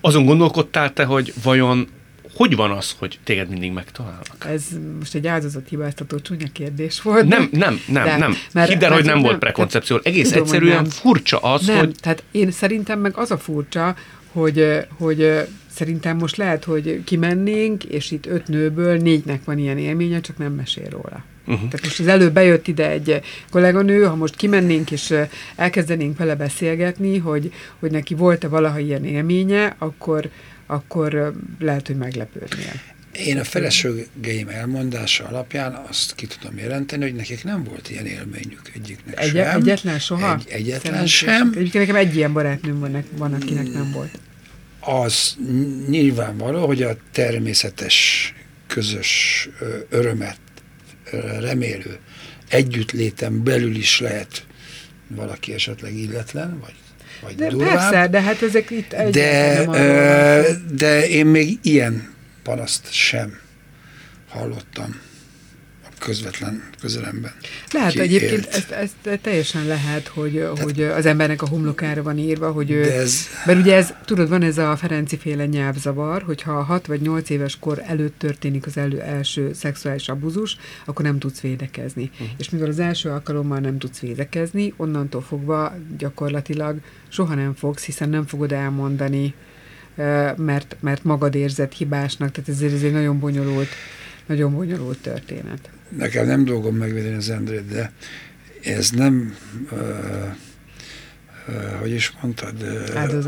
Azon 0.00 0.24
gondolkodtál 0.24 0.92
te, 0.92 1.04
hogy 1.04 1.32
vajon 1.42 1.88
hogy 2.34 2.56
van 2.56 2.70
az, 2.70 2.94
hogy 2.98 3.18
téged 3.24 3.48
mindig 3.48 3.72
megtalálnak? 3.72 4.46
Ez 4.48 4.64
most 4.98 5.14
egy 5.14 5.26
áldozat 5.26 5.68
hibáztató 5.68 6.18
csúnya 6.18 6.46
kérdés 6.52 7.02
volt. 7.02 7.28
Nem, 7.28 7.48
nem, 7.52 7.80
nem, 7.86 8.04
de, 8.04 8.16
nem. 8.16 8.34
Mert, 8.52 8.68
Hidd 8.70 8.84
el, 8.84 8.92
hogy 8.92 9.04
nem, 9.04 9.14
nem 9.14 9.22
volt 9.22 9.38
prekoncepció. 9.38 10.00
Egész 10.02 10.28
tudom, 10.28 10.42
egyszerűen 10.42 10.82
nem. 10.82 10.84
furcsa 10.84 11.38
az, 11.38 11.66
nem, 11.66 11.78
hogy... 11.78 11.94
tehát 12.00 12.22
én 12.30 12.50
szerintem 12.50 13.00
meg 13.00 13.16
az 13.16 13.30
a 13.30 13.38
furcsa, 13.38 13.94
hogy, 14.32 14.86
hogy 14.98 15.46
szerintem 15.70 16.16
most 16.16 16.36
lehet, 16.36 16.64
hogy 16.64 17.04
kimennénk, 17.04 17.84
és 17.84 18.10
itt 18.10 18.26
öt 18.26 18.48
nőből 18.48 18.96
négynek 18.96 19.44
van 19.44 19.58
ilyen 19.58 19.78
élménye, 19.78 20.20
csak 20.20 20.38
nem 20.38 20.52
mesél 20.52 20.88
róla. 20.88 21.24
Uh-huh. 21.46 21.68
Tehát 21.68 21.82
most 21.82 22.00
az 22.00 22.06
előbb 22.06 22.32
bejött 22.32 22.68
ide 22.68 22.90
egy 22.90 23.20
kolléganő, 23.50 24.04
ha 24.04 24.14
most 24.14 24.36
kimennénk 24.36 24.90
és 24.90 25.14
elkezdenénk 25.56 26.18
vele 26.18 26.34
beszélgetni, 26.34 27.18
hogy, 27.18 27.52
hogy 27.78 27.90
neki 27.90 28.14
volt-e 28.14 28.48
valaha 28.48 28.78
ilyen 28.78 29.04
élménye, 29.04 29.74
akkor, 29.78 30.28
akkor 30.66 31.34
lehet, 31.58 31.86
hogy 31.86 31.96
meglepődnie. 31.96 32.72
Én 33.12 33.38
a 33.38 33.44
feleségeim 33.44 34.48
elmondása 34.48 35.24
alapján 35.24 35.74
azt 35.88 36.14
ki 36.14 36.26
tudom 36.26 36.58
jelenteni, 36.58 37.02
hogy 37.02 37.14
nekik 37.14 37.44
nem 37.44 37.64
volt 37.64 37.90
ilyen 37.90 38.06
élményük 38.06 38.70
egyiknek 38.74 39.20
egy, 39.20 39.30
sem. 39.30 39.60
Egyetlen 39.60 39.98
soha? 39.98 40.34
Egy, 40.34 40.48
egyetlen 40.48 41.06
sem. 41.06 41.48
Egyébként 41.54 41.86
nekem 41.86 41.96
egy 41.96 42.16
ilyen 42.16 42.32
barátnőm 42.32 42.78
van, 42.78 43.04
van, 43.16 43.32
akinek 43.34 43.72
nem 43.72 43.90
volt. 43.92 44.18
Az 44.80 45.36
nyilvánvaló, 45.88 46.66
hogy 46.66 46.82
a 46.82 46.96
természetes 47.12 48.32
közös 48.66 49.48
örömet 49.88 50.38
remélő 51.40 51.98
együttléten 52.48 53.42
belül 53.42 53.74
is 53.74 54.00
lehet 54.00 54.46
valaki 55.08 55.52
esetleg 55.52 55.94
illetlen, 55.94 56.60
vagy, 56.60 56.74
vagy 57.24 57.34
de 57.34 57.48
durvább. 57.48 57.90
Persze, 57.90 58.08
de 58.08 58.20
hát 58.20 58.42
ezek 58.42 58.70
itt 58.70 58.94
de, 59.10 59.64
ö, 59.66 60.42
de 60.74 61.08
én 61.08 61.26
még 61.26 61.58
ilyen 61.62 62.14
panaszt 62.42 62.92
sem 62.92 63.38
hallottam 64.28 65.00
közvetlen 66.04 66.62
közelemben. 66.80 67.32
Lehet 67.72 67.94
egyébként, 67.94 68.46
ezt, 68.46 68.70
ezt 68.70 69.20
teljesen 69.22 69.66
lehet, 69.66 70.06
hogy, 70.06 70.32
Tehát, 70.32 70.58
hogy 70.58 70.82
az 70.82 71.06
embernek 71.06 71.42
a 71.42 71.48
homlokára 71.48 72.02
van 72.02 72.18
írva, 72.18 72.52
hogy 72.52 72.70
ő, 72.70 72.82
ez... 72.90 73.26
mert 73.46 73.58
ugye 73.58 73.74
ez, 73.76 73.92
tudod, 74.04 74.28
van 74.28 74.42
ez 74.42 74.58
a 74.58 74.76
Ferenci 74.76 75.16
féle 75.16 75.46
nyelvzavar, 75.46 76.22
hogyha 76.22 76.62
6 76.62 76.86
vagy 76.86 77.00
8 77.00 77.30
éves 77.30 77.58
kor 77.58 77.82
előtt 77.86 78.18
történik 78.18 78.66
az 78.66 78.76
elő 78.76 79.00
első 79.00 79.52
szexuális 79.52 80.08
abuzus, 80.08 80.56
akkor 80.84 81.04
nem 81.04 81.18
tudsz 81.18 81.40
védekezni. 81.40 82.10
Uh-huh. 82.12 82.28
És 82.36 82.50
mivel 82.50 82.68
az 82.68 82.78
első 82.78 83.08
alkalommal 83.08 83.58
nem 83.58 83.78
tudsz 83.78 83.98
védekezni, 83.98 84.72
onnantól 84.76 85.22
fogva 85.22 85.74
gyakorlatilag 85.98 86.78
soha 87.08 87.34
nem 87.34 87.54
fogsz, 87.54 87.84
hiszen 87.84 88.08
nem 88.08 88.26
fogod 88.26 88.52
elmondani, 88.52 89.34
mert, 90.36 90.76
mert 90.80 91.04
magad 91.04 91.34
érzed 91.34 91.72
hibásnak, 91.72 92.30
tehát 92.30 92.48
ez, 92.48 92.72
ez 92.72 92.82
egy 92.82 92.92
nagyon 92.92 93.18
bonyolult, 93.18 93.68
nagyon 94.26 94.54
bonyolult 94.54 94.98
történet 94.98 95.70
nekem 95.98 96.26
nem 96.26 96.44
dolgom 96.44 96.76
megvédeni 96.76 97.14
az 97.14 97.30
Endrét, 97.30 97.66
de 97.66 97.92
ez 98.62 98.90
nem, 98.90 99.36
uh, 99.70 99.78
uh, 101.48 101.80
hogy 101.80 101.92
is 101.92 102.12
mondtad, 102.20 102.54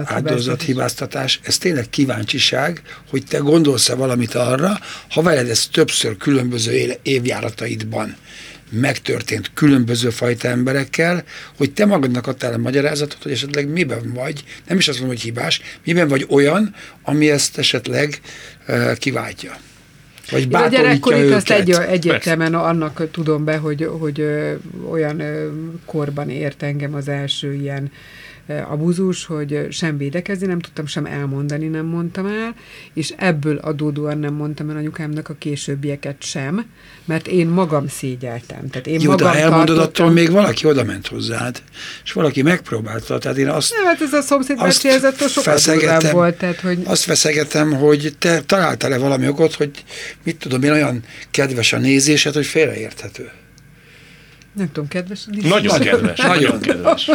áldozathibáztatás, 0.05 1.41
ez 1.43 1.59
tényleg 1.59 1.91
kíváncsiság, 1.91 2.83
hogy 3.11 3.25
te 3.29 3.39
gondolsz-e 3.39 3.95
valamit 3.95 4.35
arra, 4.35 4.79
ha 5.11 5.23
veled 5.23 5.49
ez 5.49 5.67
többször 5.67 6.17
különböző 6.17 6.95
évjárataidban 7.03 8.17
megtörtént 8.71 9.51
különböző 9.55 10.11
fajta 10.11 10.49
emberekkel, 10.49 11.25
hogy 11.57 11.73
te 11.73 11.87
magadnak 11.87 12.27
adtál 12.27 12.53
a 12.53 12.59
magyarázatot, 12.59 13.23
hogy 13.23 13.33
esetleg 13.33 13.69
miben 13.69 14.13
vagy, 14.13 14.45
nem 14.69 14.79
is 14.79 14.89
azt 14.89 14.99
mondom, 14.99 15.17
hogy 15.17 15.25
hibás, 15.25 15.61
miben 15.85 16.09
vagy 16.09 16.27
olyan, 16.29 16.75
ami 17.03 17.31
ezt 17.31 17.59
esetleg 17.59 18.21
uh, 18.69 18.93
kiváltja. 18.93 19.57
Vagy 20.31 20.55
a 20.55 20.69
gyerekkorit 20.69 21.33
azt 21.33 21.51
egy, 21.51 21.71
egyértelműen 21.71 22.55
annak 22.55 23.11
tudom 23.11 23.45
be, 23.45 23.57
hogy, 23.57 23.89
hogy 23.99 24.27
olyan 24.91 25.23
korban 25.85 26.31
ért 26.31 26.63
engem 26.63 26.95
az 26.95 27.09
első 27.09 27.55
ilyen 27.55 27.91
abuzus, 28.69 29.25
hogy 29.25 29.67
sem 29.71 29.97
védekezni 29.97 30.47
nem 30.47 30.59
tudtam, 30.59 30.87
sem 30.87 31.07
elmondani 31.07 31.67
nem 31.67 31.87
mondtam 31.87 32.27
el, 32.27 32.55
és 32.95 33.15
ebből 33.17 33.57
adódóan 33.57 34.19
nem 34.19 34.35
mondtam 34.35 34.71
el 34.71 34.77
anyukámnak 34.77 35.29
a 35.29 35.35
későbbieket 35.39 36.17
sem, 36.23 36.67
mert 37.05 37.27
én 37.27 37.47
magam 37.47 37.89
szégyeltem. 37.89 38.69
Tehát 38.71 38.87
én 38.87 39.01
Jó, 39.01 39.11
magam 39.11 39.33
de 39.33 39.39
elmondod, 39.39 39.79
attól 39.79 40.11
még 40.11 40.31
valaki 40.31 40.67
oda 40.67 40.85
ment 40.85 41.07
hozzád, 41.07 41.63
és 42.05 42.13
valaki 42.13 42.43
megpróbálta. 42.43 43.19
Tehát 43.19 43.39
én 43.39 43.49
azt... 43.49 43.75
Nem, 43.77 43.85
hát 43.85 44.01
ez 44.01 44.13
a 44.13 44.21
szomszéd 44.21 44.57
mesélezettől 44.57 45.29
sokat 45.29 46.11
volt. 46.11 46.39
Tehát, 46.39 46.61
hogy... 46.61 46.79
Azt 46.85 47.03
feszegetem, 47.03 47.73
hogy 47.73 48.15
te 48.19 48.41
találtál-e 48.41 48.99
valami 48.99 49.29
okot, 49.29 49.55
hogy 49.55 49.71
mit 50.23 50.37
tudom 50.37 50.63
én, 50.63 50.73
olyan 50.73 51.03
kedves 51.31 51.73
a 51.73 51.79
nézésed, 51.79 52.35
hogy 52.35 52.47
félreérthető. 52.47 53.31
Nem 54.53 54.73
tudom, 54.73 54.89
kedves. 54.89 55.21
Nagyon 55.43 55.79
kedves. 55.79 56.19
Nagyon 56.35 56.61
kedves. 56.61 57.11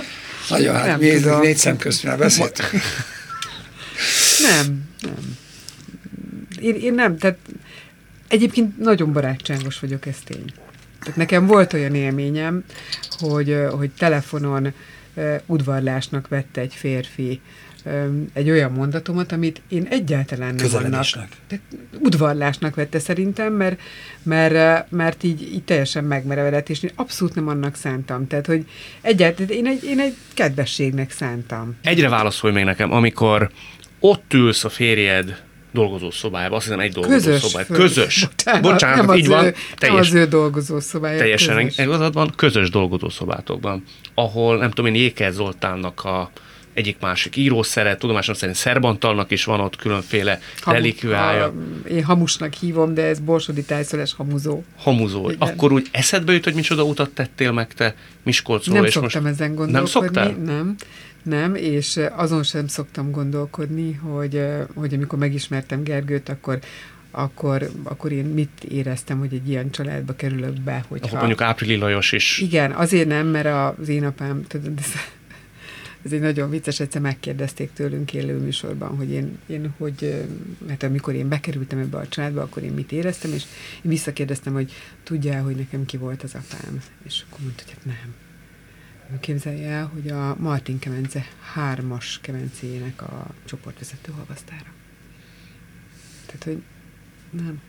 Nagyon, 0.50 0.76
hát 0.76 0.86
nem 0.86 1.00
mi 1.00 1.10
tudom. 1.10 1.40
négy 1.40 1.58
szem 1.58 1.78
közt 1.78 2.04
már 2.04 2.18
beszéltünk. 2.18 2.70
Nem, 4.50 4.84
nem. 5.02 5.38
Én, 6.60 6.76
én 6.76 6.94
nem, 6.94 7.18
tehát 7.18 7.38
egyébként 8.28 8.78
nagyon 8.78 9.14
barátságos 9.14 9.80
vagyok, 9.80 10.06
ez 10.06 10.18
tény. 10.24 10.54
Tehát 11.00 11.16
nekem 11.16 11.46
volt 11.46 11.74
olyan 11.74 11.96
élményem, 11.96 12.64
hogy, 13.20 13.58
hogy 13.72 13.92
telefonon 13.98 14.74
udvarlásnak 15.46 16.28
vette 16.28 16.62
egy 16.62 16.74
férfi 16.74 17.42
egy 18.34 18.50
olyan 18.50 18.72
mondatomat, 18.72 19.32
amit 19.32 19.62
én 19.70 19.88
egyáltalán 19.90 20.56
nem 20.56 20.68
annak. 20.74 21.06
Udvarlásnak 22.00 22.76
vette 22.76 23.00
szerintem, 23.00 23.54
mert, 23.54 23.80
mert, 24.24 24.92
mert 24.92 25.24
így, 25.24 25.42
így 25.42 25.64
teljesen 25.64 26.04
megmerevedett, 26.04 26.70
és 26.70 26.84
én 26.84 26.92
abszolút 26.96 27.36
nem 27.36 27.48
annak 27.48 27.76
szántam. 27.76 28.28
Tehát, 28.28 28.46
hogy 28.46 28.66
egyáltalán 29.02 29.52
én 29.52 29.68
egy, 29.68 29.84
én 29.84 30.00
egy 30.00 30.16
kedvességnek 30.34 31.12
szántam. 31.12 31.76
Egyre 31.82 32.10
válaszolj 32.10 32.54
még 32.54 32.64
nekem, 32.64 32.92
amikor 32.92 33.50
ott 34.00 34.34
ülsz 34.34 34.64
a 34.64 34.70
férjed 34.70 35.42
dolgozó 35.72 36.12
szobájában, 36.12 36.58
azt 36.58 36.66
hiszem 36.66 36.80
egy 36.80 36.92
dolgozó 36.92 37.16
közös, 37.16 37.42
szobájában. 37.42 37.78
Közös. 37.78 38.28
Bocsánat, 38.28 38.62
Bocsánat 38.62 39.06
nem 39.06 39.16
így 39.16 39.28
van. 39.28 39.46
Ő, 39.46 39.54
teljes, 39.76 40.10
nem 40.10 40.20
az 40.22 40.26
ő 40.26 40.30
dolgozó 40.30 40.80
szobája. 40.80 41.18
Teljesen 41.18 41.72
igazad 41.78 42.14
van, 42.14 42.34
közös 42.36 42.70
dolgozó 42.70 43.10
szobátokban, 43.10 43.84
ahol 44.14 44.58
nem 44.58 44.70
tudom 44.70 44.94
én 44.94 45.02
Jékel 45.02 45.32
Zoltánnak 45.32 46.04
a 46.04 46.32
egyik-másik 46.74 47.36
írószeret, 47.36 48.00
tudomásom 48.00 48.36
szerint 48.36 48.58
Szerbantalnak 48.58 49.32
is 49.32 49.44
van 49.44 49.60
ott 49.60 49.76
különféle 49.76 50.40
Hamu, 50.62 50.78
relikviája. 50.78 51.54
Én 51.90 52.04
hamusnak 52.04 52.54
hívom, 52.54 52.94
de 52.94 53.04
ez 53.04 53.20
borsodi 53.20 53.64
tájszolás 53.64 54.14
hamuzó. 54.14 54.64
Hamuzó. 54.78 55.30
Igen. 55.30 55.48
Akkor 55.48 55.72
úgy 55.72 55.88
eszedbe 55.92 56.34
jut, 56.34 56.44
hogy 56.44 56.54
micsoda 56.54 56.84
utat 56.84 57.10
tettél 57.10 57.52
meg 57.52 57.74
te 57.74 57.96
Miskolcról? 58.24 58.76
Nem 58.76 58.86
és 58.86 58.94
szoktam 58.94 59.24
most... 59.24 59.34
ezen 59.34 59.56
gondolkodni. 59.56 59.74
Nem 59.74 59.86
szoktál? 59.86 60.56
Nem. 60.56 60.76
Nem, 61.24 61.56
és 61.56 62.00
azon 62.16 62.44
sem 62.44 62.68
szoktam 62.68 63.12
gondolkodni, 63.12 63.94
hogy, 63.94 64.44
hogy 64.76 64.94
amikor 64.94 65.20
megismertem 65.20 65.84
Gergőt, 65.84 66.30
akkor 66.30 66.60
akkor, 67.12 67.70
akkor 67.84 68.12
én 68.12 68.26
mit 68.26 68.64
éreztem, 68.70 69.20
hogy 69.20 69.34
egy 69.34 69.50
ilyen 69.50 69.72
családba 69.72 70.16
kerülök 70.16 70.62
be. 70.62 70.84
Hogyha... 70.88 71.06
Akkor 71.06 71.18
mondjuk 71.18 71.42
Áprili 71.42 71.76
Lajos 71.76 72.12
is. 72.12 72.40
Igen, 72.40 72.72
azért 72.72 73.08
nem, 73.08 73.28
mert 73.28 73.78
az 73.80 73.90
én 73.90 74.06
apám, 74.06 74.44
tudod, 74.48 74.80
ez, 76.04 76.12
egy 76.12 76.20
nagyon 76.20 76.50
vicces, 76.50 76.80
egyszer 76.80 77.02
megkérdezték 77.02 77.74
tőlünk 77.74 78.14
élő 78.14 78.38
műsorban, 78.38 78.96
hogy 78.96 79.12
én, 79.12 79.38
én 79.46 79.74
hogy, 79.78 80.26
hát 80.68 80.84
amikor 80.84 81.14
én 81.14 81.30
bekerültem 81.30 81.80
ebbe 81.80 81.98
a 81.98 82.08
családba, 82.08 82.42
akkor 82.42 82.64
én 82.64 82.74
mit 82.74 82.92
éreztem, 82.92 83.34
és 83.34 83.44
én 83.76 83.92
visszakérdeztem, 83.92 84.54
hogy 84.54 84.72
tudja 85.04 85.42
hogy 85.42 85.56
nekem 85.56 85.86
ki 85.86 85.98
volt 85.98 86.24
az 86.24 86.36
apám. 86.36 86.82
És 87.04 87.24
akkor 87.28 87.40
mondta, 87.42 87.64
hogy 87.66 87.74
hát 87.74 87.86
nem. 87.86 88.16
Képzelje 89.20 89.70
el, 89.70 89.86
hogy 89.94 90.08
a 90.08 90.36
Martin 90.40 90.80
Kemence 90.80 91.26
hármas 91.54 92.20
kemencéjének 92.22 93.02
a 93.02 93.34
csoportvezető 93.46 94.12
halvasztára. 94.12 94.74
Tehát, 96.26 96.44
hogy 96.44 96.62
nem. 97.30 97.62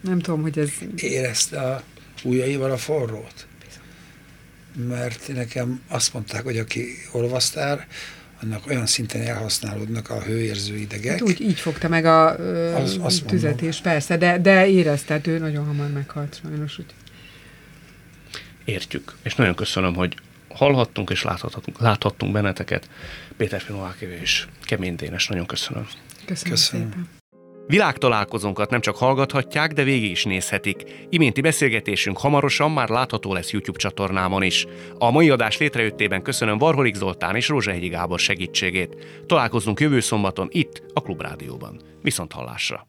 Nem 0.00 0.18
tudom, 0.18 0.42
hogy 0.42 0.58
ez... 0.58 0.70
Érezte 0.96 1.60
a 1.60 1.82
ujjaival 2.24 2.70
a 2.70 2.76
forrót. 2.76 3.46
Mert 4.88 5.28
nekem 5.34 5.80
azt 5.88 6.12
mondták, 6.12 6.42
hogy 6.42 6.58
aki 6.58 6.86
olvasztár, 7.12 7.86
annak 8.42 8.66
olyan 8.66 8.86
szinten 8.86 9.20
elhasználódnak 9.20 10.10
a 10.10 10.22
hőérző 10.22 10.76
idegek. 10.76 11.12
Hát 11.12 11.22
úgy, 11.22 11.40
így 11.40 11.58
fogta 11.58 11.88
meg 11.88 12.04
a 12.04 12.36
ö, 12.38 12.74
az, 12.74 12.98
azt 13.00 13.24
tüzet 13.24 13.62
is, 13.62 13.80
persze, 13.80 14.16
de, 14.16 14.38
de 14.38 14.68
érezted, 14.68 15.26
ő 15.26 15.38
nagyon 15.38 15.66
hamar 15.66 15.90
meghalt 15.90 16.40
sajnos. 16.42 16.78
Úgy. 16.78 16.94
Értjük, 18.64 19.16
és 19.22 19.34
nagyon 19.34 19.54
köszönöm, 19.54 19.94
hogy 19.94 20.16
hallhattunk 20.48 21.10
és 21.10 21.22
láthattunk, 21.22 21.80
láthattunk 21.80 22.32
benneteket. 22.32 22.88
Péter 23.36 23.60
Finovákévé 23.60 24.18
és 24.20 24.46
Kemény 24.62 24.96
Dénes, 24.96 25.28
nagyon 25.28 25.46
köszönöm. 25.46 25.88
Köszönöm, 26.24 26.52
köszönöm. 26.52 26.90
szépen. 26.90 27.13
Világtalálkozónkat 27.66 28.70
nem 28.70 28.80
csak 28.80 28.96
hallgathatják, 28.96 29.72
de 29.72 29.82
végig 29.82 30.10
is 30.10 30.24
nézhetik. 30.24 31.06
Iménti 31.08 31.40
beszélgetésünk 31.40 32.18
hamarosan 32.18 32.70
már 32.70 32.88
látható 32.88 33.32
lesz 33.32 33.50
YouTube 33.50 33.78
csatornámon 33.78 34.42
is. 34.42 34.66
A 34.98 35.10
mai 35.10 35.30
adás 35.30 35.58
létrejöttében 35.58 36.22
köszönöm 36.22 36.58
Varholik 36.58 36.94
Zoltán 36.94 37.36
és 37.36 37.48
Rózsahegyi 37.48 37.88
Gábor 37.88 38.18
segítségét. 38.18 38.96
Találkozunk 39.26 39.80
jövő 39.80 40.00
szombaton 40.00 40.48
itt, 40.50 40.82
a 40.92 41.00
Klubrádióban. 41.00 41.80
Viszont 42.02 42.32
hallásra! 42.32 42.82